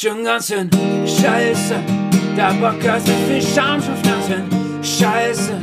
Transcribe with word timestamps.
Schon 0.00 0.22
ganz 0.22 0.46
schön 0.46 0.70
scheiße. 1.04 1.74
Der 2.36 2.54
Podcast 2.60 3.08
ist 3.08 3.18
viel 3.26 3.42
Scham 3.42 3.82
schon 3.82 3.96
Pflanzen. 3.96 4.44
Scheiße. 4.80 5.54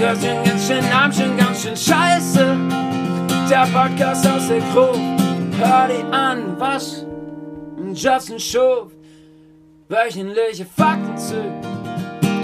Der 0.00 0.16
schon 0.16 0.44
ganz 0.44 0.66
schön 0.66 0.84
arm, 0.92 1.12
schon 1.12 1.36
ganz 1.36 1.62
schön 1.62 1.76
scheiße. 1.76 2.56
Der 3.48 3.68
Podcast 3.72 4.26
aus 4.26 4.48
der 4.48 4.58
Gruppe. 4.72 4.98
Hör 5.60 5.86
die 5.86 6.02
an, 6.12 6.58
was 6.58 7.06
Justin 7.94 8.40
schuf. 8.40 8.90
Wöchentliche 9.88 10.66
Fakten 10.76 11.16
zu. 11.16 11.40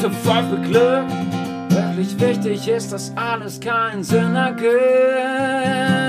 Top 0.00 0.12
5 0.14 0.62
beglückt. 0.62 1.10
Wirklich 1.70 2.20
wichtig 2.20 2.68
ist, 2.68 2.92
dass 2.92 3.12
alles 3.16 3.58
keinen 3.58 4.04
Sinn 4.04 4.36
ergibt. 4.36 5.99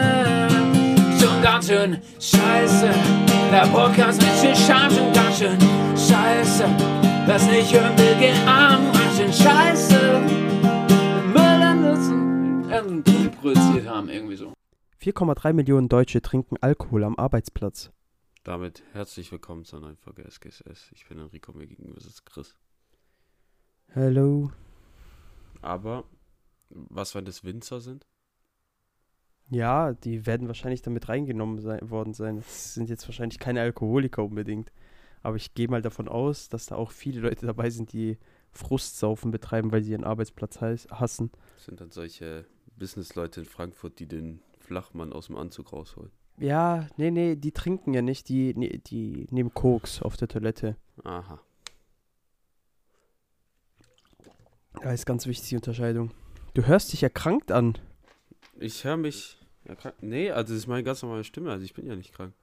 Schon 1.41 1.49
ganz 1.49 1.67
schön 1.67 1.99
scheiße. 2.19 2.93
Der 3.51 3.67
Podcast 3.73 4.21
mit 4.21 4.29
viel 4.29 4.55
schon 4.55 5.11
ganz 5.11 5.39
schön 5.39 5.59
scheiße. 5.97 6.65
Was 7.25 7.47
nicht 7.47 7.73
hören 7.73 7.97
will, 7.97 8.15
geht 8.19 8.37
arm, 8.45 8.93
ganz 8.93 9.17
schön 9.17 9.33
scheiße. 9.33 10.19
Müll 11.33 11.61
produziert 13.41 13.87
haben, 13.87 14.09
irgendwie 14.09 14.35
so. 14.35 14.53
4,3 15.01 15.53
Millionen 15.53 15.89
Deutsche 15.89 16.21
trinken 16.21 16.57
Alkohol 16.61 17.03
am 17.03 17.15
Arbeitsplatz. 17.15 17.89
Damit 18.43 18.83
herzlich 18.93 19.31
willkommen 19.31 19.65
zur 19.65 19.79
neuen 19.79 19.97
Folge 19.97 20.23
SGSS. 20.29 20.91
Ich 20.91 21.07
bin 21.07 21.17
Enrico, 21.17 21.53
mir 21.53 21.65
gegenüber 21.65 21.99
sitzt 22.01 22.23
Chris. 22.27 22.55
Hallo. 23.95 24.51
Aber, 25.63 26.03
was, 26.69 27.15
wenn 27.15 27.25
das 27.25 27.43
Winzer 27.43 27.81
sind? 27.81 28.05
Ja, 29.51 29.93
die 29.93 30.25
werden 30.25 30.47
wahrscheinlich 30.47 30.81
damit 30.81 31.09
reingenommen 31.09 31.59
sein, 31.59 31.89
worden 31.89 32.13
sein. 32.13 32.37
Das 32.37 32.73
sind 32.73 32.89
jetzt 32.89 33.05
wahrscheinlich 33.07 33.37
keine 33.37 33.59
Alkoholiker 33.59 34.23
unbedingt. 34.23 34.71
Aber 35.23 35.35
ich 35.35 35.53
gehe 35.53 35.67
mal 35.67 35.81
davon 35.81 36.07
aus, 36.07 36.47
dass 36.47 36.67
da 36.67 36.75
auch 36.75 36.91
viele 36.91 37.19
Leute 37.19 37.45
dabei 37.45 37.69
sind, 37.69 37.91
die 37.91 38.17
Frustsaufen 38.53 39.29
betreiben, 39.29 39.73
weil 39.73 39.83
sie 39.83 39.91
ihren 39.91 40.05
Arbeitsplatz 40.05 40.61
hassen. 40.61 41.31
Das 41.55 41.65
sind 41.65 41.81
dann 41.81 41.91
solche 41.91 42.45
Businessleute 42.77 43.41
in 43.41 43.45
Frankfurt, 43.45 43.99
die 43.99 44.07
den 44.07 44.41
Flachmann 44.57 45.11
aus 45.11 45.27
dem 45.27 45.35
Anzug 45.35 45.73
rausholen. 45.73 46.11
Ja, 46.37 46.87
nee, 46.95 47.11
nee, 47.11 47.35
die 47.35 47.51
trinken 47.51 47.93
ja 47.93 48.01
nicht, 48.01 48.29
die, 48.29 48.53
nee, 48.55 48.79
die 48.87 49.27
nehmen 49.31 49.53
Koks 49.53 50.01
auf 50.01 50.15
der 50.15 50.29
Toilette. 50.29 50.77
Aha. 51.03 51.41
Ja, 54.81 54.93
ist 54.93 55.05
ganz 55.05 55.27
wichtig, 55.27 55.49
die 55.49 55.55
Unterscheidung. 55.57 56.11
Du 56.53 56.65
hörst 56.65 56.93
dich 56.93 57.03
erkrankt 57.03 57.51
an. 57.51 57.77
Ich 58.57 58.85
höre 58.85 58.97
mich. 58.97 59.40
Ja, 59.71 59.75
krank. 59.75 59.95
Nee, 60.01 60.31
also 60.31 60.53
das 60.53 60.63
ist 60.63 60.67
meine 60.67 60.83
ganz 60.83 61.01
normale 61.01 61.23
Stimme, 61.23 61.49
also 61.49 61.63
ich 61.63 61.73
bin 61.73 61.87
ja 61.87 61.95
nicht 61.95 62.13
krank. 62.13 62.33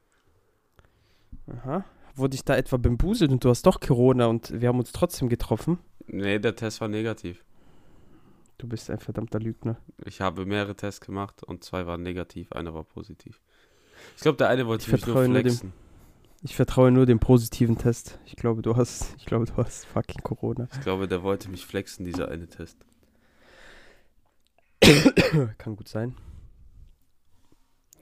Aha. 1.47 1.85
Wurde 2.15 2.35
ich 2.35 2.43
da 2.45 2.57
etwa 2.57 2.79
bambuselt 2.79 3.31
und 3.31 3.45
du 3.45 3.51
hast 3.51 3.67
doch 3.67 3.81
Corona 3.81 4.27
und 4.27 4.59
wir 4.61 4.69
haben 4.69 4.79
uns 4.79 4.93
trotzdem 4.93 5.29
getroffen? 5.29 5.79
Nee, 6.07 6.39
der 6.39 6.57
Test 6.57 6.81
war 6.81 6.89
negativ. 6.89 7.45
Du 8.57 8.67
bist 8.67 8.89
ein 8.91 8.99
verdammter 8.99 9.39
Lügner. 9.39 9.77
Ich 10.07 10.23
habe 10.23 10.47
mehrere 10.47 10.75
Tests 10.75 11.03
gemacht 11.03 11.43
und 11.45 11.63
zwei 11.65 11.87
waren 11.87 12.03
negativ, 12.03 12.51
einer 12.53 12.73
war 12.73 12.83
positiv. 12.85 13.41
Ich 14.17 14.23
glaube, 14.23 14.39
der 14.39 14.49
eine 14.49 14.67
wollte 14.67 14.87
Ich 14.87 14.93
mich 14.93 15.07
nur 15.07 15.15
vertraue 15.17 15.29
nur 15.29 15.43
dem- 15.43 15.51
flexen. 15.51 15.73
Ich 16.43 16.57
vertraue 16.57 16.91
nur 16.91 17.05
dem 17.05 17.19
positiven 17.21 17.77
Test. 17.77 18.19
Ich 18.25 18.37
glaube, 18.37 18.63
du 18.63 18.75
hast, 18.77 19.15
ich 19.19 19.27
glaube, 19.27 19.45
du 19.45 19.55
hast 19.59 19.85
fucking 19.85 20.23
Corona. 20.23 20.67
Ich 20.73 20.81
glaube, 20.81 21.09
der 21.09 21.23
wollte 21.23 21.51
mich 21.51 21.67
flexen, 21.67 22.05
dieser 22.07 22.29
eine 22.29 22.47
Test. 22.49 22.79
Kann 25.59 25.77
gut 25.77 25.89
sein. 25.89 26.17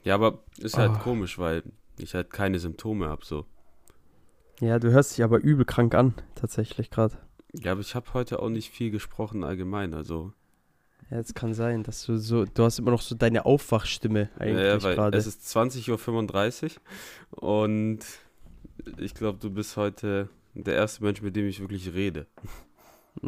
Ja, 0.03 0.15
aber 0.15 0.39
ist 0.57 0.77
halt 0.77 0.91
Ah. 0.91 0.99
komisch, 0.99 1.37
weil 1.37 1.63
ich 1.97 2.13
halt 2.13 2.29
keine 2.31 2.59
Symptome 2.59 3.07
habe, 3.09 3.25
so. 3.25 3.45
Ja, 4.59 4.79
du 4.79 4.89
hörst 4.91 5.17
dich 5.17 5.23
aber 5.23 5.39
übel 5.39 5.65
krank 5.65 5.93
an, 5.95 6.13
tatsächlich 6.35 6.89
gerade. 6.89 7.17
Ja, 7.53 7.71
aber 7.73 7.81
ich 7.81 7.93
habe 7.95 8.13
heute 8.13 8.39
auch 8.39 8.49
nicht 8.49 8.71
viel 8.71 8.91
gesprochen 8.91 9.43
allgemein, 9.43 9.93
also. 9.93 10.33
Ja, 11.09 11.19
es 11.19 11.33
kann 11.33 11.53
sein, 11.53 11.83
dass 11.83 12.05
du 12.05 12.17
so, 12.17 12.43
du 12.45 12.63
hast 12.63 12.79
immer 12.79 12.91
noch 12.91 13.01
so 13.01 13.15
deine 13.15 13.45
Aufwachstimme 13.45 14.29
eigentlich 14.39 14.65
Ja, 14.65 14.81
weil 14.83 14.95
gerade. 14.95 15.17
es 15.17 15.25
ist 15.27 15.43
20.35 15.55 16.77
Uhr 17.31 17.43
und 17.43 17.99
ich 18.97 19.13
glaube, 19.13 19.39
du 19.39 19.49
bist 19.49 19.77
heute 19.77 20.29
der 20.53 20.75
erste 20.75 21.03
Mensch, 21.03 21.21
mit 21.21 21.35
dem 21.35 21.47
ich 21.47 21.59
wirklich 21.59 21.93
rede. 21.93 22.25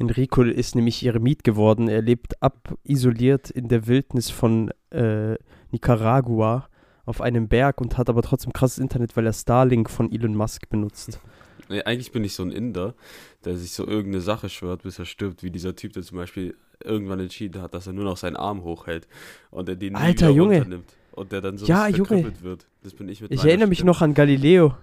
Enrico 0.00 0.42
ist 0.42 0.74
nämlich 0.74 1.04
Eremit 1.04 1.44
geworden. 1.44 1.88
Er 1.88 2.02
lebt 2.02 2.42
abisoliert 2.42 3.50
in 3.50 3.68
der 3.68 3.86
Wildnis 3.86 4.30
von 4.30 4.70
äh, 4.90 5.36
Nicaragua 5.70 6.68
auf 7.04 7.20
einem 7.20 7.48
Berg 7.48 7.80
und 7.80 7.98
hat 7.98 8.08
aber 8.08 8.22
trotzdem 8.22 8.52
krasses 8.52 8.78
Internet, 8.78 9.16
weil 9.16 9.26
er 9.26 9.32
Starlink 9.32 9.90
von 9.90 10.10
Elon 10.12 10.34
Musk 10.34 10.68
benutzt. 10.68 11.20
Nee, 11.68 11.82
eigentlich 11.84 12.10
bin 12.10 12.24
ich 12.24 12.34
so 12.34 12.42
ein 12.42 12.50
Inder, 12.50 12.96
der 13.44 13.56
sich 13.56 13.70
so 13.70 13.86
irgendeine 13.86 14.22
Sache 14.22 14.48
schwört, 14.48 14.82
bis 14.82 14.98
er 14.98 15.04
stirbt, 15.04 15.44
wie 15.44 15.52
dieser 15.52 15.76
Typ, 15.76 15.92
der 15.92 16.02
zum 16.02 16.16
Beispiel 16.18 16.56
irgendwann 16.82 17.20
entschieden 17.20 17.62
hat, 17.62 17.74
dass 17.74 17.86
er 17.86 17.92
nur 17.92 18.02
noch 18.02 18.16
seinen 18.16 18.34
Arm 18.34 18.64
hochhält 18.64 19.06
und 19.52 19.68
er 19.68 19.76
den 19.76 19.92
nie 19.92 19.98
Alter, 20.00 20.30
Junge. 20.30 20.56
runternimmt 20.56 20.96
und 21.12 21.30
der 21.30 21.40
dann 21.40 21.58
so 21.58 21.66
Ja, 21.66 21.84
verkrüppelt 21.84 22.42
wird. 22.42 22.66
Das 22.82 22.92
bin 22.94 23.08
ich 23.08 23.20
mit 23.20 23.30
Ich 23.30 23.44
erinnere 23.44 23.68
mich 23.68 23.78
Stimme. 23.78 23.92
noch 23.92 24.00
an 24.02 24.14
Galileo. 24.14 24.74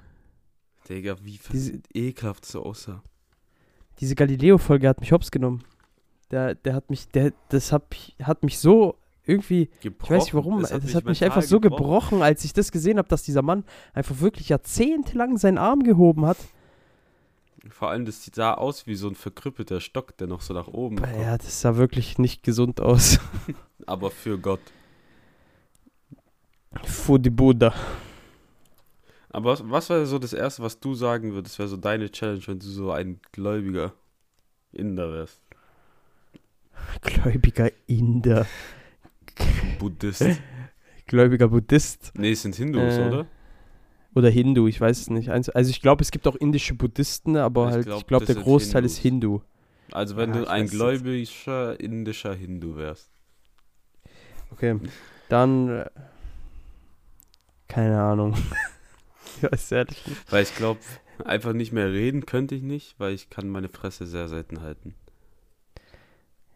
Digga, 0.87 1.17
wie 1.23 1.37
Diese- 1.51 1.81
ekelhaft 1.93 2.45
so 2.45 2.63
aussah. 2.63 3.03
Diese 3.99 4.15
Galileo-Folge 4.15 4.87
hat 4.87 4.99
mich 4.99 5.11
hops 5.11 5.31
genommen. 5.31 5.63
Der, 6.31 6.55
der 6.55 6.73
hat 6.75 6.89
mich, 6.89 7.07
der, 7.09 7.33
das 7.49 7.71
hat, 7.71 7.89
mich- 7.89 8.15
hat 8.21 8.43
mich 8.43 8.59
so 8.59 8.95
irgendwie, 9.25 9.69
Gebrochen. 9.81 10.05
ich 10.05 10.09
weiß 10.19 10.23
nicht 10.25 10.33
warum, 10.33 10.61
das 10.61 10.73
hat 10.73 10.83
mich 10.83 10.93
mental 10.93 11.25
einfach 11.25 11.41
so 11.41 11.59
gebrochen, 11.59 12.21
als 12.21 12.43
ich 12.45 12.53
das 12.53 12.71
gesehen 12.71 12.97
habe, 12.97 13.07
dass 13.09 13.23
dieser 13.23 13.41
Mann 13.41 13.63
einfach 13.93 14.19
wirklich 14.19 14.49
jahrzehntelang 14.49 15.37
seinen 15.37 15.57
Arm 15.57 15.83
gehoben 15.83 16.25
hat. 16.25 16.37
Vor 17.69 17.89
allem, 17.89 18.05
das 18.05 18.23
sah 18.33 18.53
aus 18.53 18.87
wie 18.87 18.95
so 18.95 19.09
ein 19.09 19.15
verkrüppelter 19.15 19.81
Stock, 19.81 20.15
der 20.17 20.27
noch 20.27 20.41
so 20.41 20.53
nach 20.53 20.67
oben 20.69 20.97
kommt. 21.01 21.13
Ja, 21.17 21.37
das 21.37 21.59
sah 21.61 21.75
wirklich 21.75 22.17
nicht 22.17 22.43
gesund 22.43 22.79
aus. 22.79 23.19
Aber 23.85 24.09
für 24.11 24.37
Gott. 24.37 24.61
Fu 26.83 27.17
die 27.17 27.29
Buddha. 27.29 27.73
Aber 29.37 29.51
was, 29.51 29.69
was 29.69 29.87
wäre 29.91 30.07
so 30.07 30.17
das 30.17 30.33
Erste, 30.33 30.63
was 30.63 30.79
du 30.79 30.95
sagen 30.95 31.31
würdest, 31.33 31.59
wäre 31.59 31.69
so 31.69 31.77
deine 31.77 32.09
Challenge, 32.11 32.41
wenn 32.47 32.57
du 32.57 32.65
so 32.65 32.91
ein 32.91 33.19
gläubiger 33.33 33.93
Inder 34.71 35.13
wärst? 35.13 35.43
Gläubiger 37.01 37.69
Inder. 37.85 38.47
Buddhist. 39.77 40.25
Gläubiger 41.05 41.49
Buddhist. 41.49 42.13
nee, 42.17 42.31
es 42.31 42.41
sind 42.41 42.55
Hindus, 42.55 42.97
Äh, 42.97 43.07
oder? 43.07 43.25
Oder 44.15 44.29
Hindu, 44.31 44.65
ich 44.67 44.81
weiß 44.81 44.99
es 45.01 45.09
nicht. 45.11 45.29
Eins- 45.29 45.49
Also 45.49 45.69
ich 45.69 45.81
glaube, 45.83 46.01
es 46.01 46.09
gibt 46.09 46.27
auch 46.27 46.35
indische 46.35 46.73
Buddhisten, 46.73 47.37
aber 47.37 47.67
Ich 47.67 47.73
halt, 47.75 47.85
glaub, 47.85 47.99
ich 47.99 48.07
glaube, 48.07 48.25
der 48.25 48.35
Großteil 48.37 48.81
Hindus. 48.81 48.91
ist 48.93 48.97
Hindu. 49.03 49.41
Also 49.91 50.17
wenn 50.17 50.31
Ja, 50.31 50.35
du 50.37 50.41
ich 50.45 50.49
ein 50.49 50.63
weiß 50.63 50.71
jetzt- 50.71 50.79
gläubiger 51.03 51.79
indischer 51.79 52.33
Hindu 52.33 52.75
wärst. 52.75 53.11
Okay, 54.49 54.79
dann. 55.29 55.69
äh, 55.69 55.85
Keine 57.67 58.01
Ahnung. 58.01 58.33
ich 59.41 59.51
weiß 59.51 59.71
ehrlich 59.71 60.05
nicht. 60.07 60.31
Weil 60.31 60.43
ich 60.43 60.55
glaube, 60.55 60.79
einfach 61.25 61.53
nicht 61.53 61.71
mehr 61.71 61.91
reden 61.91 62.25
könnte 62.25 62.55
ich 62.55 62.63
nicht, 62.63 62.99
weil 62.99 63.13
ich 63.13 63.29
kann 63.29 63.49
meine 63.49 63.69
Fresse 63.69 64.05
sehr 64.05 64.27
selten 64.27 64.61
halten. 64.61 64.95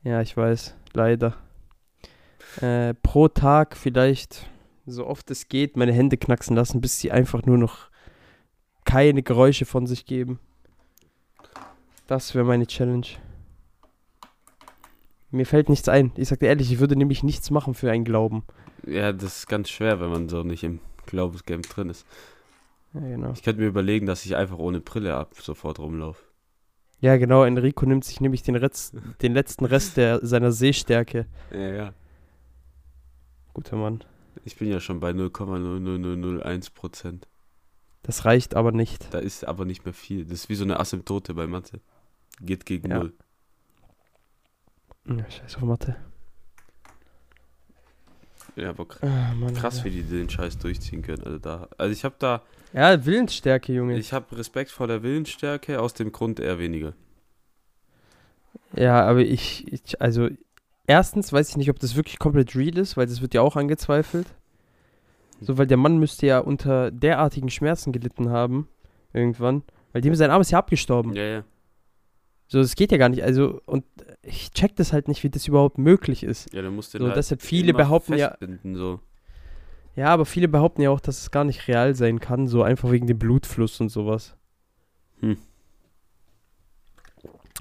Ja, 0.04 0.22
ich 0.22 0.36
weiß, 0.36 0.76
leider. 0.94 1.36
Äh, 2.60 2.96
pro 2.96 3.28
Tag 3.28 3.78
vielleicht 3.78 4.48
so 4.86 5.06
oft 5.06 5.30
es 5.32 5.48
geht 5.48 5.78
meine 5.78 5.94
Hände 5.94 6.18
knacksen 6.18 6.56
lassen, 6.56 6.82
bis 6.82 7.00
sie 7.00 7.12
einfach 7.12 7.44
nur 7.44 7.58
noch 7.58 7.90
keine 8.84 9.24
Geräusche 9.24 9.66
von 9.66 9.88
sich 9.88 10.06
geben. 10.06 10.40
Das 12.08 12.36
wäre 12.36 12.46
meine 12.46 12.68
Challenge. 12.68 13.08
Mir 15.30 15.46
fällt 15.46 15.70
nichts 15.70 15.88
ein. 15.88 16.12
Ich 16.18 16.28
sag 16.28 16.40
dir 16.40 16.48
ehrlich, 16.48 16.72
ich 16.72 16.80
würde 16.80 16.98
nämlich 16.98 17.24
nichts 17.24 17.52
machen 17.52 17.74
für 17.74 17.90
einen 17.90 18.04
Glauben. 18.04 18.44
Ja, 18.86 19.14
das 19.14 19.38
ist 19.38 19.48
ganz 19.48 19.70
schwer, 19.70 20.02
wenn 20.02 20.10
man 20.10 20.28
so 20.28 20.44
nicht 20.44 20.64
im 20.64 20.80
Glaubensgame 21.06 21.62
drin 21.62 21.90
ist. 21.90 22.06
Ja, 22.94 23.00
genau. 23.02 23.32
Ich 23.32 23.44
könnte 23.44 23.62
mir 23.62 23.68
überlegen, 23.68 24.06
dass 24.06 24.26
ich 24.26 24.36
einfach 24.36 24.58
ohne 24.58 24.82
Brille 24.82 25.16
ab 25.16 25.36
sofort 25.40 25.80
rumlaufe. 25.80 26.24
Ja, 27.00 27.18
genau. 27.18 27.44
Enrico 27.44 27.86
nimmt 27.86 28.04
sich 28.06 28.22
nämlich 28.22 28.44
den, 28.44 28.56
Rest, 28.56 28.94
den 29.22 29.34
letzten 29.34 29.66
Rest 29.66 29.98
der, 29.98 30.26
seiner 30.26 30.52
Sehstärke. 30.52 31.26
Ja, 31.52 31.74
ja. 31.74 31.94
Guter 33.54 33.76
Mann. 33.76 34.04
Ich 34.46 34.56
bin 34.58 34.70
ja 34.70 34.80
schon 34.80 35.00
bei 35.00 35.12
0,00001 35.12 36.74
Prozent. 36.74 37.28
Das 38.04 38.26
reicht 38.26 38.56
aber 38.56 38.72
nicht. 38.72 39.14
Da 39.14 39.20
ist 39.20 39.46
aber 39.46 39.66
nicht 39.66 39.84
mehr 39.86 39.94
viel. 39.94 40.24
Das 40.26 40.34
ist 40.34 40.50
wie 40.50 40.56
so 40.56 40.64
eine 40.64 40.80
Asymptote 40.80 41.34
bei 41.34 41.48
Mathe. 41.48 41.82
Geht 42.40 42.66
gegen 42.66 42.90
Ja. 42.90 43.00
Null. 43.00 43.14
Ja, 45.08 45.30
scheiß 45.30 45.58
auf 45.58 45.64
Mathe. 45.64 45.96
Ja, 48.62 48.70
aber 48.70 48.86
Ah, 49.02 49.34
Mann, 49.34 49.54
krass, 49.56 49.78
Alter. 49.80 49.86
wie 49.86 49.90
die 49.90 50.04
den 50.04 50.30
Scheiß 50.30 50.58
durchziehen 50.60 51.02
können. 51.02 51.24
Also, 51.24 51.40
da, 51.40 51.68
also 51.78 51.92
ich 51.92 52.04
habe 52.06 52.16
da, 52.20 52.44
Ja, 52.74 53.04
Willensstärke, 53.06 53.74
Junge. 53.74 53.98
ich 53.98 54.14
habe 54.14 54.38
Respekt 54.38 54.70
vor 54.72 54.88
der 54.88 55.02
Willensstärke, 55.04 55.82
aus 55.82 55.94
dem 55.96 56.12
Grund 56.12 56.40
eher 56.40 56.60
weniger. 56.60 56.94
Ja, 58.76 59.04
aber 59.06 59.20
ich, 59.22 59.72
ich, 59.72 60.00
also, 60.02 60.30
erstens 60.88 61.34
weiß 61.34 61.50
ich 61.50 61.58
nicht, 61.58 61.70
ob 61.70 61.80
das 61.80 61.96
wirklich 61.96 62.20
komplett 62.20 62.56
real 62.56 62.78
ist, 62.78 62.96
weil 62.98 63.08
das 63.08 63.22
wird 63.22 63.34
ja 63.34 63.42
auch 63.42 63.56
angezweifelt. 63.56 64.28
So, 65.42 65.58
weil 65.58 65.68
der 65.68 65.78
Mann 65.78 65.98
müsste 65.98 66.28
ja 66.28 66.40
unter 66.40 66.92
derartigen 66.92 67.50
Schmerzen 67.50 67.92
gelitten 67.92 68.30
haben, 68.30 68.68
irgendwann. 69.12 69.64
Weil 69.92 70.02
dem 70.02 70.14
sein 70.16 70.30
Arm 70.30 70.42
ist 70.42 70.52
ja 70.52 70.60
abgestorben. 70.60 71.16
Ja, 71.16 71.24
ja. 71.24 71.44
So, 72.52 72.60
das 72.60 72.76
geht 72.76 72.92
ja 72.92 72.98
gar 72.98 73.08
nicht. 73.08 73.24
Also, 73.24 73.62
und 73.66 73.86
ich 74.24 74.52
check 74.52 74.76
das 74.76 74.92
halt 74.92 75.08
nicht, 75.08 75.24
wie 75.24 75.30
das 75.30 75.48
überhaupt 75.48 75.78
möglich 75.78 76.22
ist. 76.22 76.54
Ja, 76.54 76.62
dann 76.62 76.76
musst 76.76 76.94
du 76.94 76.98
So, 76.98 77.06
halt 77.06 77.16
deshalb 77.16 77.42
viele 77.42 77.74
behaupten 77.74 78.18
ja, 78.18 78.38
so. 78.74 79.00
ja, 79.96 80.08
aber 80.08 80.26
viele 80.26 80.50
behaupten 80.50 80.82
ja 80.82 80.90
auch, 80.90 81.00
dass 81.00 81.22
es 81.22 81.32
gar 81.32 81.46
nicht 81.46 81.70
real 81.70 81.96
sein 81.96 82.20
kann, 82.20 82.50
so 82.50 82.62
einfach 82.62 82.92
wegen 82.92 83.08
dem 83.08 83.18
Blutfluss 83.18 83.80
und 83.80 83.88
sowas. 83.88 84.36
Hm. 85.22 85.38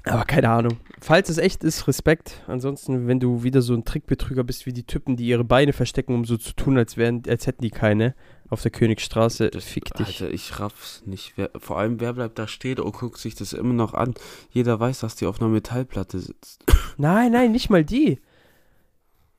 Aber 0.03 0.25
keine 0.25 0.49
Ahnung. 0.49 0.77
Falls 0.99 1.29
es 1.29 1.37
echt 1.37 1.63
ist, 1.63 1.87
Respekt. 1.87 2.43
Ansonsten, 2.47 3.07
wenn 3.07 3.21
du 3.21 3.43
wieder 3.43 3.61
so 3.61 3.73
ein 3.73 3.85
Trickbetrüger 3.85 4.43
bist 4.43 4.65
wie 4.65 4.73
die 4.73 4.83
Typen, 4.83 5.15
die 5.15 5.25
ihre 5.27 5.45
Beine 5.45 5.71
verstecken, 5.71 6.13
um 6.15 6.25
so 6.25 6.35
zu 6.35 6.53
tun, 6.53 6.77
als, 6.77 6.97
wären, 6.97 7.23
als 7.29 7.47
hätten 7.47 7.61
die 7.61 7.69
keine, 7.69 8.13
auf 8.51 8.61
der 8.61 8.71
Königsstraße, 8.71 9.49
Das, 9.49 9.63
fick 9.63 9.93
dich. 9.93 10.21
Alter, 10.21 10.33
ich 10.33 10.59
raff's 10.59 11.03
nicht. 11.05 11.33
Wer, 11.37 11.49
vor 11.57 11.79
allem, 11.79 12.01
wer 12.01 12.13
bleibt 12.13 12.37
da 12.37 12.47
stehen 12.47 12.79
und 12.79 12.91
guckt 12.91 13.17
sich 13.17 13.33
das 13.33 13.53
immer 13.53 13.73
noch 13.73 13.93
an? 13.93 14.13
Jeder 14.49 14.77
weiß, 14.77 14.99
dass 14.99 15.15
die 15.15 15.25
auf 15.25 15.41
einer 15.41 15.49
Metallplatte 15.49 16.19
sitzt. 16.19 16.65
Nein, 16.97 17.31
nein, 17.31 17.53
nicht 17.53 17.69
mal 17.69 17.85
die. 17.85 18.19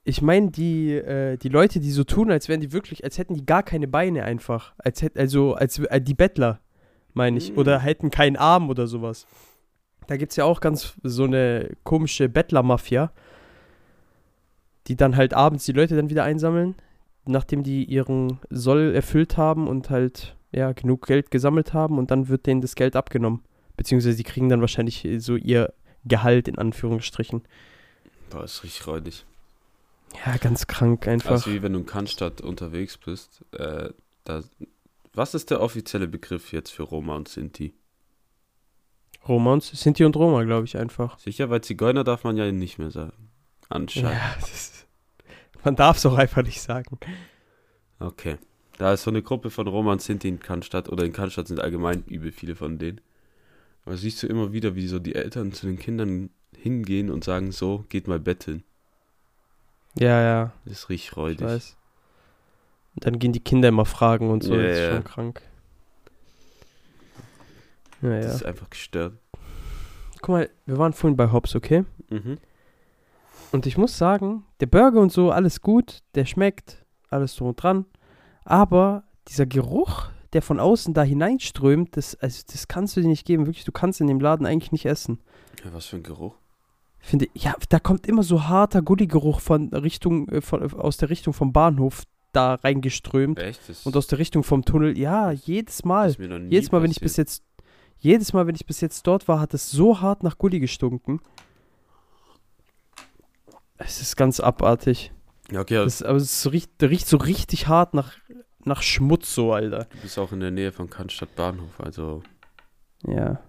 Ich 0.05 0.23
meine 0.23 0.50
die, 0.50 0.94
äh, 0.94 1.37
die 1.37 1.50
Leute, 1.50 1.79
die 1.79 1.91
so 1.91 2.05
tun, 2.05 2.31
als 2.31 2.49
wären 2.49 2.61
die 2.61 2.73
wirklich, 2.73 3.05
als 3.05 3.19
hätten 3.19 3.35
die 3.35 3.44
gar 3.44 3.62
keine 3.62 3.87
Beine 3.87 4.25
einfach. 4.25 4.73
Als 4.79 5.03
hätten, 5.03 5.19
also, 5.19 5.55
als 5.55 5.79
äh, 5.79 6.00
die 6.00 6.14
Bettler, 6.14 6.61
meine 7.12 7.37
ich. 7.37 7.53
Mm. 7.53 7.59
Oder 7.59 7.79
hätten 7.81 8.11
keinen 8.11 8.37
Arm 8.37 8.70
oder 8.70 8.87
sowas. 8.87 9.26
Da 10.06 10.17
gibt 10.17 10.32
es 10.32 10.37
ja 10.37 10.44
auch 10.44 10.61
ganz 10.61 10.94
so 11.03 11.25
eine 11.25 11.76
komische 11.85 12.31
Bettler-Mafia, 12.31 13.12
die 14.87 14.97
dann 14.97 15.17
halt 15.17 15.35
abends 15.35 15.67
die 15.67 15.73
Leute 15.73 15.97
dann 15.97 16.09
wieder 16.09 16.25
einsammeln, 16.25 16.75
nachdem 17.24 17.62
die 17.62 17.84
ihren 17.84 18.38
Soll 18.50 18.94
erfüllt 18.94 19.36
haben 19.36 19.69
und 19.69 19.90
halt, 19.90 20.36
ja, 20.52 20.72
genug 20.72 21.06
Geld 21.06 21.30
gesammelt 21.30 21.72
haben 21.72 21.98
und 21.98 22.10
dann 22.10 22.28
wird 22.28 22.46
denen 22.46 22.60
das 22.60 22.74
Geld 22.74 22.96
abgenommen. 22.96 23.42
Beziehungsweise 23.76 24.16
die 24.16 24.24
kriegen 24.24 24.48
dann 24.48 24.60
wahrscheinlich 24.60 25.04
äh, 25.04 25.19
so 25.19 25.36
ihr 25.36 25.72
Gehalt 26.04 26.48
in 26.48 26.58
Anführungsstrichen. 26.58 27.42
Boah, 28.30 28.44
ist 28.44 28.64
richtig 28.64 28.86
räudig. 28.86 29.24
Ja, 30.26 30.36
ganz 30.36 30.66
krank 30.66 31.06
einfach. 31.08 31.30
Also 31.30 31.52
wie 31.52 31.62
wenn 31.62 31.72
du 31.72 31.80
in 31.80 31.86
Cannstatt 31.86 32.40
unterwegs 32.40 32.98
bist. 32.98 33.44
Äh, 33.52 33.90
da, 34.25 34.42
was 35.14 35.34
ist 35.34 35.50
der 35.50 35.60
offizielle 35.60 36.08
Begriff 36.08 36.52
jetzt 36.52 36.70
für 36.70 36.82
Roma 36.82 37.16
und 37.16 37.28
Sinti? 37.28 37.75
Roma 39.28 39.52
und 39.52 39.62
Sinti 39.62 40.04
und 40.04 40.16
Roma, 40.16 40.42
glaube 40.42 40.66
ich 40.66 40.76
einfach. 40.76 41.18
Sicher, 41.18 41.50
weil 41.50 41.60
Zigeuner 41.60 42.04
darf 42.04 42.25
man 42.25 42.36
ja 42.36 42.50
nicht 42.50 42.78
mehr 42.78 42.90
sagen. 42.90 43.30
Anscheinend. 43.68 44.10
Ja, 44.12 44.36
das 44.40 44.52
ist, 44.52 44.71
man 45.64 45.76
darf 45.76 45.97
es 45.99 46.06
auch 46.06 46.17
einfach 46.17 46.43
nicht 46.43 46.61
sagen. 46.61 46.99
Okay. 47.99 48.37
Da 48.79 48.93
ist 48.94 49.03
so 49.05 49.11
eine 49.11 49.23
Gruppe 49.23 49.50
von 49.50 49.67
Roma 49.69 49.93
und 49.93 50.03
Sinti 50.03 50.29
in 50.29 50.41
Cannstatt 50.41 50.88
oder 50.88 51.05
in 51.05 51.12
Cannstatt 51.12 51.47
sind 51.49 51.61
allgemein 51.61 52.05
übel 52.06 52.32
viele 52.32 52.55
von 52.56 52.79
denen. 52.79 53.00
Aber 53.85 53.97
siehst 53.97 54.23
du 54.23 54.26
immer 54.26 54.53
wieder, 54.53 54.75
wie 54.75 54.87
so 54.88 54.99
die 54.99 55.14
Eltern 55.14 55.53
zu 55.53 55.67
den 55.67 55.79
Kindern 55.79 56.31
hingehen 56.56 57.11
und 57.11 57.25
sagen 57.25 57.53
so, 57.53 57.85
geht 57.88 58.09
mal 58.09 58.20
betteln. 58.20 58.62
Ja, 59.99 60.20
ja, 60.23 60.53
Das 60.64 60.73
ist 60.75 60.88
richtig 60.88 61.11
ich 61.11 61.17
räudig. 61.17 61.47
weiß. 61.47 61.76
Und 62.94 63.06
dann 63.06 63.19
gehen 63.19 63.32
die 63.32 63.41
Kinder 63.41 63.69
immer 63.69 63.85
fragen 63.85 64.31
und 64.31 64.43
so, 64.43 64.55
Ja, 64.55 64.62
das 64.62 64.76
ist 64.79 64.82
ja. 64.85 64.93
schon 64.94 65.05
krank. 65.05 65.43
Ja, 68.03 68.09
Das 68.17 68.25
ja. 68.26 68.32
ist 68.35 68.44
einfach 68.47 68.70
gestört. 68.70 69.14
Guck 70.20 70.29
mal, 70.29 70.50
wir 70.67 70.79
waren 70.79 70.93
vorhin 70.93 71.17
bei 71.17 71.31
Hobbs, 71.32 71.55
okay? 71.55 71.85
Mhm. 72.11 72.38
Und 73.52 73.66
ich 73.66 73.76
muss 73.76 73.96
sagen, 73.96 74.44
der 74.60 74.66
Burger 74.66 75.00
und 75.00 75.12
so, 75.12 75.31
alles 75.31 75.60
gut, 75.60 76.02
der 76.14 76.25
schmeckt, 76.25 76.84
alles 77.10 77.34
so 77.34 77.46
und 77.46 77.62
dran. 77.62 77.84
Aber 78.44 79.04
dieser 79.28 79.46
Geruch, 79.46 80.06
der 80.32 80.43
von 80.43 80.58
außen 80.58 80.94
da 80.94 81.02
hineinströmt, 81.02 81.96
das, 81.96 82.14
also 82.16 82.43
das 82.50 82.66
kannst 82.66 82.96
du 82.96 83.02
dir 83.02 83.08
nicht 83.08 83.26
geben. 83.26 83.46
Wirklich, 83.46 83.64
du 83.64 83.72
kannst 83.72 84.00
in 84.00 84.06
dem 84.06 84.20
Laden 84.20 84.46
eigentlich 84.46 84.72
nicht 84.72 84.87
essen. 84.87 85.20
Ja, 85.64 85.72
was 85.72 85.87
für 85.87 85.96
ein 85.96 86.02
Geruch. 86.02 86.34
Finde, 86.99 87.28
ja, 87.34 87.54
da 87.69 87.78
kommt 87.78 88.06
immer 88.06 88.22
so 88.22 88.44
harter 88.44 88.81
Gulli-Geruch 88.81 89.40
von 89.40 89.69
Richtung, 89.75 90.28
äh, 90.28 90.40
von, 90.40 90.62
äh, 90.62 90.75
aus 90.75 90.96
der 90.96 91.10
Richtung 91.10 91.34
vom 91.34 91.52
Bahnhof 91.52 92.04
da 92.32 92.54
reingeströmt. 92.54 93.38
Echt? 93.38 93.69
Das, 93.69 93.84
Und 93.84 93.96
aus 93.96 94.06
der 94.06 94.19
Richtung 94.19 94.44
vom 94.44 94.64
Tunnel, 94.64 94.96
ja, 94.96 95.31
jedes 95.31 95.84
Mal. 95.84 96.14
Jedes 96.49 96.72
Mal, 96.72 96.82
wenn 96.82 96.90
ich 96.90 97.00
bis 97.00 97.16
jetzt, 97.16 97.43
jedes 97.99 98.32
Mal, 98.32 98.46
wenn 98.46 98.54
ich 98.54 98.64
bis 98.64 98.81
jetzt 98.81 99.06
dort 99.06 99.28
war, 99.28 99.40
hat 99.40 99.52
es 99.52 99.70
so 99.70 100.00
hart 100.00 100.22
nach 100.22 100.38
Gulli 100.38 100.60
gestunken. 100.60 101.20
Es 103.84 104.00
ist 104.00 104.17
ganz 104.17 104.40
abartig. 104.40 105.12
Ja, 105.50 105.61
okay, 105.61 105.76
also 105.76 105.87
Das, 105.87 106.02
aber 106.02 106.17
es 106.17 106.50
riecht, 106.52 106.70
riecht 106.82 107.06
so 107.06 107.17
richtig 107.17 107.69
hart 107.69 107.94
nach, 107.94 108.12
nach 108.64 108.82
Schmutz 108.82 109.34
so, 109.34 109.52
Alter. 109.52 109.84
du 109.90 109.99
bist 109.99 110.19
auch 110.19 110.32
in 110.32 110.40
der 110.40 110.50
Nähe 110.50 110.73
von 110.73 110.88
Cannstatt 110.88 111.34
Bahnhof, 111.34 111.81
also 111.81 112.23
Ja. 113.06 113.40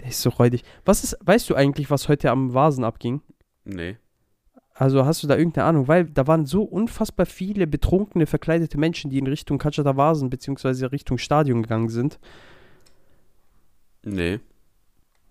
Der 0.00 0.08
ist 0.08 0.20
so 0.20 0.28
räudig. 0.30 0.62
Was 0.84 1.04
ist, 1.04 1.16
weißt 1.24 1.48
du 1.48 1.54
eigentlich, 1.54 1.90
was 1.90 2.08
heute 2.08 2.30
am 2.30 2.52
Vasen 2.54 2.84
abging? 2.84 3.22
nee. 3.64 3.96
Also 4.78 5.06
hast 5.06 5.22
du 5.22 5.26
da 5.26 5.38
irgendeine 5.38 5.66
Ahnung? 5.66 5.88
Weil 5.88 6.04
da 6.04 6.26
waren 6.26 6.44
so 6.44 6.62
unfassbar 6.62 7.24
viele 7.24 7.66
betrunkene, 7.66 8.26
verkleidete 8.26 8.76
Menschen, 8.76 9.10
die 9.10 9.16
in 9.16 9.26
Richtung 9.26 9.56
Katschata 9.56 9.96
Vasen 9.96 10.28
beziehungsweise 10.28 10.92
Richtung 10.92 11.16
Stadion 11.16 11.62
gegangen 11.62 11.88
sind. 11.88 12.18
Nee. 14.04 14.40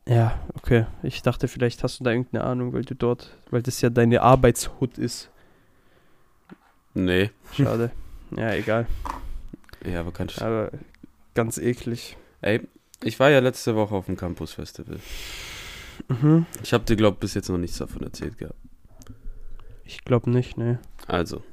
Ja, 0.08 0.40
okay. 0.54 0.86
Ich 1.02 1.22
dachte, 1.24 1.48
vielleicht 1.48 1.84
hast 1.84 2.00
du 2.00 2.04
da 2.04 2.12
irgendeine 2.12 2.44
Ahnung, 2.44 2.74
weil 2.74 2.84
du 2.84 2.96
dort, 2.96 3.36
weil 3.50 3.64
das 3.64 3.82
ja 3.82 3.90
deine 3.90 4.22
Arbeitshut 4.22 4.98
ist. 4.98 5.30
Nee. 6.94 7.32
Schade. 7.54 7.92
ja, 8.38 8.54
egal. 8.54 8.88
Ja, 9.84 10.02
aber 10.02 10.12
Cannstatt. 10.12 10.44
Aber 10.44 10.72
ganz 11.34 11.58
eklig. 11.58 12.18
Ey, 12.42 12.62
ich 13.04 13.20
war 13.20 13.30
ja 13.30 13.40
letzte 13.40 13.76
Woche 13.76 13.96
auf 13.96 14.06
dem 14.06 14.16
Campus 14.16 14.54
Festival. 14.54 15.00
Mhm. 16.08 16.46
Ich 16.64 16.74
habe 16.74 16.86
dir, 16.86 16.96
glaube 16.96 17.18
bis 17.20 17.34
jetzt 17.34 17.50
noch 17.50 17.58
nichts 17.58 17.78
davon 17.78 18.04
erzählt 18.04 18.38
gehabt. 18.38 18.60
Ich 19.84 20.04
glaube 20.04 20.30
nicht, 20.30 20.58
ne. 20.58 20.80
Also, 21.08 21.44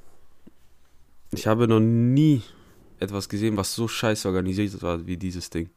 ich 1.31 1.47
habe 1.47 1.69
noch 1.69 1.81
nie 1.81 2.43
etwas 2.99 3.29
gesehen, 3.29 3.57
was 3.57 3.75
so 3.75 3.89
scheiße 3.89 4.29
organisiert 4.29 4.81
war 4.83 5.07
wie 5.07 5.17
dieses 5.17 5.51
Ding. 5.51 5.71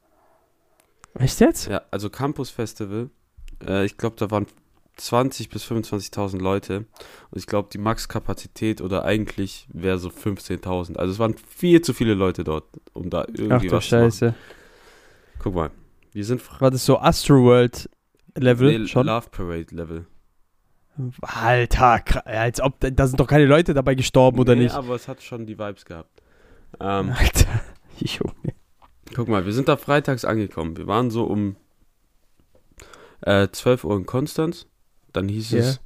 Echt 1.20 1.40
jetzt? 1.40 1.68
Ja, 1.68 1.82
also 1.92 2.10
Campus 2.10 2.50
Festival. 2.50 3.10
Äh, 3.66 3.86
ich 3.86 3.98
glaube, 3.98 4.16
da 4.18 4.30
waren 4.32 4.48
20.000 5.00 5.50
bis 5.50 5.66
25.000 5.66 6.40
Leute. 6.40 6.78
Und 7.32 7.38
ich 7.38 7.48
glaube, 7.48 7.70
die 7.72 7.78
Maxkapazität 7.78 8.82
oder 8.82 9.06
eigentlich 9.06 9.68
wäre 9.72 9.98
so 9.98 10.10
15.000. 10.10 10.98
Also 10.98 11.14
es 11.14 11.20
waren 11.20 11.36
viel 11.38 11.82
zu 11.82 11.94
viele 11.94 12.14
Leute 12.14 12.44
dort, 12.44 12.66
um 12.94 13.10
da 13.10 13.26
irgendwie 13.28 13.70
Ach 13.70 13.74
was 13.74 13.90
zu 13.90 13.96
machen. 13.96 14.12
Scheiße. 14.12 14.36
Guck 15.40 15.56
mal, 15.56 15.72
wir 16.12 16.26
sind 16.26 16.42
War 16.62 16.72
das 16.72 16.86
so 16.86 16.98
Astroworld 16.98 17.90
Level 18.38 18.80
Nee, 18.80 18.88
schon? 18.88 19.06
Love 19.06 19.30
Parade 19.30 19.76
Level. 19.76 20.06
Alter, 21.22 22.26
als 22.26 22.62
ob, 22.62 22.80
da 22.80 23.08
sind 23.08 23.20
doch 23.20 23.28
keine 23.28 23.46
Leute 23.46 23.74
dabei 23.74 23.96
gestorben, 23.96 24.40
oder 24.40 24.56
nee, 24.56 24.64
nicht? 24.64 24.76
aber 24.76 24.96
es 24.96 25.10
hat 25.10 25.22
schon 25.22 25.46
die 25.46 25.60
Vibes 25.60 25.84
gehabt. 25.84 26.22
Ähm, 26.80 27.12
Alter, 27.12 27.62
Junge. 28.00 28.55
Guck 29.14 29.28
mal, 29.28 29.46
wir 29.46 29.54
sind 29.54 29.68
da 29.68 29.78
freitags 29.78 30.26
angekommen. 30.26 30.78
Wir 30.78 30.88
waren 30.88 31.12
so 31.12 31.26
um 31.26 31.56
äh, 33.22 33.48
12 33.52 33.84
Uhr 33.84 33.96
in 33.98 34.06
Konstanz. 34.06 34.66
Dann 35.14 35.28
hieß 35.30 35.52
Ja. 35.52 35.60
es, 35.60 35.80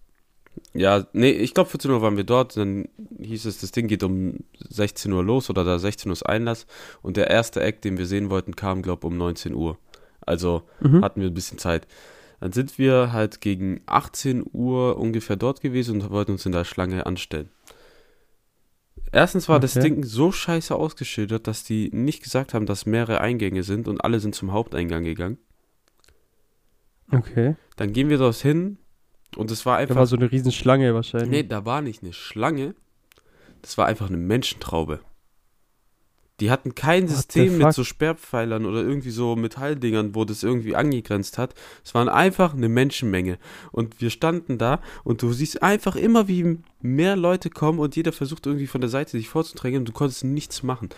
ja, 0.74 1.06
nee, 1.14 1.32
ich 1.32 1.54
glaube 1.54 1.70
14 1.70 1.92
Uhr 1.92 2.02
waren 2.02 2.18
wir 2.18 2.24
dort. 2.24 2.56
Dann 2.58 2.88
hieß 3.20 3.46
es, 3.46 3.60
das 3.60 3.72
Ding 3.72 3.88
geht 3.88 4.04
um 4.04 4.38
16 4.70 5.12
Uhr 5.12 5.24
los 5.24 5.50
oder 5.50 5.64
da 5.64 5.80
16 5.80 6.10
Uhr 6.10 6.14
ist 6.14 6.24
Einlass. 6.24 6.66
Und 7.02 7.18
der 7.18 7.30
erste 7.30 7.62
Act, 7.62 7.84
den 7.86 7.98
wir 7.98 8.06
sehen 8.06 8.30
wollten, 8.30 8.56
kam, 8.56 8.82
glaube 8.82 9.08
um 9.08 9.18
19 9.18 9.54
Uhr. 9.54 9.78
Also 10.22 10.64
Mhm. 10.80 11.04
hatten 11.04 11.22
wir 11.22 11.28
ein 11.28 11.34
bisschen 11.34 11.58
Zeit. 11.58 11.88
Dann 12.40 12.54
sind 12.54 12.78
wir 12.78 13.12
halt 13.12 13.42
gegen 13.42 13.82
18 13.86 14.46
Uhr 14.54 14.98
ungefähr 14.98 15.36
dort 15.36 15.60
gewesen 15.60 16.02
und 16.02 16.10
wollten 16.10 16.32
uns 16.32 16.46
in 16.46 16.54
der 16.54 16.64
Schlange 16.64 17.06
anstellen. 17.06 17.50
Erstens 19.12 19.50
war 19.50 19.60
das 19.60 19.76
Okay. 19.76 19.90
Ding 19.90 20.04
so 20.04 20.32
scheiße 20.32 20.76
ausgeschildert, 20.76 21.48
dass 21.48 21.64
die 21.64 21.90
nicht 21.92 22.24
gesagt 22.24 22.54
haben, 22.54 22.66
dass 22.66 22.86
mehrere 22.86 23.22
Eingänge 23.22 23.64
sind 23.64 23.88
und 23.88 24.04
alle 24.04 24.20
sind 24.20 24.36
zum 24.36 24.52
Haupteingang 24.52 25.04
gegangen. 25.04 25.38
Okay. 27.12 27.56
Dann 27.76 27.92
gehen 27.94 28.10
wir 28.10 28.18
dort 28.18 28.36
hin 28.36 28.78
und 29.36 29.50
es 29.52 29.66
war 29.66 29.78
Da 29.78 29.82
einfach. 29.84 29.96
war 29.96 30.06
so 30.06 30.16
eine 30.16 30.32
Riesenschlange 30.32 30.94
wahrscheinlich. 30.94 31.30
nee, 31.30 31.44
da 31.44 31.66
war 31.66 31.82
nicht 31.82 32.04
eine 32.04 32.14
Schlange, 32.14 32.76
das 33.62 33.78
war 33.78 33.88
einfach 33.88 34.10
eine 34.10 34.18
Menschentraube. 34.18 35.00
Die 36.40 36.52
hatten 36.52 36.76
kein 36.76 37.04
What 37.04 37.16
System 37.16 37.58
mit 37.58 37.74
so 37.74 37.84
Sperrpfeilern 37.84 38.66
oder 38.66 38.82
irgendwie 38.82 39.10
so 39.10 39.36
Metalldingern, 39.36 40.16
wo 40.16 40.26
das 40.26 40.44
irgendwie 40.44 40.76
angegrenzt 40.76 41.38
hat. 41.38 41.54
Es 41.84 41.94
waren 41.94 42.10
einfach 42.10 42.54
eine 42.54 42.70
Menschenmenge. 42.70 43.38
Und 43.72 44.02
wir 44.02 44.10
standen 44.10 44.58
da 44.58 44.80
und 45.04 45.22
du 45.22 45.34
siehst 45.34 45.62
einfach 45.64 45.96
immer, 45.96 46.28
wie 46.28 46.60
mehr 46.82 47.16
Leute 47.16 47.50
kommen 47.50 47.80
und 47.80 47.96
jeder 47.96 48.12
versucht 48.12 48.46
irgendwie 48.46 48.68
von 48.68 48.82
der 48.82 48.90
Seite 48.90 49.12
sich 49.12 49.30
vorzudrängen 49.30 49.80
und 49.80 49.90
du 49.90 49.94
konntest 49.94 50.24
nichts 50.24 50.64
machen. 50.64 50.90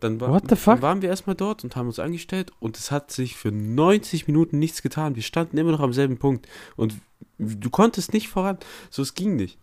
Dann, 0.00 0.20
war, 0.20 0.40
dann 0.40 0.82
waren 0.82 1.00
wir 1.00 1.08
erstmal 1.08 1.36
dort 1.36 1.62
und 1.62 1.76
haben 1.76 1.86
uns 1.86 2.00
angestellt 2.00 2.50
und 2.58 2.76
es 2.76 2.90
hat 2.90 3.12
sich 3.12 3.36
für 3.36 3.52
90 3.52 4.26
Minuten 4.26 4.58
nichts 4.58 4.82
getan. 4.82 5.14
Wir 5.14 5.22
standen 5.22 5.56
immer 5.58 5.70
noch 5.70 5.80
am 5.80 5.92
selben 5.92 6.18
Punkt 6.18 6.48
und 6.74 6.96
du 7.38 7.70
konntest 7.70 8.12
nicht 8.12 8.28
voran. 8.28 8.58
So, 8.90 9.02
es 9.02 9.14
ging 9.14 9.36
nicht. 9.36 9.58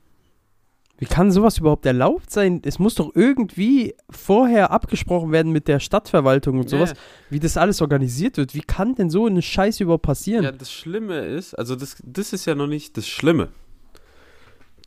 Wie 0.99 1.05
kann 1.05 1.31
sowas 1.31 1.57
überhaupt 1.57 1.85
erlaubt 1.85 2.29
sein? 2.29 2.61
Es 2.65 2.77
muss 2.77 2.95
doch 2.95 3.15
irgendwie 3.15 3.95
vorher 4.09 4.71
abgesprochen 4.71 5.31
werden 5.31 5.51
mit 5.53 5.69
der 5.69 5.79
Stadtverwaltung 5.79 6.59
und 6.59 6.69
sowas, 6.69 6.89
Ja. 6.91 6.95
wie 7.29 7.39
das 7.39 7.55
alles 7.55 7.81
organisiert 7.81 8.35
wird. 8.35 8.53
Wie 8.53 8.59
kann 8.61 8.95
denn 8.95 9.09
so 9.09 9.25
eine 9.25 9.41
Scheiße 9.41 9.83
überhaupt 9.83 10.03
passieren? 10.03 10.43
Ja, 10.43 10.51
das 10.51 10.71
Schlimme 10.71 11.19
ist, 11.19 11.53
also 11.53 11.75
das, 11.77 11.95
das 12.05 12.33
ist 12.33 12.45
ja 12.45 12.53
noch 12.53 12.67
nicht 12.67 12.97
das 12.97 13.07
Schlimme. 13.07 13.47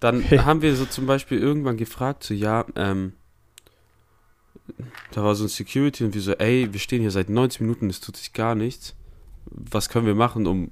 Dann 0.01 0.19
Okay. 0.19 0.41
haben 0.41 0.61
wir 0.63 0.77
so 0.77 0.85
zum 0.85 1.07
Beispiel 1.07 1.39
irgendwann 1.39 1.77
gefragt, 1.79 2.25
so, 2.25 2.35
ja, 2.35 2.67
ähm, 2.77 3.15
da 5.13 5.25
war 5.25 5.35
so 5.35 5.45
ein 5.45 5.49
Security 5.49 6.05
und 6.05 6.15
wir 6.15 6.21
so, 6.21 6.33
ey, 6.33 6.69
wir 6.73 6.81
stehen 6.81 7.01
hier 7.01 7.11
seit 7.11 7.29
90 7.31 7.61
Minuten, 7.63 7.89
es 7.91 8.01
tut 8.01 8.17
sich 8.17 8.33
gar 8.33 8.55
nichts. 8.55 8.95
Was 9.47 9.89
können 9.89 10.07
wir 10.07 10.15
machen, 10.15 10.47
um 10.47 10.71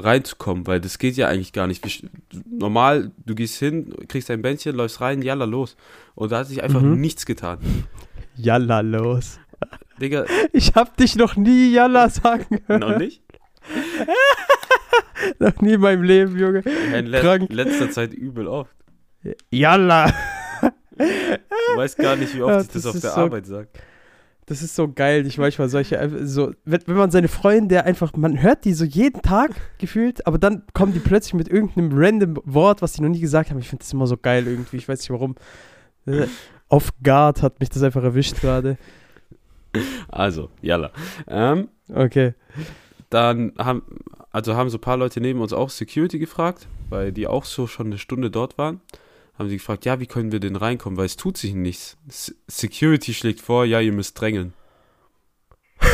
reinzukommen? 0.00 0.66
Weil 0.66 0.80
das 0.80 0.98
geht 0.98 1.16
ja 1.16 1.28
eigentlich 1.28 1.52
gar 1.52 1.66
nicht. 1.66 2.06
Normal, 2.50 3.12
du 3.24 3.34
gehst 3.34 3.58
hin, 3.58 3.94
kriegst 4.08 4.30
ein 4.30 4.42
Bändchen, 4.42 4.74
läufst 4.76 5.00
rein, 5.00 5.22
jalla, 5.22 5.44
los. 5.44 5.76
Und 6.14 6.32
da 6.32 6.38
hat 6.38 6.46
sich 6.48 6.62
einfach 6.62 6.80
Mhm. 6.82 7.00
nichts 7.00 7.26
getan. 7.26 7.58
Jalla 8.36 8.80
los. 8.80 9.38
Digga, 10.00 10.24
Ich 10.52 10.74
hab 10.74 10.96
dich 10.96 11.16
noch 11.16 11.36
nie 11.36 11.70
Jalla 11.72 12.08
sagen 12.08 12.58
hören. 12.66 12.80
noch 12.80 12.98
nicht? 12.98 13.22
Noch 15.38 15.60
nie 15.60 15.74
in 15.74 15.80
meinem 15.80 16.02
Leben, 16.02 16.38
Junge. 16.38 16.60
In 16.96 17.06
le 17.06 17.20
Krank. 17.20 17.46
letzter 17.52 17.90
Zeit 17.90 18.14
übel 18.14 18.46
oft. 18.48 18.74
Jalla. 19.50 20.10
Du 20.96 21.76
weißt 21.76 21.98
gar 21.98 22.16
nicht, 22.16 22.34
wie 22.34 22.42
oft 22.42 22.52
Ja, 22.54 22.60
ich 22.62 22.66
das, 22.68 22.82
das 22.82 22.86
auf 22.94 23.00
der 23.00 23.10
so- 23.10 23.16
Arbeit 23.20 23.46
sage. 23.46 23.68
Das 24.50 24.62
ist 24.62 24.74
so 24.74 24.92
geil, 24.92 25.24
ich 25.28 25.38
manchmal 25.38 25.68
solche, 25.68 26.00
einfach 26.00 26.18
so, 26.24 26.52
wenn, 26.64 26.80
wenn 26.86 26.96
man 26.96 27.12
seine 27.12 27.28
Freunde 27.28 27.84
einfach, 27.84 28.14
man 28.16 28.42
hört 28.42 28.64
die 28.64 28.72
so 28.72 28.84
jeden 28.84 29.22
Tag 29.22 29.52
gefühlt, 29.78 30.26
aber 30.26 30.38
dann 30.38 30.64
kommen 30.74 30.92
die 30.92 30.98
plötzlich 30.98 31.34
mit 31.34 31.46
irgendeinem 31.46 31.90
random 31.94 32.40
Wort, 32.44 32.82
was 32.82 32.94
die 32.94 33.02
noch 33.02 33.10
nie 33.10 33.20
gesagt 33.20 33.50
haben. 33.50 33.60
Ich 33.60 33.68
finde 33.68 33.84
das 33.84 33.92
immer 33.92 34.08
so 34.08 34.16
geil 34.16 34.48
irgendwie, 34.48 34.78
ich 34.78 34.88
weiß 34.88 34.98
nicht 34.98 35.10
warum. 35.10 35.36
Äh, 36.06 36.26
Off 36.68 36.90
Guard 37.00 37.42
hat 37.42 37.60
mich 37.60 37.68
das 37.68 37.84
einfach 37.84 38.02
erwischt 38.02 38.40
gerade. 38.40 38.76
Also, 40.08 40.50
jalla. 40.60 40.90
Ähm, 41.28 41.68
Okay. 41.94 42.34
dann 43.08 43.52
haben, 43.56 43.82
also 44.32 44.56
haben 44.56 44.68
so 44.68 44.78
ein 44.78 44.80
paar 44.80 44.96
Leute 44.96 45.20
neben 45.20 45.40
uns 45.40 45.52
auch 45.52 45.70
Security 45.70 46.18
gefragt, 46.18 46.66
weil 46.88 47.12
die 47.12 47.28
auch 47.28 47.44
so 47.44 47.68
schon 47.68 47.86
eine 47.86 47.98
Stunde 47.98 48.32
dort 48.32 48.58
waren. 48.58 48.80
Haben 49.40 49.48
sie 49.48 49.56
gefragt, 49.56 49.86
ja, 49.86 49.98
wie 50.00 50.06
können 50.06 50.32
wir 50.32 50.38
denn 50.40 50.54
reinkommen, 50.54 50.98
weil 50.98 51.06
es 51.06 51.16
tut 51.16 51.38
sich 51.38 51.54
nichts. 51.54 51.96
S 52.06 52.34
Security 52.46 53.14
schlägt 53.14 53.40
vor, 53.40 53.64
ja, 53.64 53.80
ihr 53.80 53.90
müsst 53.92 54.20
drängeln. 54.20 54.52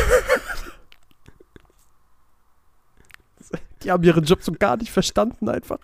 Die 3.83 3.91
haben 3.91 4.03
ihren 4.03 4.25
Job 4.25 4.39
so 4.41 4.51
gar 4.51 4.75
nicht 4.75 4.91
verstanden 4.91 5.47
einfach. 5.47 5.77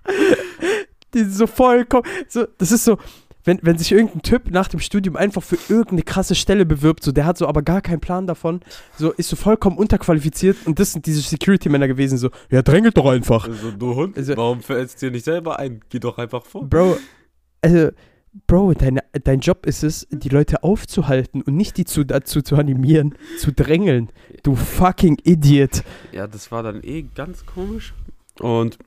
Die 1.13 1.20
sind 1.20 1.32
so 1.32 1.48
vollkommen, 1.48 2.03
so, 2.27 2.46
das 2.58 2.74
ist 2.74 2.84
so, 2.84 2.98
wenn, 3.46 3.60
wenn 3.62 3.77
sich 3.77 3.93
irgendein 3.93 4.24
Typ 4.24 4.51
nach 4.51 4.67
dem 4.67 4.82
Studium 4.82 5.15
einfach 5.15 5.41
für 5.41 5.58
irgendeine 5.70 6.03
krasse 6.03 6.36
Stelle 6.36 6.65
bewirbt, 6.65 7.01
so, 7.01 7.13
der 7.13 7.25
hat 7.25 7.38
so 7.38 7.48
aber 7.48 7.62
gar 7.62 7.79
keinen 7.79 8.01
Plan 8.01 8.27
davon, 8.27 8.60
so, 8.98 9.12
ist 9.12 9.29
so 9.29 9.38
vollkommen 9.38 9.77
unterqualifiziert 9.77 10.58
und 10.65 10.79
das 10.79 10.91
sind 10.91 11.05
diese 11.05 11.22
Security-Männer 11.22 11.88
gewesen, 11.88 12.17
so, 12.17 12.29
ja, 12.50 12.62
drängelt 12.62 12.98
doch 12.98 13.05
einfach. 13.05 13.48
Also, 13.48 13.72
du 13.72 13.96
Hund, 13.96 14.17
Also- 14.17 14.36
warum 14.36 14.60
fällst 14.62 15.01
du 15.01 15.05
dir 15.05 15.12
nicht 15.13 15.24
selber 15.24 15.60
ein? 15.60 15.79
Geh 15.88 16.00
doch 16.00 16.17
einfach 16.17 16.46
vor. 16.46 16.67
Bro, 16.67 16.98
also, 17.63 17.89
Bro, 18.48 18.74
deine, 18.74 19.03
dein 19.24 19.41
Job 19.41 19.65
ist 19.67 19.84
es, 19.84 20.08
die 20.10 20.29
Leute 20.29 20.63
aufzuhalten 20.63 21.43
und 21.43 21.55
nicht 21.55 21.77
die 21.77 21.86
zu, 21.86 22.03
dazu 22.03 22.41
zu 22.41 22.55
animieren, 22.55 23.15
zu 23.38 23.51
drängeln. 23.51 24.10
Du 24.41 24.55
fucking 24.55 25.20
Idiot. 25.24 25.84
Ja, 26.12 26.25
das 26.25 26.51
war 26.51 26.63
dann 26.63 26.84
eh 26.84 27.03
ganz 27.03 27.46
komisch. 27.46 27.93
Und 28.39 28.79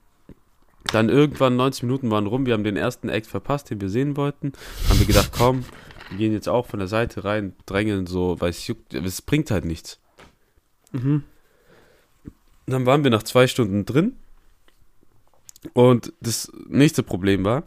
dann 0.92 1.08
irgendwann 1.08 1.56
90 1.56 1.84
Minuten 1.84 2.10
waren 2.10 2.26
rum, 2.26 2.46
wir 2.46 2.54
haben 2.54 2.64
den 2.64 2.76
ersten 2.76 3.08
Act 3.08 3.28
verpasst, 3.28 3.70
den 3.70 3.80
wir 3.80 3.88
sehen 3.88 4.16
wollten. 4.16 4.52
Haben 4.88 4.98
wir 4.98 5.06
gedacht, 5.06 5.30
komm, 5.32 5.64
wir 6.10 6.18
gehen 6.18 6.32
jetzt 6.32 6.48
auch 6.48 6.66
von 6.66 6.80
der 6.80 6.88
Seite 6.88 7.24
rein, 7.24 7.54
drängeln 7.66 8.06
so, 8.06 8.40
weil 8.40 8.50
es 8.50 8.66
juckt, 8.66 8.94
es 8.94 9.22
bringt 9.22 9.50
halt 9.52 9.64
nichts. 9.64 10.00
Mhm. 10.92 11.22
Dann 12.66 12.84
waren 12.84 13.04
wir 13.04 13.12
nach 13.12 13.22
zwei 13.22 13.46
Stunden 13.46 13.84
drin. 13.84 14.16
Und 15.72 16.12
das 16.20 16.50
nächste 16.68 17.02
Problem 17.02 17.44
war, 17.44 17.64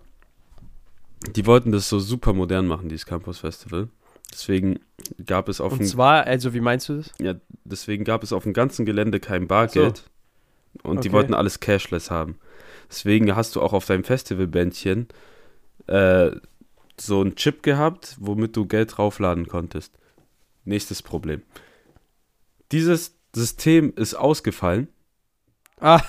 die 1.35 1.45
wollten 1.45 1.71
das 1.71 1.89
so 1.89 1.99
super 1.99 2.33
modern 2.33 2.65
machen, 2.67 2.89
dieses 2.89 3.05
Campus 3.05 3.39
Festival. 3.39 3.89
Deswegen 4.31 4.79
gab 5.25 5.49
es 5.49 5.59
auf 5.59 5.71
Und 5.73 5.79
dem 5.79 5.87
zwar, 5.87 6.25
also, 6.25 6.53
wie 6.53 6.59
meinst 6.61 6.87
du 6.89 6.97
das? 6.97 7.11
ja, 7.19 7.33
deswegen 7.63 8.03
gab 8.03 8.23
es 8.23 8.31
auf 8.31 8.43
dem 8.43 8.53
ganzen 8.53 8.85
Gelände 8.85 9.19
kein 9.19 9.47
Bargeld. 9.47 10.03
Und 10.83 11.03
die 11.03 11.09
Okay. 11.09 11.11
wollten 11.13 11.33
alles 11.33 11.59
cashless 11.59 12.11
haben. 12.11 12.37
Deswegen 12.89 13.35
hast 13.35 13.55
du 13.55 13.61
auch 13.61 13.73
auf 13.73 13.85
deinem 13.85 14.03
Festivalbändchen 14.03 15.07
äh, 15.87 16.31
so 16.99 17.21
einen 17.21 17.35
Chip 17.35 17.63
gehabt, 17.63 18.15
womit 18.19 18.55
du 18.55 18.65
Geld 18.67 18.95
draufladen 18.97 19.47
konntest. 19.47 19.93
Nächstes 20.65 21.01
Problem. 21.01 21.41
Dieses 22.71 23.15
System 23.35 23.93
ist 23.95 24.13
ausgefallen. 24.13 24.89
Ah. 25.79 26.01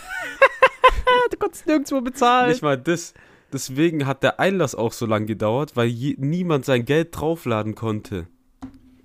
du 1.31 1.37
konntest 1.39 1.67
nirgendwo 1.67 2.01
bezahlen. 2.03 2.51
Nicht 2.51 2.63
mal 2.63 2.77
das. 2.77 3.15
Deswegen 3.53 4.07
hat 4.07 4.23
der 4.23 4.39
Einlass 4.41 4.75
auch 4.75 4.93
so 4.93 5.07
lange 5.07 5.27
gedauert, 5.27 5.77
weil 5.77 5.89
je, 5.89 6.15
niemand 6.19 6.65
sein 6.65 6.85
Geld 6.85 7.09
draufladen 7.13 7.75
konnte. 7.75 8.29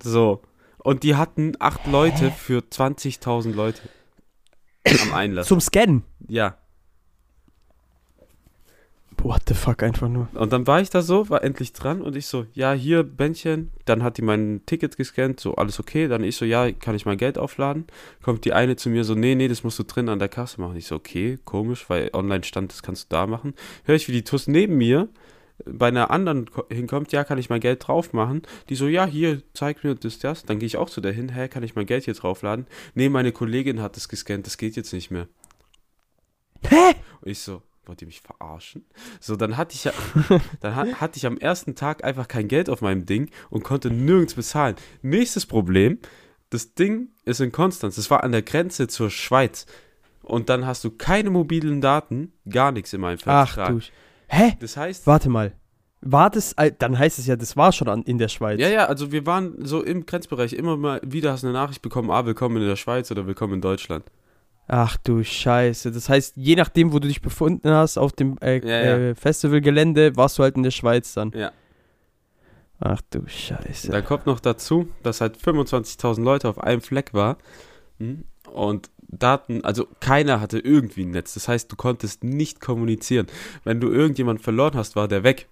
So. 0.02 0.42
Und 0.78 1.02
die 1.02 1.16
hatten 1.16 1.54
acht 1.58 1.86
Leute 1.86 2.30
für 2.30 2.60
20.000 2.60 3.52
Leute 3.52 3.82
am 5.02 5.14
Einlass. 5.14 5.48
Zum 5.48 5.60
Scannen. 5.60 6.04
ja. 6.28 6.58
What 9.26 9.42
the 9.48 9.54
fuck, 9.54 9.82
einfach 9.82 10.08
nur. 10.08 10.28
Und 10.34 10.52
dann 10.52 10.68
war 10.68 10.80
ich 10.80 10.88
da 10.88 11.02
so, 11.02 11.28
war 11.28 11.42
endlich 11.42 11.72
dran 11.72 12.00
und 12.00 12.14
ich 12.14 12.26
so, 12.26 12.46
ja, 12.52 12.72
hier, 12.72 13.02
Bändchen. 13.02 13.72
Dann 13.84 14.04
hat 14.04 14.18
die 14.18 14.22
mein 14.22 14.60
Ticket 14.66 14.96
gescannt, 14.96 15.40
so, 15.40 15.56
alles 15.56 15.80
okay. 15.80 16.06
Dann 16.06 16.22
ich 16.22 16.36
so, 16.36 16.44
ja, 16.44 16.70
kann 16.70 16.94
ich 16.94 17.06
mein 17.06 17.18
Geld 17.18 17.36
aufladen? 17.36 17.88
Kommt 18.22 18.44
die 18.44 18.52
eine 18.52 18.76
zu 18.76 18.88
mir 18.88 19.02
so, 19.02 19.16
nee, 19.16 19.34
nee, 19.34 19.48
das 19.48 19.64
musst 19.64 19.80
du 19.80 19.82
drin 19.82 20.08
an 20.08 20.20
der 20.20 20.28
Kasse 20.28 20.60
machen. 20.60 20.76
Ich 20.76 20.86
so, 20.86 20.94
okay, 20.94 21.40
komisch, 21.44 21.90
weil 21.90 22.10
online 22.12 22.44
stand, 22.44 22.70
das 22.70 22.84
kannst 22.84 23.10
du 23.10 23.16
da 23.16 23.26
machen. 23.26 23.54
Hör 23.82 23.96
ich, 23.96 24.06
wie 24.06 24.12
die 24.12 24.22
Tuss 24.22 24.46
neben 24.46 24.76
mir 24.76 25.08
bei 25.64 25.88
einer 25.88 26.12
anderen 26.12 26.48
ko- 26.48 26.66
hinkommt, 26.70 27.10
ja, 27.10 27.24
kann 27.24 27.38
ich 27.38 27.50
mein 27.50 27.58
Geld 27.60 27.84
drauf 27.84 28.12
machen? 28.12 28.42
Die 28.68 28.76
so, 28.76 28.86
ja, 28.86 29.06
hier, 29.06 29.42
zeig 29.54 29.82
mir 29.82 29.96
das, 29.96 30.20
das. 30.20 30.44
Dann 30.44 30.60
gehe 30.60 30.68
ich 30.68 30.76
auch 30.76 30.88
zu 30.88 31.00
der 31.00 31.12
hin, 31.12 31.30
hä, 31.30 31.48
kann 31.48 31.64
ich 31.64 31.74
mein 31.74 31.86
Geld 31.86 32.04
hier 32.04 32.14
draufladen? 32.14 32.68
Nee, 32.94 33.08
meine 33.08 33.32
Kollegin 33.32 33.82
hat 33.82 33.96
das 33.96 34.08
gescannt, 34.08 34.46
das 34.46 34.56
geht 34.56 34.76
jetzt 34.76 34.92
nicht 34.92 35.10
mehr. 35.10 35.26
Hä? 36.62 36.94
Und 37.22 37.30
ich 37.32 37.40
so, 37.40 37.62
wollt 37.86 38.02
ihr 38.02 38.06
mich 38.06 38.20
verarschen? 38.20 38.84
So, 39.20 39.36
dann 39.36 39.56
hatte 39.56 39.74
ich 39.74 39.84
ja, 39.84 39.92
dann 40.60 40.76
ha- 40.76 40.86
hatte 41.00 41.16
ich 41.18 41.26
am 41.26 41.38
ersten 41.38 41.74
Tag 41.74 42.04
einfach 42.04 42.28
kein 42.28 42.48
Geld 42.48 42.68
auf 42.68 42.80
meinem 42.82 43.06
Ding 43.06 43.30
und 43.50 43.64
konnte 43.64 43.90
nirgends 43.90 44.34
bezahlen. 44.34 44.76
Nächstes 45.02 45.46
Problem, 45.46 45.98
das 46.50 46.74
Ding 46.74 47.08
ist 47.24 47.40
in 47.40 47.52
Konstanz, 47.52 47.96
das 47.96 48.10
war 48.10 48.22
an 48.24 48.32
der 48.32 48.42
Grenze 48.42 48.88
zur 48.88 49.10
Schweiz. 49.10 49.66
Und 50.22 50.48
dann 50.48 50.66
hast 50.66 50.82
du 50.84 50.90
keine 50.90 51.30
mobilen 51.30 51.80
Daten, 51.80 52.32
gar 52.48 52.72
nichts 52.72 52.92
in 52.92 53.00
meinem 53.00 53.18
Ach 53.26 53.48
Vertrag. 53.54 53.68
du. 53.74 53.78
Sch- 53.78 53.90
Hä? 54.28 54.56
Das 54.60 54.76
heißt, 54.76 55.06
Warte 55.06 55.28
mal. 55.28 55.52
War 56.02 56.30
das, 56.30 56.54
dann 56.78 56.98
heißt 56.98 57.18
es 57.18 57.26
ja, 57.26 57.36
das 57.36 57.56
war 57.56 57.72
schon 57.72 57.88
an, 57.88 58.02
in 58.02 58.18
der 58.18 58.28
Schweiz. 58.28 58.60
ja, 58.60 58.68
ja, 58.68 58.84
also 58.86 59.10
wir 59.12 59.24
waren 59.26 59.64
so 59.64 59.82
im 59.82 60.04
Grenzbereich 60.06 60.52
immer 60.52 60.76
mal 60.76 61.00
wieder 61.04 61.32
hast 61.32 61.42
du 61.42 61.48
eine 61.48 61.54
Nachricht 61.54 61.80
bekommen, 61.82 62.10
ah, 62.10 62.26
willkommen 62.26 62.58
in 62.58 62.68
der 62.68 62.76
Schweiz 62.76 63.10
oder 63.10 63.26
willkommen 63.26 63.54
in 63.54 63.60
Deutschland. 63.60 64.04
Ach 64.68 64.96
du 64.96 65.22
Scheiße. 65.22 65.92
Das 65.92 66.08
heißt, 66.08 66.36
je 66.36 66.56
nachdem, 66.56 66.92
wo 66.92 66.98
du 66.98 67.06
dich 67.08 67.22
befunden 67.22 67.70
hast, 67.70 67.98
auf 67.98 68.12
dem 68.12 68.36
äh, 68.40 68.58
Ja, 68.66 68.84
ja. 68.84 68.96
Äh, 69.10 69.14
Festivalgelände, 69.14 70.16
warst 70.16 70.38
du 70.38 70.42
halt 70.42 70.56
in 70.56 70.62
der 70.64 70.72
Schweiz 70.72 71.14
dann. 71.14 71.30
Ja. 71.34 71.52
Ach 72.80 73.00
du 73.10 73.26
Scheiße. 73.26 73.90
Da 73.90 74.02
kommt 74.02 74.26
noch 74.26 74.40
dazu, 74.40 74.88
dass 75.02 75.20
halt 75.20 75.38
25.000 75.38 76.22
Leute 76.22 76.48
auf 76.48 76.58
einem 76.58 76.80
Fleck 76.80 77.14
war 77.14 77.38
Hm? 77.98 78.24
und 78.52 78.90
Daten, 79.08 79.64
also 79.64 79.86
keiner 80.00 80.40
hatte 80.40 80.58
irgendwie 80.58 81.04
ein 81.04 81.12
Netz. 81.12 81.34
Das 81.34 81.46
heißt, 81.48 81.70
du 81.70 81.76
konntest 81.76 82.24
nicht 82.24 82.60
kommunizieren. 82.60 83.28
Wenn 83.62 83.80
du 83.80 83.88
irgendjemand 83.88 84.42
verloren 84.42 84.74
hast, 84.74 84.96
war 84.96 85.06
der 85.08 85.22
weg. 85.22 85.48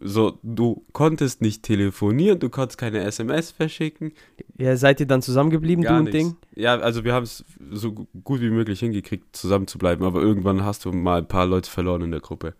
So, 0.00 0.38
du 0.44 0.84
konntest 0.92 1.40
nicht 1.42 1.64
telefonieren, 1.64 2.38
du 2.38 2.48
konntest 2.50 2.78
keine 2.78 3.00
SMS 3.02 3.50
verschicken. 3.50 4.12
Ja, 4.56 4.76
seid 4.76 5.00
ihr 5.00 5.06
dann 5.06 5.22
zusammengeblieben, 5.22 5.82
du 5.82 5.88
Gar 5.88 5.98
und 5.98 6.04
nichts. 6.04 6.16
Ding? 6.18 6.36
Ja, 6.54 6.78
also 6.78 7.02
wir 7.04 7.12
haben 7.14 7.24
es 7.24 7.44
so 7.70 7.92
gu- 7.92 8.06
gut 8.22 8.40
wie 8.40 8.50
möglich 8.50 8.78
hingekriegt, 8.78 9.34
zusammen 9.34 9.66
zu 9.66 9.76
bleiben, 9.78 10.04
aber 10.04 10.20
irgendwann 10.20 10.64
hast 10.64 10.84
du 10.84 10.92
mal 10.92 11.18
ein 11.18 11.26
paar 11.26 11.46
Leute 11.46 11.68
verloren 11.68 12.02
in 12.02 12.10
der 12.12 12.20
Gruppe. 12.20 12.54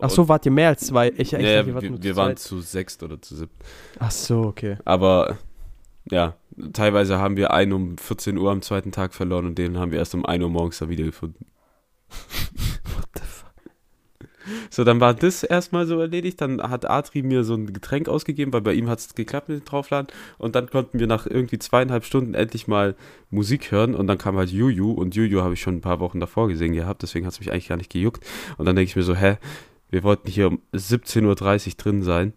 Ach 0.00 0.10
so, 0.10 0.28
wart 0.28 0.44
ihr 0.44 0.52
mehr 0.52 0.68
als 0.68 0.86
zwei? 0.86 1.08
Ich, 1.10 1.32
ich 1.32 1.32
ja, 1.32 1.66
wart 1.74 1.82
wir, 1.82 1.90
nur 1.90 1.98
zu 2.00 2.04
wir 2.04 2.16
waren 2.16 2.36
zu 2.36 2.60
sechst 2.60 3.02
oder 3.02 3.22
zu 3.22 3.36
siebt. 3.36 3.54
Ach 3.98 4.10
so, 4.10 4.42
okay. 4.42 4.76
Aber 4.84 5.38
ja, 6.10 6.34
teilweise 6.72 7.18
haben 7.18 7.36
wir 7.36 7.52
einen 7.52 7.72
um 7.72 7.96
14 7.98 8.36
Uhr 8.36 8.50
am 8.50 8.62
zweiten 8.62 8.92
Tag 8.92 9.14
verloren 9.14 9.46
und 9.46 9.56
den 9.58 9.78
haben 9.78 9.90
wir 9.92 9.98
erst 10.00 10.14
um 10.14 10.26
1 10.26 10.42
Uhr 10.42 10.50
morgens 10.50 10.78
da 10.78 10.88
wiedergefunden. 10.88 11.46
So, 14.70 14.84
dann 14.84 15.00
war 15.00 15.14
das 15.14 15.42
erstmal 15.42 15.86
so 15.86 16.00
erledigt. 16.00 16.40
Dann 16.40 16.62
hat 16.62 16.88
Atri 16.88 17.22
mir 17.22 17.44
so 17.44 17.54
ein 17.54 17.72
Getränk 17.72 18.08
ausgegeben, 18.08 18.52
weil 18.52 18.60
bei 18.60 18.74
ihm 18.74 18.88
hat 18.88 18.98
es 18.98 19.14
geklappt 19.14 19.48
mit 19.48 19.60
dem 19.60 19.64
Draufladen. 19.64 20.08
Und 20.38 20.54
dann 20.54 20.70
konnten 20.70 20.98
wir 20.98 21.06
nach 21.06 21.26
irgendwie 21.26 21.58
zweieinhalb 21.58 22.04
Stunden 22.04 22.34
endlich 22.34 22.68
mal 22.68 22.94
Musik 23.30 23.70
hören. 23.70 23.94
Und 23.94 24.06
dann 24.06 24.18
kam 24.18 24.36
halt 24.36 24.50
Juju. 24.50 24.92
Und 24.92 25.14
Juju 25.14 25.42
habe 25.42 25.54
ich 25.54 25.60
schon 25.60 25.76
ein 25.76 25.80
paar 25.80 26.00
Wochen 26.00 26.20
davor 26.20 26.48
gesehen 26.48 26.72
gehabt. 26.72 27.02
Deswegen 27.02 27.26
hat 27.26 27.34
es 27.34 27.40
mich 27.40 27.52
eigentlich 27.52 27.68
gar 27.68 27.76
nicht 27.76 27.90
gejuckt. 27.90 28.24
Und 28.58 28.66
dann 28.66 28.76
denke 28.76 28.88
ich 28.90 28.96
mir 28.96 29.02
so, 29.02 29.14
hä, 29.14 29.36
Wir 29.90 30.02
wollten 30.02 30.28
hier 30.28 30.48
um 30.48 30.60
17.30 30.74 31.68
Uhr 31.68 31.74
drin 31.76 32.02
sein. 32.02 32.32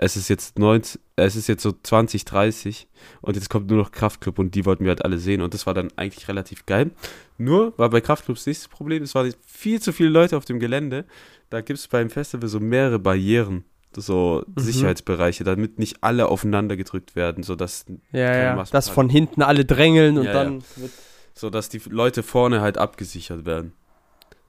Es 0.00 0.16
ist 0.16 0.28
jetzt 0.28 0.58
19, 0.58 1.00
es 1.16 1.34
ist 1.34 1.48
jetzt 1.48 1.62
so 1.62 1.72
20, 1.82 2.24
30 2.24 2.86
und 3.20 3.34
jetzt 3.36 3.50
kommt 3.50 3.68
nur 3.68 3.78
noch 3.78 3.90
Kraftclub 3.90 4.38
und 4.38 4.54
die 4.54 4.64
wollten 4.64 4.84
wir 4.84 4.90
halt 4.90 5.04
alle 5.04 5.18
sehen 5.18 5.42
und 5.42 5.54
das 5.54 5.66
war 5.66 5.74
dann 5.74 5.88
eigentlich 5.96 6.28
relativ 6.28 6.66
geil. 6.66 6.92
Nur 7.36 7.76
war 7.78 7.90
bei 7.90 8.00
Kraftclubs 8.00 8.46
nächstes 8.46 8.68
Problem, 8.68 9.02
es 9.02 9.14
waren 9.16 9.34
viel 9.44 9.82
zu 9.82 9.92
viele 9.92 10.10
Leute 10.10 10.36
auf 10.36 10.44
dem 10.44 10.60
Gelände. 10.60 11.04
Da 11.50 11.60
gibt 11.62 11.78
es 11.80 11.88
beim 11.88 12.10
Festival 12.10 12.48
so 12.48 12.60
mehrere 12.60 12.98
Barrieren, 13.00 13.64
so 13.96 14.44
Mhm. 14.46 14.60
Sicherheitsbereiche, 14.62 15.42
damit 15.44 15.78
nicht 15.80 16.04
alle 16.04 16.28
aufeinander 16.28 16.76
gedrückt 16.76 17.16
werden, 17.16 17.42
sodass, 17.42 17.84
Ja, 18.12 18.36
ja. 18.36 18.64
Dass 18.70 18.88
von 18.88 19.08
hinten 19.08 19.42
alle 19.42 19.64
drängeln 19.64 20.16
und 20.18 20.26
Ja, 20.26 20.32
dann 20.32 20.62
wird. 20.76 20.92
sodass 21.34 21.68
die 21.70 21.80
Leute 21.88 22.22
vorne 22.22 22.60
halt 22.60 22.78
abgesichert 22.78 23.46
werden. 23.46 23.72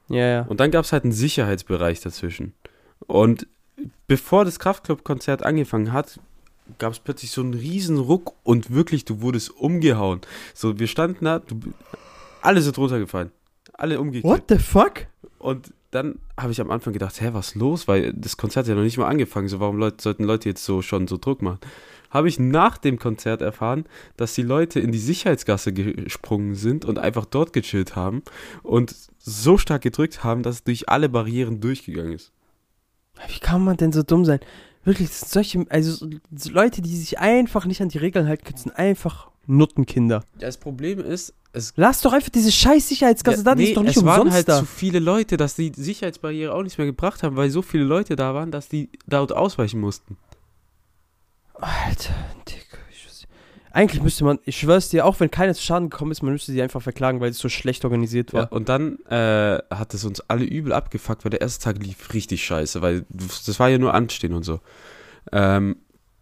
Ja, 0.10 0.26
ja. 0.28 0.42
Und 0.44 0.60
dann 0.60 0.70
gab 0.72 0.86
es 0.86 0.92
halt 0.92 1.04
einen 1.06 1.14
Sicherheitsbereich 1.14 2.02
dazwischen. 2.02 2.54
Und 3.08 3.48
bevor 4.08 4.46
das 4.46 4.60
Kraftclub-Konzert 4.60 5.44
angefangen 5.44 5.94
hat, 5.94 6.20
gab 6.78 6.94
es 6.94 7.00
plötzlich 7.00 7.32
so 7.32 7.42
einen 7.42 7.54
riesen 7.54 7.98
Ruck 7.98 8.34
und 8.44 8.72
wirklich, 8.72 9.06
du 9.06 9.22
wurdest 9.22 9.52
umgehauen. 9.52 10.22
So, 10.54 10.80
wir 10.80 10.88
standen 10.88 11.26
da, 11.26 11.40
du, 11.40 11.60
alle 12.42 12.62
sind 12.62 12.78
runtergefallen. 12.78 13.32
Alle 13.74 14.00
umgekippt. 14.00 14.26
What 14.26 14.44
the 14.50 14.58
fuck? 14.58 15.08
Und 15.40 15.74
dann 15.92 16.20
habe 16.38 16.52
ich 16.52 16.62
am 16.62 16.70
Anfang 16.70 16.94
gedacht, 16.94 17.20
hä, 17.22 17.30
was 17.34 17.56
los? 17.56 17.88
Weil 17.88 18.14
das 18.14 18.38
Konzert 18.38 18.66
hat 18.66 18.70
ja 18.70 18.76
noch 18.76 18.84
nicht 18.84 18.98
mal 18.98 19.08
angefangen. 19.08 19.48
So, 19.48 19.60
warum 19.60 19.78
Leute, 19.78 20.02
sollten 20.02 20.24
Leute 20.24 20.50
jetzt 20.50 20.64
so 20.64 20.82
schon 20.82 21.08
so 21.08 21.18
Druck 21.18 21.42
machen? 21.42 21.60
Habe 22.10 22.28
ich 22.28 22.40
nach 22.40 22.78
dem 22.78 22.98
Konzert 23.00 23.42
erfahren, 23.42 23.86
dass 24.18 24.34
die 24.34 24.42
Leute 24.42 24.80
in 24.80 24.92
die 24.92 25.00
Sicherheitsgasse 25.00 25.74
gesprungen 25.74 26.56
sind 26.56 26.86
und 26.86 26.98
einfach 27.00 27.26
dort 27.26 27.54
gechillt 27.54 27.96
haben 27.96 28.24
und 28.64 28.96
so 29.18 29.58
stark 29.58 29.84
gedrückt 29.84 30.24
haben, 30.24 30.44
dass 30.44 30.56
es 30.56 30.64
durch 30.64 30.90
alle 30.90 31.08
Barrieren 31.10 31.60
durchgegangen 31.62 32.14
ist. 32.14 32.32
Wie 33.28 33.40
kann 33.40 33.64
man 33.64 33.78
denn 33.78 33.92
so 33.92 34.04
dumm 34.04 34.26
sein? 34.26 34.40
Wirklich, 34.86 35.10
das 35.10 35.20
sind 35.20 35.30
solche, 35.32 35.66
also 35.70 36.08
so- 36.36 36.50
Leute, 36.52 36.82
die 36.82 36.96
sich 36.96 37.20
einfach 37.20 37.66
nicht 37.66 37.82
an 37.82 37.90
die 37.90 37.98
Regeln 37.98 38.28
halten, 38.28 38.56
sind 38.56 38.72
einfach 38.78 39.30
Nuttenkinder. 39.46 40.24
Das 40.40 40.58
Problem 40.58 41.00
ist, 41.00 41.34
es 41.52 41.74
Lass 41.76 42.02
doch 42.02 42.14
einfach 42.14 42.30
diese 42.30 42.52
scheiß 42.52 42.88
Sicherheitsgasse 42.88 43.44
da, 43.44 43.56
die 43.56 43.66
ist 43.70 43.78
doch 43.78 43.82
nicht 43.84 43.98
es 43.98 44.06
waren 44.06 44.22
umsonst 44.22 44.36
halt 44.36 44.50
da. 44.50 44.60
zu 44.60 44.66
viele 44.66 45.00
Leute, 45.00 45.36
dass 45.38 45.56
die 45.56 45.72
Sicherheitsbarriere 45.76 46.54
auch 46.54 46.62
nicht 46.64 46.78
mehr 46.78 46.86
gebracht 46.88 47.24
haben, 47.24 47.36
weil 47.36 47.50
so 47.50 47.62
viele 47.64 47.84
Leute 47.84 48.16
da 48.16 48.34
waren, 48.36 48.52
dass 48.52 48.70
die 48.70 48.90
dort 49.08 49.32
ausweichen 49.32 49.80
mussten. 49.80 50.18
Alter, 51.56 52.14
Digga. 52.48 52.78
Eigentlich 53.72 54.02
müsste 54.02 54.24
man, 54.24 54.40
ich 54.46 54.58
schwör's 54.60 54.90
dir, 54.90 55.06
auch 55.06 55.20
wenn 55.20 55.30
keiner 55.30 55.54
zu 55.54 55.62
Schaden 55.62 55.90
gekommen 55.90 56.12
ist, 56.12 56.24
man 56.24 56.34
müsste 56.34 56.52
sie 56.52 56.62
einfach 56.62 56.82
verklagen, 56.82 57.20
weil 57.20 57.30
es 57.32 57.38
so 57.38 57.50
schlecht 57.50 57.86
organisiert 57.86 58.34
Ja, 58.34 58.40
war. 58.40 58.52
und 58.52 58.68
dann 58.68 59.00
äh, 59.06 59.60
hat 59.70 59.94
es 59.94 60.04
uns 60.06 60.22
alle 60.22 60.44
übel 60.46 60.74
abgefuckt, 60.74 61.24
weil 61.24 61.30
der 61.30 61.42
erste 61.42 61.64
Tag 61.64 61.84
lief 61.84 62.14
richtig 62.14 62.44
scheiße, 62.44 62.82
weil 62.82 63.06
das 63.10 63.60
war 63.60 63.70
ja 63.70 63.78
nur 63.78 63.94
Anstehen 63.94 64.34
und 64.34 64.44
so. 64.44 64.60
Ähm, 65.32 65.78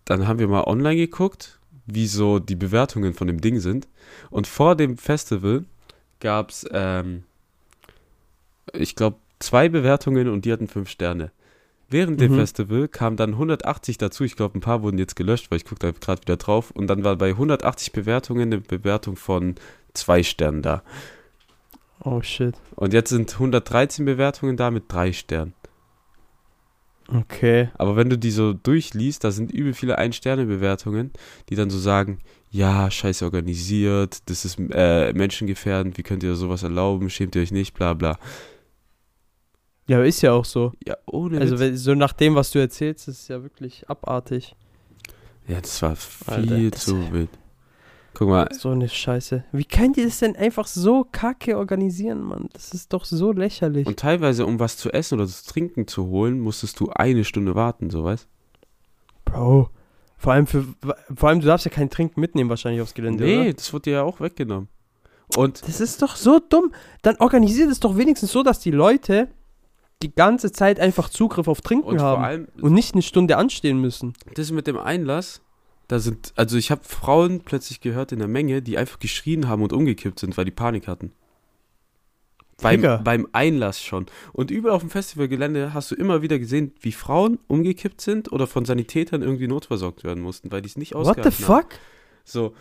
dann 0.05 0.27
haben 0.27 0.39
wir 0.39 0.47
mal 0.47 0.63
online 0.65 0.97
geguckt, 0.97 1.59
wie 1.85 2.07
so 2.07 2.39
die 2.39 2.55
Bewertungen 2.55 3.13
von 3.13 3.27
dem 3.27 3.39
Ding 3.39 3.59
sind. 3.59 3.87
Und 4.29 4.45
vor 4.47 4.75
dem 4.75 4.97
Festival 4.97 5.63
gab 6.19 6.49
es, 6.49 6.65
ähm, 6.71 7.23
ich 8.73 8.95
glaube, 8.95 9.17
zwei 9.39 9.69
Bewertungen 9.69 10.27
und 10.27 10.45
die 10.45 10.51
hatten 10.51 10.67
fünf 10.67 10.89
Sterne. 10.89 11.31
Während 11.89 12.19
dem 12.19 12.33
Mhm. 12.33 12.37
Festival 12.39 12.87
kamen 12.87 13.15
dann 13.15 13.33
180 13.33 13.97
dazu. 13.97 14.23
Ich 14.25 14.35
glaube, 14.35 14.57
ein 14.57 14.61
paar 14.61 14.81
wurden 14.83 14.97
jetzt 14.97 15.15
gelöscht, 15.15 15.49
weil 15.49 15.57
ich 15.57 15.65
gucke 15.65 15.79
da 15.79 15.91
gerade 15.91 16.21
wieder 16.21 16.37
drauf. 16.37 16.71
Und 16.71 16.87
dann 16.87 17.03
war 17.03 17.15
bei 17.15 17.29
180 17.31 17.93
Bewertungen 17.93 18.51
eine 18.51 18.59
Bewertung 18.59 19.15
von 19.15 19.55
zwei 19.93 20.21
Sternen 20.23 20.61
da. 20.61 20.83
Oh 22.03 22.21
shit. 22.21 22.55
Und 22.75 22.93
jetzt 22.93 23.09
sind 23.09 23.31
113 23.33 24.05
Bewertungen 24.05 24.57
da 24.57 24.69
mit 24.69 24.83
drei 24.89 25.13
Sternen. 25.13 25.53
Okay. 27.07 27.69
Aber 27.77 27.95
wenn 27.95 28.09
du 28.09 28.17
die 28.17 28.31
so 28.31 28.51
durchliest, 28.51 29.23
da 29.23 29.31
sind 29.31 29.51
übel 29.51 29.73
viele 29.73 29.97
Ein-Sterne-Bewertungen, 29.97 31.11
die 31.49 31.55
dann 31.55 31.69
so 31.69 31.79
sagen, 31.79 32.19
ja, 32.51 32.91
scheiße 32.91 33.23
organisiert, 33.23 34.29
das 34.29 34.43
ist 34.43 34.59
äh, 34.71 35.13
menschengefährdend, 35.13 35.97
wie 35.97 36.03
könnt 36.03 36.23
ihr 36.23 36.35
sowas 36.35 36.63
erlauben, 36.63 37.09
schämt 37.09 37.35
ihr 37.35 37.41
euch 37.41 37.51
nicht, 37.51 37.73
bla 37.73 37.93
bla. 37.93 38.19
Ja, 39.87 40.03
ist 40.03 40.21
ja 40.21 40.33
auch 40.33 40.45
so. 40.45 40.73
Ja, 40.85 40.97
ohne 41.05 41.39
Also 41.39 41.59
Witz. 41.59 41.81
so 41.81 41.95
nach 41.95 42.13
dem, 42.13 42.35
was 42.35 42.51
du 42.51 42.59
erzählst, 42.59 43.07
ist 43.07 43.21
es 43.21 43.27
ja 43.29 43.41
wirklich 43.41 43.89
abartig. 43.89 44.55
Ja, 45.47 45.61
das 45.61 45.81
war 45.81 45.95
viel 45.95 46.33
Alter, 46.53 46.69
das- 46.71 46.83
zu 46.85 47.11
wild. 47.13 47.29
Guck 48.13 48.29
mal, 48.29 48.49
So 48.51 48.69
eine 48.71 48.89
Scheiße. 48.89 49.43
Wie 49.51 49.63
könnt 49.63 49.95
ihr 49.97 50.05
das 50.05 50.17
denn 50.19 50.35
einfach 50.35 50.65
so 50.65 51.05
kacke 51.11 51.55
organisieren, 51.57 52.21
Mann? 52.23 52.49
Das 52.51 52.73
ist 52.73 52.91
doch 52.91 53.05
so 53.05 53.31
lächerlich. 53.31 53.85
und 53.87 53.99
teilweise, 53.99 54.45
um 54.45 54.59
was 54.59 54.75
zu 54.75 54.91
essen 54.91 55.19
oder 55.19 55.27
zu 55.27 55.45
trinken 55.45 55.87
zu 55.87 56.07
holen, 56.07 56.39
musstest 56.39 56.79
du 56.79 56.89
eine 56.89 57.23
Stunde 57.23 57.53
warten, 57.53 57.89
so 57.91 58.03
weißt 58.03 58.27
Bro. 59.25 59.69
Vor 60.17 60.33
allem, 60.33 60.47
für, 60.47 60.65
vor 61.15 61.29
allem, 61.29 61.41
du 61.41 61.45
darfst 61.45 61.65
ja 61.65 61.71
kein 61.71 61.91
Trinken 61.91 62.19
mitnehmen 62.19 62.49
wahrscheinlich 62.49 62.81
aufs 62.81 62.95
Gelände, 62.95 63.23
Nee, 63.23 63.41
oder? 63.41 63.53
das 63.53 63.71
wurde 63.71 63.83
dir 63.83 63.93
ja 63.93 64.03
auch 64.03 64.19
weggenommen. 64.19 64.67
Und 65.35 65.61
Das 65.67 65.79
ist 65.79 66.01
doch 66.01 66.15
so 66.15 66.39
dumm. 66.39 66.73
Dann 67.03 67.17
organisiert 67.17 67.69
es 67.69 67.79
doch 67.79 67.97
wenigstens 67.97 68.31
so, 68.31 68.41
dass 68.41 68.59
die 68.59 68.71
Leute 68.71 69.27
die 70.01 70.13
ganze 70.13 70.51
Zeit 70.51 70.79
einfach 70.79 71.09
Zugriff 71.09 71.47
auf 71.47 71.61
Trinken 71.61 71.87
Und 71.87 72.01
haben 72.01 72.23
allem, 72.23 72.47
und 72.61 72.73
nicht 72.73 72.93
eine 72.93 73.01
Stunde 73.01 73.37
anstehen 73.37 73.79
müssen. 73.79 74.13
das 74.35 74.51
mit 74.51 74.67
dem 74.67 74.77
Einlass, 74.77 75.41
da 75.87 75.99
sind, 75.99 76.33
also 76.35 76.57
ich 76.57 76.69
habe 76.69 76.83
Frauen 76.83 77.41
plötzlich 77.41 77.81
gehört 77.81 78.11
in 78.11 78.19
der 78.19 78.27
Menge, 78.27 78.61
die 78.61 78.77
einfach 78.77 78.99
geschrien 78.99 79.47
haben 79.47 79.63
und 79.63 79.73
umgekippt 79.73 80.19
sind, 80.19 80.37
weil 80.37 80.45
die 80.45 80.51
Panik 80.51 80.87
hatten. 80.87 81.13
Beim, 82.59 82.81
beim 83.03 83.27
Einlass 83.33 83.81
schon. 83.83 84.07
Und 84.33 84.49
überall 84.49 84.75
auf 84.75 84.81
dem 84.81 84.89
Festivalgelände 84.89 85.75
hast 85.75 85.91
du 85.91 85.95
immer 85.95 86.23
wieder 86.23 86.39
gesehen, 86.39 86.73
wie 86.81 86.91
Frauen 86.91 87.37
umgekippt 87.47 88.01
sind 88.01 88.31
oder 88.31 88.47
von 88.47 88.65
Sanitätern 88.65 89.21
irgendwie 89.21 89.47
notversorgt 89.47 90.03
werden 90.03 90.23
mussten, 90.23 90.51
weil 90.51 90.61
die 90.63 90.69
es 90.69 90.75
nicht 90.75 90.95
What 90.95 91.05
the 91.05 91.09
ausgehalten 91.11 91.47
haben. 91.47 91.63
fuck? 91.63 91.79
So, 92.23 92.55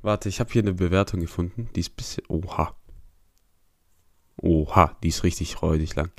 warte, 0.00 0.30
ich 0.30 0.40
habe 0.40 0.50
hier 0.50 0.62
eine 0.62 0.72
Bewertung 0.72 1.20
gefunden, 1.20 1.68
die 1.76 1.80
ist 1.80 1.92
ein 1.92 1.96
bisschen, 1.96 2.24
oha. 2.28 2.74
Oha, 4.36 4.96
die 5.02 5.08
ist 5.08 5.22
richtig 5.24 5.60
räudig 5.62 5.94
lang. 5.94 6.10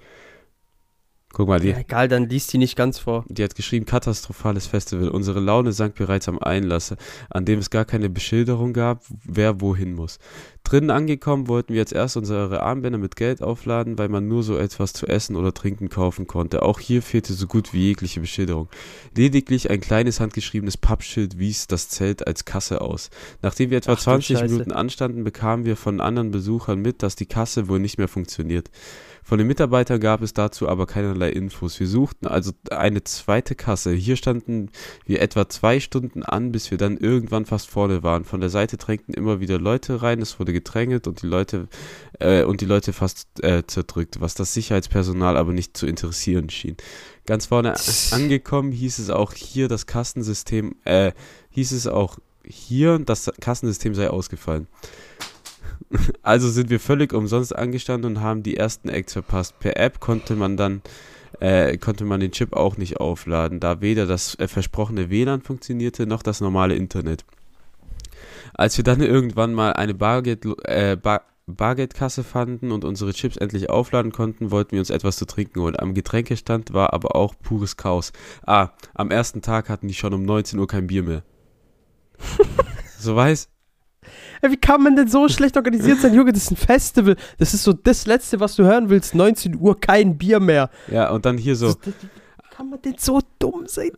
Guck 1.35 1.49
mal, 1.49 1.59
die, 1.59 1.71
Ja, 1.71 1.79
egal, 1.79 2.07
dann 2.07 2.29
liest 2.29 2.53
die 2.53 2.57
nicht 2.57 2.77
ganz 2.77 2.97
vor. 2.97 3.25
die 3.27 3.43
hat 3.43 3.55
geschrieben, 3.55 3.85
katastrophales 3.85 4.67
Festival. 4.67 5.09
Unsere 5.09 5.41
Laune 5.41 5.73
sank 5.73 5.95
bereits 5.95 6.29
am 6.29 6.39
Einlass, 6.39 6.95
an 7.29 7.43
dem 7.43 7.59
es 7.59 7.69
gar 7.69 7.83
keine 7.83 8.09
Beschilderung 8.09 8.71
gab, 8.71 9.03
wer 9.25 9.59
wohin 9.59 9.95
muss. 9.95 10.17
Drinnen 10.63 10.91
angekommen 10.91 11.49
wollten 11.49 11.73
wir 11.73 11.81
jetzt 11.81 11.91
erst 11.91 12.15
unsere 12.15 12.63
Armbänder 12.63 12.97
mit 12.97 13.17
Geld 13.17 13.43
aufladen, 13.43 13.97
weil 13.97 14.07
man 14.07 14.29
nur 14.29 14.43
so 14.43 14.57
etwas 14.57 14.93
zu 14.93 15.07
essen 15.07 15.35
oder 15.35 15.53
trinken 15.53 15.89
kaufen 15.89 16.25
konnte. 16.25 16.61
Auch 16.61 16.79
hier 16.79 17.01
fehlte 17.01 17.33
so 17.33 17.47
gut 17.47 17.73
wie 17.73 17.83
jegliche 17.83 18.21
Beschilderung. 18.21 18.69
Lediglich 19.13 19.69
ein 19.69 19.81
kleines 19.81 20.21
handgeschriebenes 20.21 20.77
Pappschild 20.77 21.37
wies 21.37 21.67
das 21.67 21.89
Zelt 21.89 22.25
als 22.25 22.45
Kasse 22.45 22.79
aus. 22.79 23.09
Nachdem 23.41 23.71
wir 23.71 23.79
etwa 23.79 23.91
Ach 23.91 23.97
du 23.97 24.03
20 24.03 24.37
Scheiße. 24.37 24.53
Minuten 24.53 24.71
anstanden, 24.71 25.25
bekamen 25.25 25.65
wir 25.65 25.75
von 25.75 25.99
anderen 25.99 26.31
Besuchern 26.31 26.79
mit, 26.79 27.03
dass 27.03 27.17
die 27.17 27.25
Kasse 27.25 27.67
wohl 27.67 27.79
nicht 27.79 27.97
mehr 27.97 28.07
funktioniert. 28.07 28.71
Von 29.27 29.39
den 29.39 29.47
Mitarbeitern 29.47 29.99
gab 29.99 30.21
es 30.21 30.33
dazu 30.35 30.69
aber 30.69 30.85
keinerlei 30.85 31.24
Infos. 31.29 31.79
Wir 31.79 31.87
suchten 31.87 32.27
also 32.27 32.51
eine 32.69 33.03
zweite 33.03 33.55
Kasse. 33.55 33.93
Hier 33.93 34.15
standen 34.15 34.69
wir 35.05 35.21
etwa 35.21 35.49
zwei 35.49 35.79
Stunden 35.79 36.23
an, 36.23 36.51
bis 36.51 36.71
wir 36.71 36.77
dann 36.77 36.97
irgendwann 36.97 37.45
fast 37.45 37.69
vorne 37.69 38.03
waren. 38.03 38.25
Von 38.25 38.41
der 38.41 38.49
Seite 38.49 38.77
drängten 38.77 39.13
immer 39.13 39.39
wieder 39.39 39.59
Leute 39.59 40.01
rein, 40.01 40.21
es 40.21 40.39
wurde 40.39 40.53
gedrängelt 40.53 41.07
und 41.07 41.21
die 41.21 41.27
Leute 41.27 41.67
äh, 42.19 42.43
und 42.43 42.61
die 42.61 42.65
Leute 42.65 42.93
fast 42.93 43.27
äh, 43.43 43.63
zerdrückt, 43.65 44.21
was 44.21 44.33
das 44.33 44.53
Sicherheitspersonal 44.53 45.37
aber 45.37 45.53
nicht 45.53 45.77
zu 45.77 45.87
interessieren 45.87 46.49
schien. 46.49 46.77
Ganz 47.25 47.47
vorne 47.47 47.75
angekommen 48.11 48.71
hieß 48.71 48.99
es 48.99 49.09
auch 49.09 49.33
hier 49.33 49.67
das 49.67 49.87
Kassensystem, 49.87 50.75
äh, 50.85 51.11
hieß 51.49 51.71
es 51.71 51.87
auch 51.87 52.17
hier, 52.43 52.99
das 52.99 53.31
Kassensystem 53.39 53.95
sei 53.95 54.09
ausgefallen. 54.09 54.67
Also 56.23 56.49
sind 56.49 56.69
wir 56.69 56.79
völlig 56.79 57.13
umsonst 57.13 57.55
angestanden 57.55 58.15
und 58.15 58.21
haben 58.21 58.43
die 58.43 58.57
ersten 58.57 58.89
Acts 58.89 59.13
verpasst. 59.13 59.59
Per 59.59 59.77
App 59.77 59.99
konnte 59.99 60.35
man 60.35 60.57
dann 60.57 60.81
äh, 61.39 61.77
konnte 61.77 62.05
man 62.05 62.19
den 62.19 62.31
Chip 62.31 62.53
auch 62.53 62.77
nicht 62.77 62.97
aufladen, 62.97 63.59
da 63.59 63.81
weder 63.81 64.05
das 64.05 64.37
äh, 64.39 64.47
versprochene 64.47 65.09
WLAN 65.09 65.41
funktionierte 65.41 66.05
noch 66.07 66.23
das 66.23 66.41
normale 66.41 66.75
Internet. 66.75 67.25
Als 68.53 68.77
wir 68.77 68.83
dann 68.83 69.01
irgendwann 69.01 69.53
mal 69.53 69.73
eine 69.73 69.93
Bargeld, 69.93 70.45
äh, 70.63 70.95
Bar 70.95 71.21
Bargeldkasse 71.47 72.23
fanden 72.23 72.71
und 72.71 72.83
unsere 72.83 73.13
Chips 73.13 73.37
endlich 73.37 73.69
aufladen 73.69 74.11
konnten, 74.11 74.49
wollten 74.49 74.71
wir 74.71 74.79
uns 74.79 74.89
etwas 74.89 75.17
zu 75.17 75.25
trinken 75.25 75.61
holen. 75.61 75.75
Am 75.77 75.93
Getränkestand 75.93 76.73
war 76.73 76.91
aber 76.93 77.15
auch 77.15 77.35
pures 77.39 77.77
Chaos. 77.77 78.13
Ah, 78.47 78.69
am 78.95 79.11
ersten 79.11 79.43
Tag 79.43 79.69
hatten 79.69 79.87
die 79.87 79.93
schon 79.93 80.15
um 80.15 80.23
19 80.23 80.57
Uhr 80.57 80.67
kein 80.67 80.87
Bier 80.87 81.03
mehr. 81.03 81.23
so 82.97 83.15
weiß, 83.15 83.49
wie 84.51 84.57
kann 84.57 84.81
man 84.83 84.95
denn 84.95 85.07
so 85.07 85.27
schlecht 85.29 85.57
organisiert 85.57 85.99
sein, 85.99 86.13
Junge? 86.13 86.31
Das 86.33 86.43
ist 86.43 86.51
ein 86.51 86.57
Festival. 86.57 87.15
Das 87.37 87.53
ist 87.53 87.63
so 87.63 87.73
das 87.73 88.05
Letzte, 88.05 88.39
was 88.39 88.55
du 88.55 88.63
hören 88.63 88.89
willst. 88.89 89.15
19 89.15 89.57
Uhr, 89.59 89.79
kein 89.79 90.17
Bier 90.17 90.39
mehr. 90.39 90.69
ja, 90.91 91.09
und 91.11 91.25
dann 91.25 91.37
hier 91.37 91.55
so, 91.55 91.67
Das, 91.67 91.79
das, 91.79 91.93
wie 92.03 92.55
kann 92.55 92.69
man 92.69 92.81
denn 92.81 92.95
so 92.97 93.19
dumm 93.39 93.63
sein? 93.67 93.91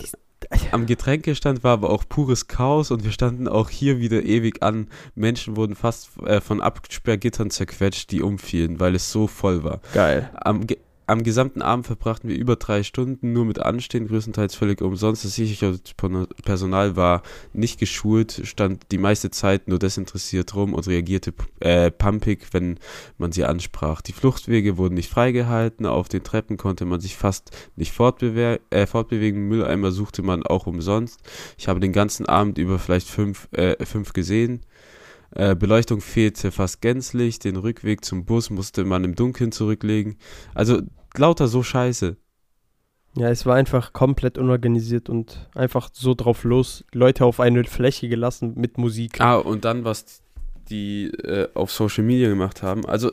Am 0.71 0.85
Getränkestand 0.85 1.63
war 1.63 1.73
aber 1.73 1.89
auch 1.89 2.05
pures 2.07 2.47
Chaos 2.47 2.91
und 2.91 3.03
wir 3.03 3.11
standen 3.11 3.47
auch 3.47 3.69
hier 3.69 3.99
wieder 3.99 4.23
ewig 4.23 4.63
an. 4.63 4.87
Menschen 5.15 5.57
wurden 5.57 5.75
fast 5.75 6.09
äh, 6.25 6.39
von 6.39 6.61
Absperrgittern 6.61 7.49
zerquetscht, 7.49 8.11
die 8.11 8.21
umfielen, 8.21 8.79
weil 8.79 8.95
es 8.95 9.11
so 9.11 9.27
voll 9.27 9.63
war. 9.63 9.81
Geil. 9.93 10.29
Am, 10.35 10.65
Ge 10.65 10.77
am 11.07 11.23
gesamten 11.23 11.61
Abend 11.61 11.87
verbrachten 11.87 12.29
wir 12.29 12.37
über 12.37 12.57
drei 12.57 12.83
Stunden 12.83 13.31
nur 13.31 13.45
mit 13.45 13.59
Anstehen, 13.59 14.07
größtenteils 14.07 14.55
völlig 14.55 14.81
umsonst. 14.81 15.23
Das 15.23 15.35
Sicherheitspersonal 15.35 16.97
war 16.97 17.23
nicht 17.53 17.79
geschult, 17.79 18.41
stand 18.43 18.91
die 18.91 18.97
meiste 18.97 19.31
Zeit 19.31 19.69
nur 19.69 19.79
desinteressiert 19.79 20.53
rum 20.53 20.73
und 20.73 20.85
reagierte 20.85 21.33
äh, 21.61 21.91
pumpig, 21.91 22.47
wenn 22.51 22.77
man 23.17 23.31
sie 23.31 23.45
ansprach. 23.45 24.01
Die 24.01 24.11
Fluchtwege 24.11 24.77
wurden 24.77 24.95
nicht 24.95 25.09
freigehalten, 25.09 25.85
auf 25.85 26.09
den 26.09 26.23
Treppen 26.23 26.57
konnte 26.57 26.83
man 26.83 26.99
sich 26.99 27.15
fast 27.15 27.51
nicht 27.77 27.93
fortbewe 27.93 28.59
äh, 28.69 28.85
fortbewegen, 28.85 29.47
Mülleimer 29.47 29.91
suchte 29.91 30.23
man 30.23 30.43
auch 30.43 30.67
umsonst. 30.67 31.21
Ich 31.57 31.69
habe 31.69 31.79
den 31.79 31.93
ganzen 31.93 32.25
Abend 32.25 32.57
über 32.57 32.79
vielleicht 32.79 33.07
fünf, 33.07 33.47
äh, 33.53 33.85
fünf 33.85 34.11
gesehen. 34.11 34.59
Äh, 35.31 35.55
Beleuchtung 35.55 36.01
fehlte 36.01 36.51
fast 36.51 36.81
gänzlich, 36.81 37.39
den 37.39 37.57
Rückweg 37.57 38.03
zum 38.05 38.25
Bus 38.25 38.49
musste 38.49 38.85
man 38.85 39.03
im 39.03 39.15
Dunkeln 39.15 39.51
zurücklegen. 39.51 40.17
Also 40.53 40.81
lauter 41.15 41.47
so 41.47 41.63
scheiße. 41.63 42.17
Ja, 43.17 43.29
es 43.29 43.45
war 43.45 43.55
einfach 43.55 43.93
komplett 43.93 44.37
unorganisiert 44.37 45.09
und 45.09 45.49
einfach 45.55 45.89
so 45.91 46.13
drauf 46.13 46.43
los, 46.43 46.85
Leute 46.93 47.25
auf 47.25 47.39
eine 47.39 47.63
Fläche 47.63 48.09
gelassen 48.09 48.53
mit 48.55 48.77
Musik. 48.77 49.19
Ah, 49.19 49.37
und 49.37 49.65
dann, 49.65 49.83
was 49.83 50.21
die 50.69 51.07
äh, 51.07 51.47
auf 51.55 51.71
Social 51.71 52.03
Media 52.03 52.29
gemacht 52.29 52.61
haben. 52.61 52.85
Also 52.85 53.11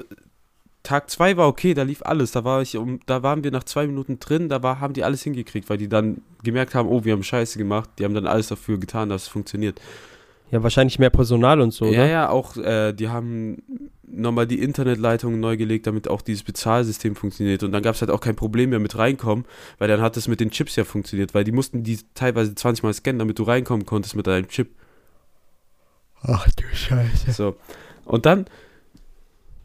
Tag 0.82 1.08
2 1.08 1.38
war 1.38 1.48
okay, 1.48 1.72
da 1.72 1.82
lief 1.82 2.02
alles. 2.02 2.32
Da 2.32 2.44
war 2.44 2.60
ich 2.60 2.76
um, 2.76 3.00
da 3.06 3.22
waren 3.22 3.42
wir 3.42 3.50
nach 3.50 3.64
zwei 3.64 3.86
Minuten 3.86 4.20
drin, 4.20 4.50
da 4.50 4.62
war, 4.62 4.80
haben 4.80 4.92
die 4.92 5.04
alles 5.04 5.22
hingekriegt, 5.22 5.70
weil 5.70 5.78
die 5.78 5.88
dann 5.88 6.20
gemerkt 6.42 6.74
haben, 6.74 6.88
oh, 6.88 7.04
wir 7.04 7.14
haben 7.14 7.22
Scheiße 7.22 7.56
gemacht. 7.58 7.88
Die 7.98 8.04
haben 8.04 8.14
dann 8.14 8.26
alles 8.26 8.48
dafür 8.48 8.78
getan, 8.78 9.08
dass 9.08 9.22
es 9.22 9.28
funktioniert. 9.28 9.80
Ja, 10.50 10.62
wahrscheinlich 10.62 10.98
mehr 10.98 11.10
Personal 11.10 11.60
und 11.60 11.72
so, 11.72 11.86
Ja, 11.86 11.90
oder? 11.90 12.06
ja, 12.06 12.28
auch 12.28 12.56
äh, 12.56 12.92
die 12.92 13.08
haben 13.08 13.62
nochmal 14.06 14.46
die 14.46 14.60
Internetleitung 14.62 15.40
neu 15.40 15.56
gelegt, 15.56 15.86
damit 15.88 16.06
auch 16.08 16.22
dieses 16.22 16.44
Bezahlsystem 16.44 17.16
funktioniert. 17.16 17.62
Und 17.64 17.72
dann 17.72 17.82
gab 17.82 17.94
es 17.96 18.00
halt 18.02 18.10
auch 18.10 18.20
kein 18.20 18.36
Problem 18.36 18.70
mehr 18.70 18.78
mit 18.78 18.96
reinkommen, 18.96 19.44
weil 19.78 19.88
dann 19.88 20.00
hat 20.00 20.16
es 20.16 20.28
mit 20.28 20.38
den 20.40 20.50
Chips 20.50 20.76
ja 20.76 20.84
funktioniert, 20.84 21.34
weil 21.34 21.42
die 21.44 21.50
mussten 21.52 21.82
die 21.82 21.98
teilweise 22.14 22.54
20 22.54 22.82
Mal 22.84 22.92
scannen, 22.94 23.18
damit 23.18 23.38
du 23.38 23.42
reinkommen 23.42 23.86
konntest 23.86 24.14
mit 24.14 24.26
deinem 24.26 24.46
Chip. 24.48 24.68
Ach 26.22 26.46
du 26.56 26.62
Scheiße. 26.72 27.32
So. 27.32 27.56
Und 28.04 28.24
dann 28.26 28.46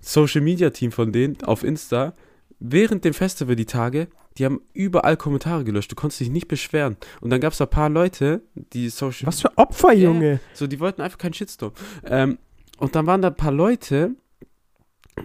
Social 0.01 0.41
Media 0.41 0.69
Team 0.71 0.91
von 0.91 1.11
denen 1.11 1.37
auf 1.43 1.63
Insta, 1.63 2.13
während 2.59 3.05
dem 3.05 3.13
Festival 3.13 3.55
die 3.55 3.65
Tage, 3.65 4.07
die 4.37 4.45
haben 4.45 4.61
überall 4.73 5.17
Kommentare 5.17 5.63
gelöscht. 5.63 5.91
Du 5.91 5.95
konntest 5.95 6.19
dich 6.21 6.29
nicht 6.29 6.47
beschweren. 6.47 6.97
Und 7.21 7.29
dann 7.29 7.41
gab 7.41 7.53
es 7.53 7.61
ein 7.61 7.69
paar 7.69 7.89
Leute, 7.89 8.41
die 8.55 8.89
Social 8.89 9.27
Was 9.27 9.41
für 9.41 9.57
Opfer, 9.57 9.93
Junge. 9.93 10.39
So, 10.53 10.67
die 10.67 10.79
wollten 10.79 11.01
einfach 11.01 11.17
keinen 11.17 11.33
Shitstorm. 11.33 11.73
Ähm, 12.05 12.37
und 12.77 12.95
dann 12.95 13.05
waren 13.05 13.21
da 13.21 13.29
ein 13.29 13.35
paar 13.35 13.51
Leute, 13.51 14.15